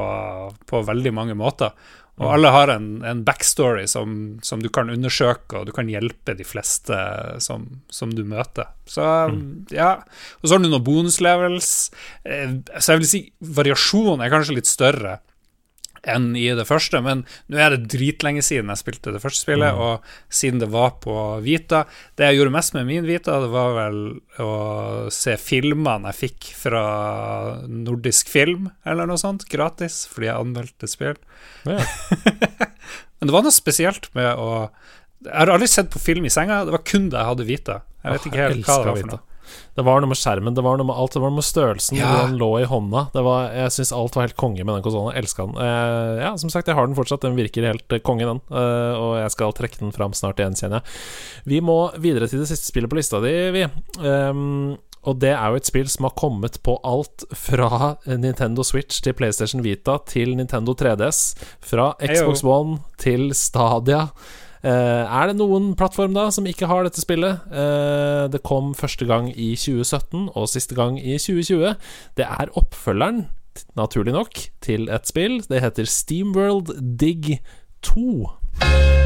på 0.71 0.83
veldig 0.89 1.13
mange 1.19 1.37
måter. 1.37 1.75
Og 2.17 2.31
alle 2.33 2.49
har 2.49 2.71
en, 2.73 2.87
en 3.05 3.19
backstory 3.27 3.85
som, 3.93 4.39
som 4.43 4.63
du 4.65 4.71
kan 4.73 4.89
undersøke, 4.89 5.59
og 5.59 5.67
du 5.69 5.73
kan 5.77 5.91
hjelpe 5.93 6.33
de 6.39 6.47
fleste 6.49 6.97
som, 7.45 7.67
som 7.93 8.15
du 8.17 8.23
møter. 8.25 8.71
Så 8.89 9.05
ja. 9.75 9.91
Og 10.41 10.49
så 10.49 10.57
har 10.57 10.65
du 10.65 10.71
noen 10.71 10.85
bonuslevels. 10.87 11.91
Eh, 12.25 12.57
Så 12.81 12.95
jeg 12.95 13.03
vil 13.03 13.11
si 13.11 13.21
variasjonen 13.41 14.25
er 14.25 14.33
kanskje 14.33 14.57
litt 14.57 14.71
større 14.71 15.19
enn 16.07 16.31
i 16.39 16.47
det 16.57 16.67
første, 16.69 17.01
men 17.05 17.25
nå 17.51 17.59
er 17.61 17.75
det 17.75 17.91
dritlenge 17.93 18.45
siden 18.45 18.71
jeg 18.73 18.83
spilte 18.83 19.15
det 19.15 19.23
første 19.23 19.45
spillet, 19.45 19.77
og 19.77 20.05
siden 20.33 20.63
det 20.63 20.71
var 20.73 20.97
på 21.03 21.15
Vita 21.45 21.85
Det 22.17 22.29
jeg 22.29 22.39
gjorde 22.39 22.55
mest 22.55 22.77
med 22.77 22.89
min 22.89 23.07
Vita, 23.09 23.39
det 23.43 23.51
var 23.53 23.75
vel 23.77 24.01
å 24.43 24.51
se 25.15 25.37
filmene 25.41 26.13
jeg 26.13 26.21
fikk 26.23 26.51
fra 26.59 26.85
Nordisk 27.67 28.31
Film, 28.33 28.71
eller 28.87 29.09
noe 29.09 29.21
sånt, 29.21 29.49
gratis, 29.53 30.05
fordi 30.13 30.31
jeg 30.31 30.47
anmeldte 30.47 30.91
spill. 30.91 31.19
Ja. 31.67 31.81
Men 33.19 33.29
det 33.29 33.35
var 33.35 33.47
noe 33.47 33.55
spesielt 33.55 34.11
med 34.17 34.29
å 34.37 34.69
Jeg 35.25 35.33
har 35.33 35.51
aldri 35.51 35.69
sett 35.71 35.89
på 35.91 35.99
film 36.03 36.27
i 36.29 36.33
senga, 36.33 36.65
det 36.69 36.75
var 36.75 36.85
kun 36.87 37.09
da 37.11 37.23
jeg 37.23 37.33
hadde 37.33 37.49
Vita. 37.49 37.81
Jeg 38.05 38.15
vet 38.15 38.29
ikke 38.29 38.45
helt 38.45 38.69
hva 38.69 38.77
det 38.79 38.91
var 38.93 39.01
for 39.01 39.13
noe. 39.17 39.25
Det 39.77 39.85
var 39.85 40.01
noe 40.01 40.09
med 40.11 40.19
skjermen, 40.21 40.55
det 40.57 40.65
var 40.65 40.79
noe 40.81 40.87
med 40.89 40.97
alt. 40.97 41.13
Det 41.17 41.21
var 41.23 41.31
noe 41.33 41.41
med 41.41 41.47
størrelsen, 41.47 41.99
Ja. 41.99 42.13
den 42.27 42.39
lå 42.41 42.51
i 42.61 42.65
hånda. 42.69 43.07
Det 43.13 43.23
var, 43.27 43.51
jeg 43.53 43.75
syns 43.77 43.93
alt 43.93 44.17
var 44.17 44.27
helt 44.29 44.37
konge 44.41 44.65
med 44.65 44.75
den 44.75 44.83
konsollen. 44.87 45.17
Elska 45.17 45.47
den. 45.47 45.57
Eh, 45.63 46.23
ja, 46.25 46.33
som 46.37 46.51
sagt, 46.51 46.67
jeg 46.69 46.75
har 46.79 46.87
den 46.87 46.97
fortsatt. 46.97 47.21
Den 47.27 47.37
virker 47.37 47.67
helt 47.69 47.93
eh, 47.93 47.99
konge, 48.05 48.25
den. 48.27 48.41
Eh, 48.51 48.95
og 48.97 49.17
jeg 49.21 49.31
skal 49.37 49.53
trekke 49.57 49.79
den 49.83 49.93
fram 49.97 50.13
snart 50.17 50.41
igjen, 50.41 50.57
kjenner 50.59 50.81
jeg. 50.81 50.97
Vi 51.47 51.61
må 51.61 51.79
videre 52.01 52.29
til 52.29 52.41
det 52.43 52.49
siste 52.51 52.71
spillet 52.73 52.91
på 52.91 52.99
lista 52.99 53.21
di, 53.25 53.35
vi. 53.55 53.67
Um, 54.01 54.77
og 55.07 55.21
det 55.23 55.31
er 55.37 55.53
jo 55.53 55.61
et 55.61 55.69
spill 55.69 55.87
som 55.87 56.09
har 56.09 56.17
kommet 56.19 56.57
på 56.67 56.81
alt 56.83 57.23
fra 57.31 57.93
Nintendo 58.25 58.65
Switch 58.67 58.99
til 59.05 59.15
PlayStation 59.15 59.63
Vita 59.63 60.01
til 60.11 60.35
Nintendo 60.35 60.75
3DS. 60.75 61.37
Fra 61.63 61.93
Xbox 62.03 62.43
One 62.43 62.81
til 62.99 63.31
Stadia. 63.39 64.09
Uh, 64.65 65.05
er 65.05 65.31
det 65.31 65.39
noen 65.39 65.73
plattform 65.79 66.15
da 66.17 66.29
som 66.35 66.47
ikke 66.49 66.69
har 66.71 66.87
dette 66.87 67.03
spillet? 67.03 67.45
Uh, 67.53 68.27
det 68.33 68.43
kom 68.47 68.73
første 68.77 69.09
gang 69.09 69.31
i 69.33 69.53
2017 69.59 70.31
og 70.33 70.49
siste 70.53 70.79
gang 70.79 71.01
i 71.01 71.19
2020. 71.21 71.77
Det 72.19 72.27
er 72.27 72.55
oppfølgeren, 72.57 73.27
naturlig 73.79 74.17
nok, 74.17 74.47
til 74.65 74.91
et 74.93 75.09
spill. 75.09 75.41
Det 75.49 75.63
heter 75.65 75.89
Steamworld 75.89 76.75
Dig 77.01 77.41
2. 77.87 79.06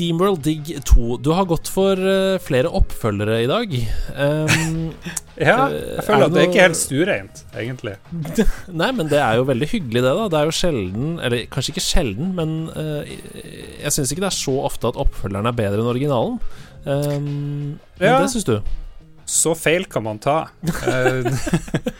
Steamworld 0.00 0.40
Dig 0.40 0.78
2. 0.88 1.18
Du 1.20 1.28
har 1.36 1.44
gått 1.44 1.68
for 1.68 1.98
uh, 2.00 2.40
flere 2.40 2.70
oppfølgere 2.72 3.42
i 3.44 3.48
dag. 3.50 3.74
Um, 4.16 4.94
ja, 5.36 5.66
jeg 5.68 6.04
føler 6.06 6.24
at 6.24 6.32
det 6.32 6.40
er 6.40 6.48
ikke 6.48 6.64
helt 6.64 6.78
stuereint, 6.80 7.42
egentlig. 7.52 7.98
Nei, 8.80 8.88
men 8.96 9.10
det 9.12 9.20
er 9.20 9.36
jo 9.36 9.44
veldig 9.50 9.68
hyggelig, 9.68 10.00
det, 10.00 10.14
da. 10.16 10.24
Det 10.32 10.38
er 10.38 10.48
jo 10.48 10.56
sjelden 10.56 11.10
Eller 11.20 11.44
kanskje 11.52 11.74
ikke 11.74 11.84
sjelden, 11.84 12.32
men 12.38 12.56
uh, 12.72 13.04
jeg 13.04 13.92
syns 13.92 14.14
ikke 14.14 14.24
det 14.24 14.30
er 14.30 14.38
så 14.38 14.56
ofte 14.70 14.88
at 14.88 15.00
oppfølgeren 15.04 15.50
er 15.50 15.58
bedre 15.60 15.82
enn 15.82 15.92
originalen. 15.92 16.40
Um, 16.86 17.76
ja. 18.00 18.14
Men 18.16 18.24
det 18.24 18.32
syns 18.38 18.48
du? 18.48 18.56
Så 19.30 19.52
feil 19.54 19.84
kan 19.90 20.02
man 20.02 20.18
ta. 20.22 20.48
Eh, 20.66 21.26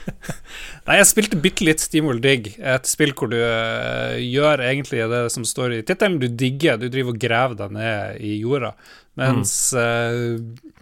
nei, 0.86 0.96
jeg 0.98 1.08
spilte 1.08 1.38
bitte 1.38 1.66
litt 1.66 1.82
Steamworld 1.82 2.24
Dig, 2.24 2.54
et 2.58 2.88
spill 2.90 3.12
hvor 3.14 3.30
du 3.30 3.38
uh, 3.38 4.16
gjør 4.18 4.64
egentlig 4.66 5.04
det 5.12 5.22
som 5.34 5.46
står 5.46 5.76
i 5.76 5.84
tittelen. 5.86 6.18
Du 6.22 6.26
digger, 6.26 6.80
du 6.80 6.88
driver 6.90 7.14
og 7.14 7.20
graver 7.22 7.58
deg 7.60 7.76
ned 7.76 8.24
i 8.26 8.34
jorda. 8.40 8.72
Mens 9.20 9.52
mm. 9.76 9.78
uh, 9.78 10.72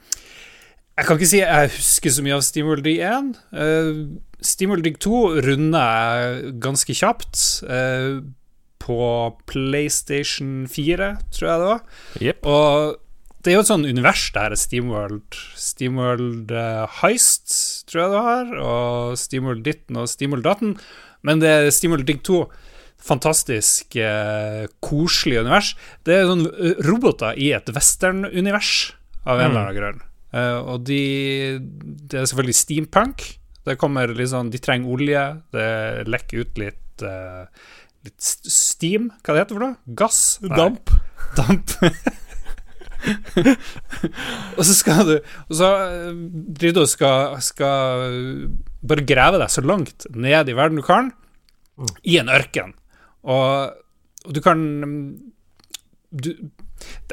Jeg 0.97 1.09
kan 1.09 1.19
ikke 1.19 1.31
si 1.31 1.43
jeg 1.43 1.75
husker 1.75 2.15
så 2.15 2.25
mye 2.25 2.39
av 2.39 2.47
Steamworld 2.47 2.87
Dig 2.87 3.03
1. 3.05 3.29
Uh, 3.53 4.01
Steamworld 4.41 4.89
Dig 4.89 4.97
2 5.05 5.21
runder 5.45 5.85
jeg 5.85 6.55
ganske 6.65 6.97
kjapt. 6.97 7.43
på 8.89 9.05
PlayStation 9.51 10.65
4, 10.71 11.09
tror 11.35 11.49
jeg 11.51 11.61
det 11.61 11.67
var. 11.69 11.83
Yep. 12.23 12.47
Og 12.49 12.97
det 13.45 13.53
er 13.53 13.55
jo 13.55 13.63
et 13.63 13.71
sånn 13.71 13.87
univers 13.87 14.25
der 14.35 14.55
Steamworld 14.59 15.37
Steamworld 15.59 16.51
uh, 16.51 16.89
Heist, 16.99 17.53
tror 17.87 18.03
jeg 18.03 18.13
det 18.15 18.23
har, 18.25 18.51
og 18.59 19.21
Steamworld 19.21 19.63
Ditten 19.67 20.01
og 20.01 20.11
Steamworld 20.11 20.47
Datten. 20.47 20.75
Men 21.27 21.43
det 21.43 21.53
er 21.53 21.71
Steamworld 21.75 22.09
Dig 22.09 22.19
2. 22.27 22.43
Fantastisk 23.09 23.95
uh, 24.03 24.67
koselig 24.83 25.39
univers. 25.45 25.73
Det 26.07 26.19
er 26.19 26.27
sånn 26.27 26.45
uh, 26.51 26.83
roboter 26.89 27.39
i 27.39 27.53
et 27.55 27.71
western-univers, 27.75 28.75
av 29.23 29.39
en 29.39 29.47
mm. 29.47 29.49
eller 29.49 29.63
annen 29.63 29.79
grunn. 29.79 30.05
og 30.73 30.85
de 30.89 31.03
Det 31.61 32.19
er 32.19 32.27
selvfølgelig 32.29 32.59
steampunk. 32.59 33.27
Det 33.69 33.77
kommer 33.79 34.11
litt 34.17 34.31
sånn 34.33 34.51
De 34.51 34.59
trenger 34.63 34.95
olje. 34.95 35.25
Det 35.53 35.69
lekker 36.09 36.43
ut 36.43 36.63
litt 36.63 37.05
Litt 38.07 38.23
steam. 38.23 39.11
Hva 39.23 39.35
det 39.35 39.43
heter 39.43 39.53
det 39.53 39.59
for 39.59 39.67
noe? 39.67 39.95
Gass? 39.99 40.23
Damp. 40.43 40.95
Damp. 41.37 41.77
og 44.59 44.63
så 44.67 44.75
skal 44.75 45.03
du 45.07 45.15
Og 45.19 45.55
så 45.55 45.69
eh, 45.87 46.21
driver 46.59 46.79
du 46.79 46.83
og 46.83 46.91
skal, 46.91 47.37
skal 47.45 48.07
bare 48.83 49.07
grave 49.07 49.41
deg 49.43 49.53
så 49.53 49.65
langt 49.65 50.09
ned 50.15 50.51
i 50.51 50.57
verden 50.59 50.81
du 50.81 50.85
kan, 50.87 51.13
mm. 51.79 51.93
i 52.03 52.19
en 52.23 52.33
ørken. 52.33 52.75
Og, 53.29 53.77
og 54.27 54.35
du 54.35 54.41
kan 54.45 54.65
du, 56.09 56.31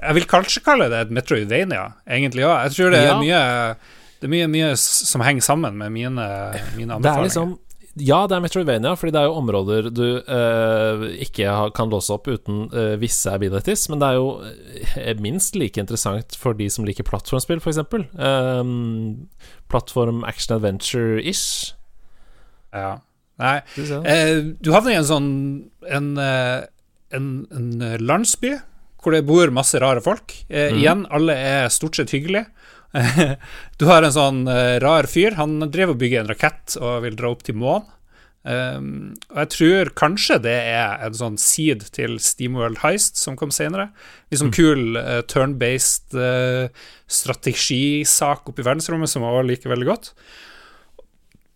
Jeg 0.02 0.18
vil 0.18 0.28
kanskje 0.30 0.64
kalle 0.66 0.90
det 0.94 1.06
et 1.06 1.14
Metroidvania, 1.14 1.90
egentlig 2.06 2.48
òg. 2.48 2.58
Jeg 2.68 2.78
tror 2.78 2.96
det 2.96 3.04
er 3.04 3.14
ja. 3.14 3.22
mye 3.22 3.44
det 4.16 4.30
er 4.30 4.32
mye, 4.32 4.48
mye 4.50 4.68
som 4.80 5.22
henger 5.26 5.44
sammen 5.44 5.76
med 5.78 5.92
mine, 5.92 6.26
mine 6.78 6.96
anbefalinger. 6.96 7.02
Det 7.04 7.12
er 7.12 7.26
liksom 7.28 7.58
ja, 7.96 8.18
det 8.28 8.36
er 8.36 8.44
Metroidvania, 8.44 8.92
fordi 9.00 9.14
det 9.16 9.22
er 9.22 9.30
jo 9.30 9.38
områder 9.40 9.86
du 9.96 10.04
uh, 10.20 11.06
ikke 11.24 11.54
kan 11.78 11.92
låse 11.94 12.12
opp 12.12 12.28
uten 12.28 12.66
uh, 12.74 12.96
visse 13.00 13.32
abilities. 13.32 13.86
Men 13.92 14.02
det 14.02 14.10
er 14.10 14.18
jo 14.20 14.28
uh, 14.44 15.14
minst 15.24 15.56
like 15.56 15.80
interessant 15.80 16.36
for 16.40 16.58
de 16.60 16.68
som 16.72 16.88
liker 16.88 17.08
plattformspill, 17.08 17.64
f.eks. 17.64 17.80
Um, 18.20 19.30
plattform 19.72 20.26
action 20.28 20.58
adventure-ish. 20.58 21.72
Ja. 22.76 22.98
Nei, 23.40 23.58
du 23.76 24.70
havner 24.72 24.94
i 24.94 25.00
en 25.00 25.08
sånn 25.08 25.32
en, 25.92 26.06
en, 26.16 27.26
en, 27.52 27.66
landsby 28.00 28.54
hvor 29.04 29.12
det 29.12 29.26
bor 29.28 29.52
masse 29.52 29.80
rare 29.84 30.00
folk. 30.04 30.32
Mm. 30.48 30.78
Igjen, 30.80 31.02
alle 31.14 31.36
er 31.36 31.68
stort 31.72 32.00
sett 32.00 32.14
hyggelige. 32.16 32.48
du 33.80 33.88
har 33.90 34.06
en 34.06 34.16
sånn 34.16 34.46
uh, 34.48 34.78
rar 34.84 35.10
fyr. 35.12 35.36
Han 35.40 35.60
driver 35.68 35.96
og 35.96 36.02
bygger 36.02 36.24
en 36.24 36.32
rakett 36.32 36.78
og 36.80 37.04
vil 37.06 37.18
dra 37.20 37.34
opp 37.34 37.46
til 37.46 37.60
månen. 37.60 37.92
Um, 38.46 39.16
og 39.32 39.40
jeg 39.42 39.50
tror 39.56 39.90
kanskje 39.98 40.36
det 40.44 40.54
er 40.70 41.00
en 41.02 41.16
sånn 41.18 41.38
seed 41.42 41.82
til 41.96 42.20
Steamworld 42.22 42.84
Heist 42.84 43.18
som 43.18 43.38
kom 43.40 43.50
senere. 43.54 43.88
Litt 44.30 44.44
sånn 44.44 44.52
mm. 44.52 44.58
kul 44.58 45.00
uh, 45.00 45.22
turn-based 45.26 46.14
uh, 46.14 46.68
strategisak 47.10 48.46
oppe 48.46 48.62
i 48.62 48.68
verdensrommet 48.68 49.10
som 49.10 49.26
jeg 49.26 49.48
liker 49.50 49.74
veldig 49.74 49.90
godt. 49.90 50.14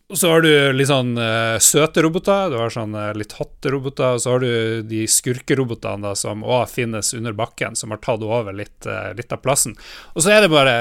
Og 0.09 0.17
så 0.17 0.29
har 0.31 0.41
du 0.41 0.49
litt 0.73 0.89
sånn 0.89 1.13
uh, 1.21 1.61
søte 1.61 2.01
roboter, 2.01 2.49
du 2.49 2.57
har 2.57 2.71
sånn 2.73 2.95
uh, 2.97 3.11
litt 3.13 3.35
hotte 3.37 3.69
roboter, 3.69 4.15
og 4.17 4.23
så 4.23 4.31
har 4.33 4.41
du 4.41 4.85
de 4.89 5.03
skurkerobotene 5.05 6.01
da, 6.07 6.15
som 6.17 6.41
òg 6.41 6.63
finnes 6.71 7.13
under 7.13 7.35
bakken, 7.37 7.77
som 7.77 7.93
har 7.93 8.01
tatt 8.01 8.25
over 8.25 8.55
litt, 8.57 8.87
uh, 8.89 9.11
litt, 9.13 9.29
av 9.29 9.43
plassen. 9.43 9.75
Og 10.15 10.25
så 10.25 10.33
er 10.33 10.41
det 10.41 10.49
bare 10.49 10.73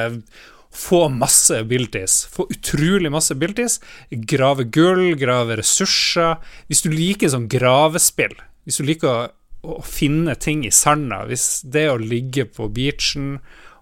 få 0.72 1.10
masse 1.12 1.58
abilities. 1.60 2.22
Få 2.32 2.46
utrolig 2.48 3.12
masse 3.12 3.36
abilities. 3.36 3.82
Grave 4.08 4.64
gull, 4.72 5.12
grave 5.20 5.58
ressurser. 5.60 6.40
Hvis 6.72 6.86
du 6.86 6.88
liker 6.94 7.28
sånn 7.32 7.50
gravespill, 7.52 8.32
hvis 8.64 8.80
du 8.80 8.88
liker 8.88 9.12
å, 9.12 9.28
å 9.76 9.78
finne 9.84 10.38
ting 10.40 10.64
i 10.64 10.72
sanda, 10.72 11.26
hvis 11.28 11.66
det 11.68 11.84
å 11.92 12.00
ligge 12.00 12.48
på 12.48 12.70
beachen 12.72 13.36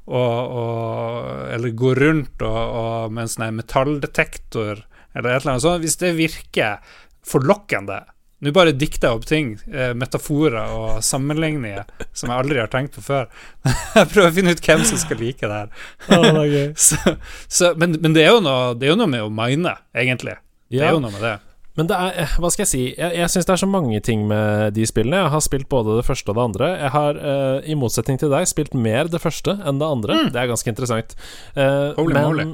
og, 0.07 0.35
og, 0.43 1.31
eller 1.55 1.79
gå 1.79 1.95
rundt 1.99 2.43
og, 2.43 2.61
og 2.83 3.15
med 3.15 3.29
en 3.29 3.35
sånn 3.37 3.59
metalldetektor 3.63 4.83
eller 5.17 5.33
et 5.33 5.41
eller 5.41 5.57
annet 5.57 5.65
sånt. 5.65 5.83
Hvis 5.85 5.99
det 6.03 6.13
virker 6.19 7.01
forlokkende 7.27 8.05
Nå 8.45 8.53
bare 8.53 8.75
dikter 8.77 9.09
jeg 9.09 9.17
opp 9.17 9.23
ting, 9.25 9.47
eh, 9.73 9.95
metaforer 9.97 10.69
og 10.77 10.99
sammenligninger 11.01 11.87
som 12.13 12.29
jeg 12.29 12.37
aldri 12.37 12.61
har 12.61 12.69
tenkt 12.69 12.93
på 12.99 13.05
før. 13.07 13.31
jeg 13.97 14.11
prøver 14.13 14.29
å 14.29 14.35
finne 14.37 14.53
ut 14.53 14.61
hvem 14.61 14.85
som 14.85 15.01
skal 15.01 15.23
like 15.25 15.41
det 15.41 15.61
her. 15.63 15.71
oh, 16.13 16.43
okay. 16.43 16.67
så, 16.87 17.17
så, 17.49 17.73
men, 17.81 17.97
men 18.05 18.13
det, 18.13 18.27
er 18.29 18.37
noe, 18.45 18.75
det, 18.77 18.91
er 18.91 18.93
jo 18.93 18.99
noe, 19.01 19.09
med 19.09 19.25
å 19.25 19.33
mine, 19.33 19.73
egentlig. 19.97 20.37
Det 20.69 20.85
er 20.85 20.93
jo 20.93 21.01
noe 21.01 21.15
med 21.15 21.25
det. 21.25 21.39
Men 21.77 21.89
det 21.91 21.97
er, 21.97 22.37
hva 22.41 22.49
skal 22.53 22.65
jeg 22.65 22.71
si 22.71 22.83
Jeg, 22.89 23.11
jeg 23.19 23.29
syns 23.33 23.49
det 23.49 23.53
er 23.53 23.61
så 23.61 23.69
mange 23.69 23.99
ting 24.05 24.23
med 24.29 24.77
de 24.77 24.85
spillene. 24.89 25.25
Jeg 25.25 25.33
har 25.35 25.45
spilt 25.45 25.69
både 25.73 25.99
det 25.99 26.07
første 26.09 26.33
og 26.33 26.39
det 26.39 26.47
andre. 26.51 26.71
Jeg 26.77 26.93
har, 26.95 27.21
uh, 27.21 27.59
i 27.65 27.77
motsetning 27.79 28.21
til 28.21 28.33
deg, 28.33 28.49
spilt 28.49 28.77
mer 28.77 29.09
det 29.13 29.21
første 29.25 29.57
enn 29.61 29.81
det 29.81 29.91
andre. 29.97 30.21
Mm. 30.21 30.31
Det 30.33 30.41
er 30.41 30.53
ganske 30.53 30.73
interessant. 30.73 31.17
Uh, 31.57 31.93
Holy 31.99 32.17
men, 32.17 32.23
moly. 32.23 32.47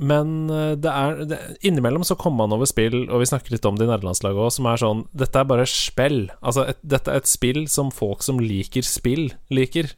Men 0.00 0.48
eh, 0.48 0.72
det 0.80 0.90
er 0.90 1.18
det, 1.28 1.38
innimellom 1.66 2.04
så 2.08 2.16
kommer 2.18 2.46
man 2.46 2.56
over 2.56 2.68
spill, 2.68 3.02
og 3.10 3.20
vi 3.20 3.28
snakker 3.28 3.52
litt 3.52 3.66
om 3.68 3.76
det 3.76 3.84
i 3.84 3.90
nederlandslaget 3.90 4.40
òg, 4.46 4.52
som 4.56 4.68
er 4.70 4.80
sånn 4.80 5.04
Dette 5.12 5.42
er 5.42 5.48
bare 5.50 5.68
spill. 5.68 6.22
Altså, 6.40 6.64
et, 6.72 6.80
dette 6.80 7.12
er 7.12 7.20
et 7.20 7.30
spill 7.30 7.66
som 7.70 7.92
folk 7.94 8.24
som 8.24 8.40
liker 8.40 8.86
spill, 8.86 9.28
liker 9.52 9.92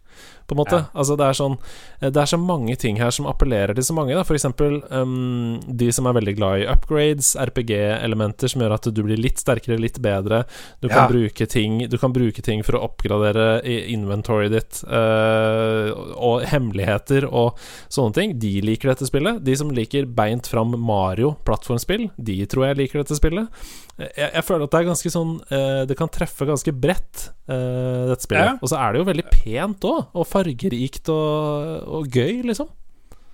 på 0.52 0.56
en 0.56 0.62
måte. 0.62 0.80
Ja. 0.84 0.90
Altså, 0.92 1.16
det 1.18 1.26
er 1.26 1.38
sånn 1.38 1.56
eh, 1.56 2.10
Det 2.12 2.22
er 2.22 2.30
så 2.30 2.38
mange 2.40 2.76
ting 2.80 3.00
her 3.00 3.12
som 3.14 3.28
appellerer 3.30 3.76
til 3.76 3.86
så 3.88 3.96
mange, 3.96 4.14
da. 4.16 4.24
For 4.28 4.38
eksempel 4.38 4.80
um, 4.92 5.58
de 5.66 5.90
som 5.94 6.08
er 6.08 6.16
veldig 6.18 6.36
glad 6.38 6.62
i 6.62 6.68
upgrades, 6.70 7.32
RPG-elementer 7.40 8.52
som 8.52 8.64
gjør 8.64 8.76
at 8.76 8.88
du 8.92 9.02
blir 9.04 9.20
litt 9.20 9.42
sterkere, 9.42 9.80
litt 9.80 10.00
bedre. 10.02 10.42
Du 10.82 10.88
kan, 10.92 11.08
bruke, 11.10 11.46
ting, 11.50 11.82
du 11.90 11.98
kan 12.00 12.14
bruke 12.14 12.44
ting 12.44 12.64
for 12.66 12.78
å 12.78 12.84
oppgradere 12.88 13.62
inventoryet 13.64 14.54
ditt, 14.54 14.82
uh, 14.88 15.92
og 16.16 16.46
hemmeligheter 16.50 17.26
og 17.28 17.60
sånne 17.92 18.16
ting. 18.18 18.36
De 18.42 18.54
liker 18.64 18.92
dette 18.92 19.08
spillet. 19.08 19.40
De 19.44 19.56
som 19.58 19.72
liker 19.74 20.08
beint 20.10 20.48
fram 20.50 20.76
Mario-plattformspill, 20.76 22.10
de 22.16 22.38
tror 22.50 22.70
jeg 22.70 22.82
liker 22.82 23.02
dette 23.02 23.18
spillet. 23.18 23.64
Jeg, 24.00 24.28
jeg, 24.32 24.42
føler 24.46 24.64
at 24.64 24.72
det 24.72 24.78
er 24.78 24.86
ganske 24.88 25.10
sånn 25.12 25.32
uh, 25.52 25.82
Det 25.88 25.96
kan 25.98 26.10
treffe 26.10 26.46
ganske 26.48 26.72
bredt, 26.72 27.26
uh, 27.50 28.08
dette 28.08 28.24
spillet. 28.24 28.54
Ja. 28.54 28.58
Og 28.58 28.72
så 28.72 28.78
er 28.80 28.94
det 28.94 29.02
jo 29.02 29.08
veldig 29.10 29.26
pent 29.34 29.86
òg, 29.88 29.98
og 30.16 30.28
fargerikt 30.30 31.10
og, 31.12 31.84
og, 31.98 32.08
gøy, 32.08 32.40
liksom. 32.48 32.70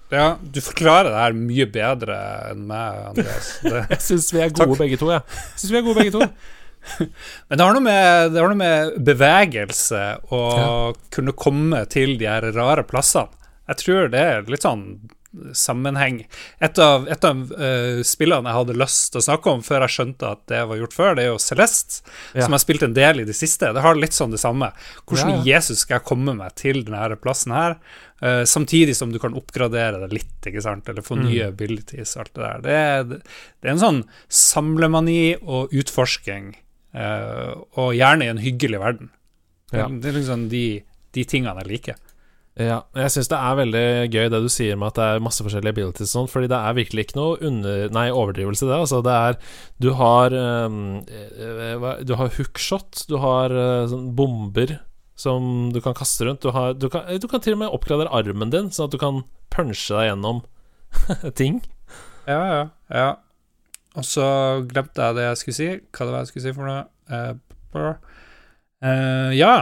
Ja, 0.09 0.29
du 0.41 0.61
forklarer 0.65 1.13
det 1.13 1.21
her 1.21 1.35
mye 1.37 1.67
bedre 1.71 2.19
enn 2.51 2.63
meg, 2.69 3.03
Andreas. 3.11 3.51
Det, 3.65 3.83
Jeg 3.93 4.05
syns 4.07 4.31
vi 4.33 4.41
er 4.41 4.55
gode 4.55 4.73
Takk. 4.73 4.83
begge 4.83 5.01
to, 5.01 5.11
jeg. 5.13 5.43
Synes 5.55 5.73
vi 5.75 5.81
er 5.81 5.87
gode 5.87 6.01
begge 6.01 6.15
to. 6.17 6.29
men 7.51 7.61
det 7.61 7.67
har, 7.67 7.81
med, 7.85 8.33
det 8.33 8.41
har 8.41 8.53
noe 8.53 8.59
med 8.59 8.95
bevegelse 9.05 10.05
og 10.33 10.99
kunne 11.15 11.37
komme 11.37 11.85
til 11.93 12.17
de 12.21 12.31
her 12.31 12.49
rare 12.57 12.87
plassene. 12.89 13.29
Jeg 13.69 13.83
tror 13.83 14.09
det 14.09 14.21
er 14.25 14.47
litt 14.49 14.65
sånn 14.65 14.85
sammenheng. 15.55 16.23
Et 16.61 16.79
av, 16.79 17.07
et 17.09 17.25
av 17.25 17.37
uh, 17.53 18.01
spillene 18.07 18.49
jeg 18.49 18.59
hadde 18.59 18.77
lyst 18.79 19.13
til 19.13 19.21
å 19.23 19.27
snakke 19.29 19.53
om 19.53 19.63
før 19.63 19.85
jeg 19.87 19.95
skjønte 19.97 20.31
at 20.33 20.43
det 20.51 20.63
var 20.71 20.77
gjort 20.83 20.97
før, 20.97 21.15
det 21.19 21.25
er 21.25 21.31
jo 21.33 21.39
Celeste, 21.43 22.03
Ja. 22.35 22.43
som 22.43 22.53
jeg 22.53 22.59
har 22.59 22.65
spilt 22.67 22.83
en 22.89 22.95
del 22.95 23.21
i 23.21 23.25
det 23.29 23.37
siste. 23.39 23.73
Det 23.75 23.83
har 23.85 23.95
litt 23.99 24.13
sånn 24.17 24.31
det 24.35 24.41
samme. 24.43 24.73
Hvordan 25.07 25.31
Ja, 25.31 25.37
ja. 25.37 25.45
Jesus 25.59 25.81
skal 25.87 25.99
jeg 26.01 26.07
komme 26.09 26.35
meg 26.37 26.55
til 26.55 26.85
denne 26.85 27.17
plassen 27.17 27.53
her, 27.57 27.79
Uh, 28.19 28.43
samtidig 28.43 28.97
som 28.99 29.13
du 29.13 29.19
kan 29.23 29.31
oppgradere 29.39 30.01
det 30.03 30.09
litt, 30.11 30.41
ikke 30.51 30.61
sant, 30.61 30.89
eller 30.91 31.03
få 31.07 31.15
Mm. 31.15 31.29
nye 31.29 31.45
abilities 31.53 32.17
og 32.17 32.25
alt 32.25 32.33
det 32.35 32.43
der. 32.43 32.59
Det 32.65 32.73
er, 32.75 33.05
det 33.05 33.63
er 33.63 33.71
en 33.71 33.79
sånn 33.79 34.01
samlemani 34.29 35.37
og 35.41 35.71
utforsking, 35.71 36.49
uh, 36.97 37.55
og 37.79 37.93
gjerne 37.95 38.27
i 38.27 38.33
en 38.33 38.41
hyggelig 38.43 38.81
verden. 38.83 39.11
Ja. 39.71 39.87
Det 39.87 40.11
er 40.11 40.17
liksom 40.19 40.49
de, 40.51 40.65
de 41.15 41.25
tingene 41.29 41.63
jeg 41.63 41.71
liker. 41.75 41.97
Ja, 42.59 42.81
jeg 42.99 43.13
syns 43.15 43.29
det 43.31 43.39
er 43.39 43.59
veldig 43.61 43.83
gøy 44.11 44.25
det 44.33 44.39
du 44.43 44.49
sier 44.51 44.79
med 44.79 44.91
at 44.91 44.97
det 44.99 45.05
er 45.07 45.23
masse 45.23 45.45
forskjellige 45.47 45.77
abilities 45.77 46.09
og 46.09 46.11
sånn, 46.11 46.31
fordi 46.33 46.49
det 46.51 46.59
er 46.59 46.75
virkelig 46.75 47.05
ikke 47.07 47.19
noe 47.21 47.37
under, 47.47 47.85
nei, 47.95 48.09
overdrivelse 48.11 48.67
det. 48.67 48.75
Altså, 48.75 48.99
det 49.07 49.15
er 49.15 49.39
Du 49.79 49.93
har 49.95 50.35
um, 50.35 50.99
Du 52.03 52.17
har 52.19 52.35
hookshot, 52.35 53.05
du 53.07 53.15
har 53.23 53.55
eh, 53.55 53.87
sånn 53.93 54.11
bomber 54.19 54.75
som 55.19 55.71
du 55.75 55.81
kan 55.83 55.95
kaste 55.99 56.27
rundt. 56.27 56.43
Du, 56.43 56.51
har, 56.55 56.75
du, 56.75 56.89
kan, 56.91 57.07
du 57.19 57.27
kan 57.31 57.43
til 57.43 57.55
og 57.55 57.63
med 57.63 57.75
oppgradere 57.75 58.11
armen 58.15 58.51
din, 58.55 58.71
sånn 58.75 58.87
at 58.87 58.95
du 58.95 59.01
kan 59.03 59.23
punche 59.55 59.95
deg 59.95 60.13
gjennom 60.13 60.43
ting. 61.41 61.63
Ja, 62.27 62.43
ja, 62.43 62.63
ja. 62.95 63.09
Og 63.99 64.07
så 64.07 64.27
glemte 64.71 65.03
jeg 65.03 65.19
det 65.19 65.27
jeg 65.27 65.41
skulle 65.41 65.59
si. 65.59 65.69
Hva 65.91 66.07
det 66.07 66.15
var 66.15 66.23
jeg 66.23 66.31
skulle 66.31 66.47
si 66.47 66.55
for 66.55 66.71
noe? 66.71 66.85
Uh. 67.11 67.95
Eh, 68.83 69.31
ja. 69.39 69.55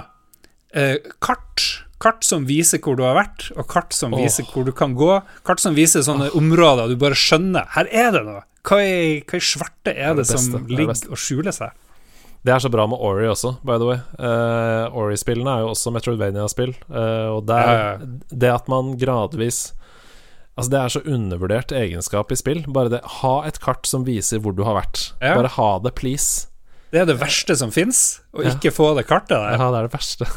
Uh, 0.77 0.97
kart. 1.25 1.86
Kart 2.03 2.27
som 2.29 2.45
viser 2.49 2.83
hvor 2.85 2.99
du 2.99 3.07
har 3.07 3.17
vært, 3.17 3.49
og 3.57 3.65
kart 3.73 3.95
som 3.97 4.13
oh. 4.13 4.21
viser 4.21 4.45
hvor 4.51 4.67
du 4.67 4.73
kan 4.77 4.93
gå. 4.99 5.15
Kart 5.49 5.63
som 5.63 5.77
viser 5.77 6.05
sånne 6.05 6.29
områder 6.37 6.93
du 6.93 6.99
bare 7.01 7.17
skjønner. 7.17 7.69
Her 7.77 7.89
er 7.89 8.13
det 8.19 8.23
noe! 8.27 8.45
Hva 8.67 8.81
i, 8.83 9.21
hva 9.23 9.39
i 9.39 9.45
svarte 9.47 9.93
er 9.95 9.95
Det 9.95 10.03
er 10.11 10.17
det, 10.19 10.25
det 10.27 10.31
som 10.33 10.47
det 10.51 10.59
er 10.59 10.67
det 10.67 10.79
ligger 10.81 11.15
og 11.15 11.21
skjuler 11.23 11.55
seg? 11.55 11.83
Det 12.47 12.53
er 12.55 12.63
så 12.63 12.71
bra 12.71 12.85
med 12.87 13.01
Ori 13.03 13.27
også, 13.27 13.57
by 13.67 13.79
the 13.81 13.87
way. 13.89 14.03
Uh, 14.21 14.95
Ori-spillene 14.95 15.51
er 15.51 15.65
jo 15.65 15.73
også 15.73 15.93
Metroidvania-spill, 15.95 16.77
Uh, 16.87 17.39
og 17.39 17.47
det, 17.49 17.57
er, 17.57 17.73
Ja, 17.73 17.89
ja. 17.95 18.37
det 18.45 18.53
at 18.55 18.71
man 18.71 18.95
gradvis 19.01 19.73
Altså 20.57 20.73
Det 20.73 20.79
er 20.81 20.93
så 20.95 21.01
undervurdert 21.05 21.73
egenskap 21.77 22.31
i 22.33 22.37
spill. 22.39 22.63
Bare 22.73 22.89
det 22.89 23.03
Ha 23.21 23.35
et 23.45 23.59
kart 23.61 23.85
som 23.89 24.07
viser 24.07 24.41
hvor 24.41 24.55
du 24.57 24.63
har 24.65 24.79
vært. 24.79 25.11
Ja. 25.21 25.35
Bare 25.37 25.53
ha 25.53 25.71
det, 25.85 25.93
please. 25.99 26.49
Det 26.95 27.03
er 27.03 27.11
det 27.11 27.19
verste 27.21 27.57
som 27.59 27.73
fins, 27.75 28.23
å 28.33 28.47
ikke 28.47 28.73
få 28.73 28.95
det 28.97 29.05
kartet 29.09 29.35
der. 29.35 29.59
Ja, 29.59 29.69
det 29.75 29.83
er 29.83 29.89
det 29.91 29.93
verste. 29.93 30.29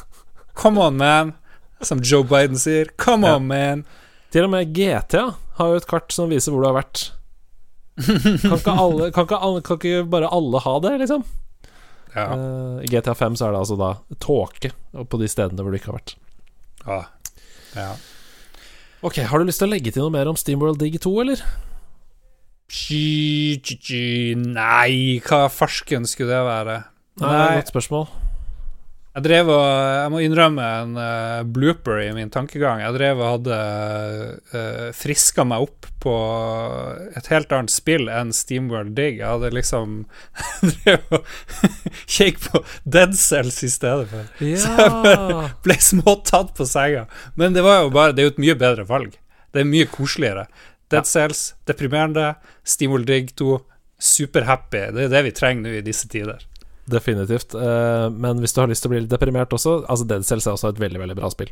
Come 0.60 0.82
on, 0.84 0.98
man! 1.00 1.38
Som 1.86 2.02
Joe 2.04 2.26
Biden 2.28 2.60
sier. 2.60 2.90
Come 3.00 3.30
on, 3.30 3.48
man! 3.48 3.86
Til 4.34 4.46
og 4.46 4.52
med 4.54 4.74
GTA 4.76 5.30
har 5.60 5.72
jo 5.72 5.80
et 5.80 5.88
kart 5.90 6.12
som 6.14 6.30
viser 6.32 6.54
hvor 6.54 6.64
du 6.64 6.70
har 6.70 6.78
vært. 6.82 7.06
Kan 8.00 8.56
ikke, 8.56 8.72
alle, 8.72 9.10
kan 9.12 9.26
ikke, 9.28 9.40
alle, 9.44 9.62
kan 9.66 9.80
ikke 9.80 10.04
bare 10.12 10.30
alle 10.32 10.62
ha 10.64 10.76
det, 10.86 10.92
liksom? 11.02 11.24
Ja. 12.14 12.26
Eh, 12.36 12.78
I 12.86 12.92
GTA 12.92 13.16
5 13.18 13.36
så 13.40 13.48
er 13.48 13.56
det 13.56 13.64
altså 13.64 13.76
da 13.80 13.90
tåke 14.24 14.72
på 14.96 15.20
de 15.22 15.28
stedene 15.30 15.66
hvor 15.66 15.74
du 15.74 15.80
ikke 15.80 15.92
har 15.92 16.00
vært. 16.00 16.16
ja. 16.86 17.02
ja. 17.76 17.90
Ok, 19.00 19.22
Har 19.32 19.40
du 19.40 19.48
lyst 19.48 19.62
til 19.62 19.70
å 19.70 19.72
legge 19.72 19.94
til 19.96 20.04
noe 20.04 20.12
mer 20.12 20.28
om 20.28 20.36
Steamworld 20.36 20.82
Dig 20.82 20.98
2, 21.00 21.12
eller? 21.24 21.44
Nei, 24.36 25.20
hva 25.24 25.46
farsken 25.48 26.04
skulle 26.10 26.36
det 26.36 26.42
være? 26.46 26.76
Nei, 27.24 27.38
Godt 27.62 27.72
spørsmål. 27.72 28.10
Jeg 29.10 29.26
drev 29.26 29.48
og 29.50 29.64
Jeg 29.66 30.10
må 30.14 30.20
innrømme 30.22 30.66
en 30.84 30.92
uh, 31.00 31.42
blooper 31.50 32.04
i 32.04 32.10
min 32.14 32.30
tankegang. 32.30 32.84
Jeg 32.84 32.94
drev 32.94 33.22
og 33.24 33.32
hadde 33.34 33.58
uh, 34.54 34.90
friska 34.96 35.46
meg 35.50 35.66
opp 35.66 35.88
på 36.00 36.14
et 37.18 37.28
helt 37.34 37.52
annet 37.56 37.74
spill 37.74 38.06
enn 38.14 38.30
Steamworld 38.36 38.94
Dig. 39.00 39.18
Jeg 39.18 39.28
hadde 39.28 39.50
liksom 39.58 40.04
drev 40.72 41.18
og 41.18 41.26
kjekk 42.16 42.38
på 42.46 42.62
Dead 42.86 43.18
Cells 43.18 43.58
i 43.66 43.72
stedet 43.74 44.06
for. 44.14 44.30
Ja. 44.46 45.50
Ble 45.66 45.80
småtatt 45.82 46.54
på 46.60 46.70
senga. 46.70 47.08
Men 47.34 47.58
det 47.58 47.66
var 47.66 47.82
jo 47.84 47.96
bare 47.96 48.14
Det 48.14 48.24
er 48.24 48.30
jo 48.30 48.36
et 48.38 48.44
mye 48.46 48.60
bedre 48.62 48.86
valg. 48.88 49.18
Det 49.50 49.64
er 49.64 49.74
mye 49.74 49.90
koseligere. 49.90 50.46
Dead 50.94 51.10
Cells, 51.10 51.56
deprimerende. 51.66 52.36
Steamworld 52.62 53.10
Dig 53.10 53.34
2, 53.42 53.58
superhappy. 54.00 54.86
Det 54.94 55.10
er 55.10 55.14
det 55.18 55.26
vi 55.28 55.36
trenger 55.36 55.66
nå 55.66 55.76
i 55.80 55.86
disse 55.86 56.08
tider. 56.10 56.46
Definitivt. 56.90 57.56
Eh, 57.56 58.10
men 58.10 58.44
hvis 58.44 58.56
du 58.56 58.62
har 58.64 58.70
lyst 58.72 58.86
til 58.86 58.92
å 58.92 58.96
bli 58.96 59.04
litt 59.04 59.12
deprimert 59.12 59.54
også 59.54 59.82
Altså 59.86 60.08
Dead 60.10 60.26
Cells 60.28 60.48
er 60.48 60.56
også 60.56 60.74
et 60.74 60.82
veldig, 60.82 61.02
veldig 61.04 61.18
bra 61.20 61.32
spill. 61.34 61.52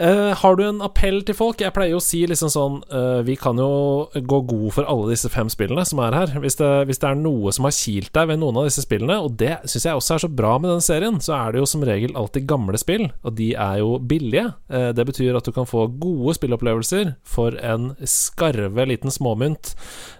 Uh, 0.00 0.32
har 0.32 0.56
du 0.56 0.62
en 0.64 0.80
appell 0.80 1.18
til 1.28 1.36
folk? 1.36 1.60
Jeg 1.60 1.74
pleier 1.76 1.92
jo 1.92 1.98
å 2.00 2.04
si 2.04 2.22
liksom 2.24 2.48
sånn 2.48 2.76
uh, 2.88 3.20
Vi 3.26 3.34
kan 3.36 3.58
jo 3.60 4.06
gå 4.16 4.38
god 4.48 4.70
for 4.72 4.88
alle 4.88 5.10
disse 5.10 5.28
fem 5.28 5.50
spillene 5.52 5.84
som 5.84 6.00
er 6.00 6.16
her. 6.16 6.32
Hvis 6.40 6.56
det, 6.56 6.68
hvis 6.88 7.02
det 7.02 7.10
er 7.10 7.18
noe 7.20 7.52
som 7.52 7.66
har 7.68 7.74
kilt 7.76 8.08
deg 8.16 8.30
ved 8.30 8.40
noen 8.40 8.62
av 8.62 8.68
disse 8.70 8.86
spillene, 8.86 9.18
og 9.20 9.36
det 9.42 9.58
syns 9.68 9.84
jeg 9.90 10.00
også 10.00 10.14
er 10.16 10.22
så 10.24 10.30
bra 10.40 10.54
med 10.56 10.72
den 10.72 10.84
serien, 10.84 11.18
så 11.20 11.34
er 11.36 11.52
det 11.52 11.60
jo 11.60 11.68
som 11.68 11.84
regel 11.84 12.16
alltid 12.16 12.48
gamle 12.48 12.80
spill, 12.80 13.10
og 13.20 13.36
de 13.36 13.50
er 13.52 13.82
jo 13.82 13.98
billige. 14.00 14.46
Uh, 14.72 14.88
det 14.96 15.04
betyr 15.10 15.36
at 15.36 15.44
du 15.44 15.52
kan 15.52 15.68
få 15.68 15.84
gode 16.00 16.38
spillopplevelser 16.38 17.12
for 17.28 17.60
en 17.60 17.92
skarve 18.08 18.88
liten 18.88 19.12
småmynt. 19.12 19.74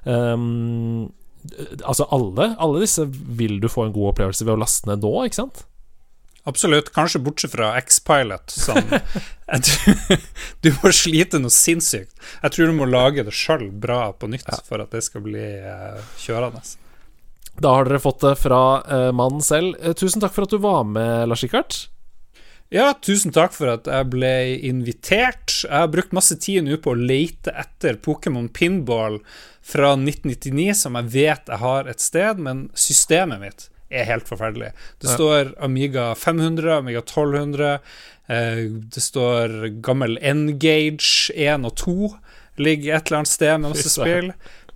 Um, 0.04 1.08
Altså 1.80 2.04
alle, 2.12 2.52
alle 2.60 2.82
disse 2.82 3.06
vil 3.08 3.58
du 3.62 3.68
få 3.72 3.86
en 3.86 3.94
god 3.94 4.12
opplevelse 4.12 4.44
ved 4.44 4.54
å 4.56 4.60
laste 4.60 4.90
ned 4.90 5.04
nå, 5.04 5.12
ikke 5.26 5.40
sant? 5.40 5.62
Absolutt. 6.48 6.92
Kanskje 6.92 7.20
bortsett 7.20 7.52
fra 7.52 7.74
X-Pilot, 7.78 8.50
som 8.50 8.78
tror, 9.68 10.20
Du 10.64 10.70
må 10.80 10.92
slite 10.96 11.40
noe 11.40 11.52
sinnssykt. 11.52 12.14
Jeg 12.42 12.54
tror 12.54 12.70
du 12.70 12.76
må 12.78 12.88
lage 12.88 13.24
det 13.26 13.34
sjøl 13.36 13.68
bra 13.70 14.10
på 14.16 14.30
nytt 14.32 14.48
for 14.68 14.82
at 14.82 14.94
det 14.94 15.04
skal 15.04 15.24
bli 15.26 15.44
eh, 15.60 16.00
kjørende. 16.22 16.62
Da 17.60 17.74
har 17.76 17.88
dere 17.88 18.00
fått 18.00 18.24
det 18.24 18.34
fra 18.40 18.60
eh, 18.88 19.10
mannen 19.16 19.44
selv. 19.44 19.76
Eh, 19.82 19.96
tusen 19.96 20.22
takk 20.22 20.32
for 20.36 20.48
at 20.48 20.54
du 20.54 20.60
var 20.62 20.86
med, 20.88 21.28
Lars 21.28 21.44
Rikard. 21.44 21.76
Ja, 22.70 22.92
tusen 23.02 23.32
takk 23.34 23.54
for 23.56 23.72
at 23.72 23.88
jeg 23.90 24.06
ble 24.12 24.34
invitert. 24.68 25.64
Jeg 25.64 25.74
har 25.74 25.90
brukt 25.90 26.14
masse 26.14 26.36
tid 26.38 26.62
nå 26.68 26.78
på 26.78 26.92
å 26.94 26.98
lete 26.98 27.50
etter 27.58 27.98
Pokémon 27.98 28.46
Pinball 28.46 29.18
fra 29.66 29.96
1999, 29.96 30.70
som 30.78 30.98
jeg 31.00 31.10
vet 31.16 31.50
jeg 31.50 31.60
har 31.64 31.90
et 31.90 32.02
sted, 32.02 32.38
men 32.38 32.68
systemet 32.78 33.42
mitt 33.42 33.66
er 33.90 34.06
helt 34.06 34.30
forferdelig. 34.30 34.70
Det 35.02 35.10
står 35.10 35.50
Amiga 35.66 36.12
500, 36.14 36.76
Amiga 36.76 37.02
1200, 37.02 37.72
eh, 38.30 38.62
det 38.94 39.02
står 39.02 39.82
gammel 39.82 40.14
N-Gage 40.22 41.34
1 41.34 41.66
og 41.66 41.74
2 41.82 41.98
ligger 42.60 42.94
et 42.94 43.10
eller 43.10 43.22
annet 43.22 43.32
sted 43.32 43.58
med 43.58 43.74
masse 43.74 43.90
spill. 43.90 44.30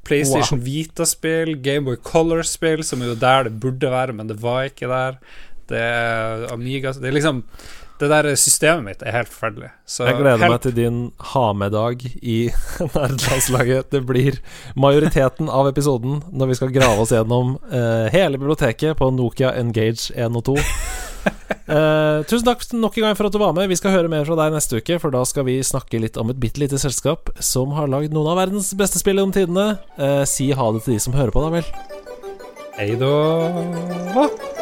PlayStation 0.05 0.61
Vita-spill, 0.61 1.55
Gameboy 1.65 1.97
Color-spill, 2.05 2.83
som 2.85 3.01
er 3.01 3.13
jo 3.13 3.21
der 3.23 3.47
det 3.47 3.55
burde 3.63 3.89
være, 3.93 4.13
men 4.19 4.29
det 4.29 4.41
var 4.43 4.67
ikke 4.69 4.91
der. 4.91 5.23
Det 5.71 5.81
er 5.81 6.45
Amiga 6.53 6.93
Det 6.93 7.09
er 7.09 7.17
liksom 7.17 7.41
Det 8.01 8.09
der 8.11 8.27
systemet 8.35 8.83
mitt 8.89 9.03
er 9.07 9.15
helt 9.15 9.31
forferdelig. 9.31 9.69
Så 9.87 10.09
Jeg 10.09 10.17
gleder 10.19 10.41
help. 10.43 10.51
meg 10.57 10.63
til 10.65 10.75
din 10.75 10.97
ha-med-dag 11.31 12.01
i 12.23 12.39
nerdelandslaget. 12.97 13.91
Det 13.95 14.01
blir 14.07 14.41
majoriteten 14.75 15.47
av 15.49 15.69
episoden 15.71 16.23
når 16.33 16.51
vi 16.51 16.57
skal 16.59 16.75
grave 16.75 17.05
oss 17.05 17.15
gjennom 17.15 17.55
uh, 17.71 18.11
hele 18.11 18.41
biblioteket 18.41 18.99
på 18.99 19.13
Nokia 19.15 19.53
Engage 19.61 20.11
1 20.11 20.41
og 20.41 20.43
2. 20.51 20.57
Uh, 21.71 22.25
tusen 22.29 22.49
takk 22.49 22.67
nok 22.75 22.99
en 22.99 23.07
gang 23.07 23.15
for 23.21 23.31
at 23.31 23.37
du 23.37 23.39
var 23.39 23.55
med. 23.55 23.71
Vi 23.71 23.79
skal 23.79 23.95
høre 23.95 24.11
mer 24.11 24.27
fra 24.27 24.41
deg 24.43 24.57
neste 24.57 24.83
uke, 24.83 24.99
for 24.99 25.15
da 25.15 25.23
skal 25.29 25.47
vi 25.47 25.61
snakke 25.63 26.03
litt 26.03 26.19
om 26.19 26.35
et 26.35 26.41
bitte 26.43 26.61
lite 26.65 26.83
selskap 26.83 27.31
som 27.39 27.77
har 27.79 27.87
lagd 27.93 28.11
noen 28.17 28.33
av 28.35 28.43
verdens 28.43 28.73
beste 28.75 28.99
spill 28.99 29.23
om 29.23 29.31
tidene. 29.35 29.77
Uh, 29.95 30.27
si 30.27 30.51
ha 30.51 30.73
det 30.75 30.83
til 30.83 30.97
de 30.97 31.05
som 31.07 31.15
hører 31.15 31.31
på, 31.31 31.47
da 31.47 31.61
vel. 31.61 31.71
Hei 32.75 32.91
da. 32.99 34.54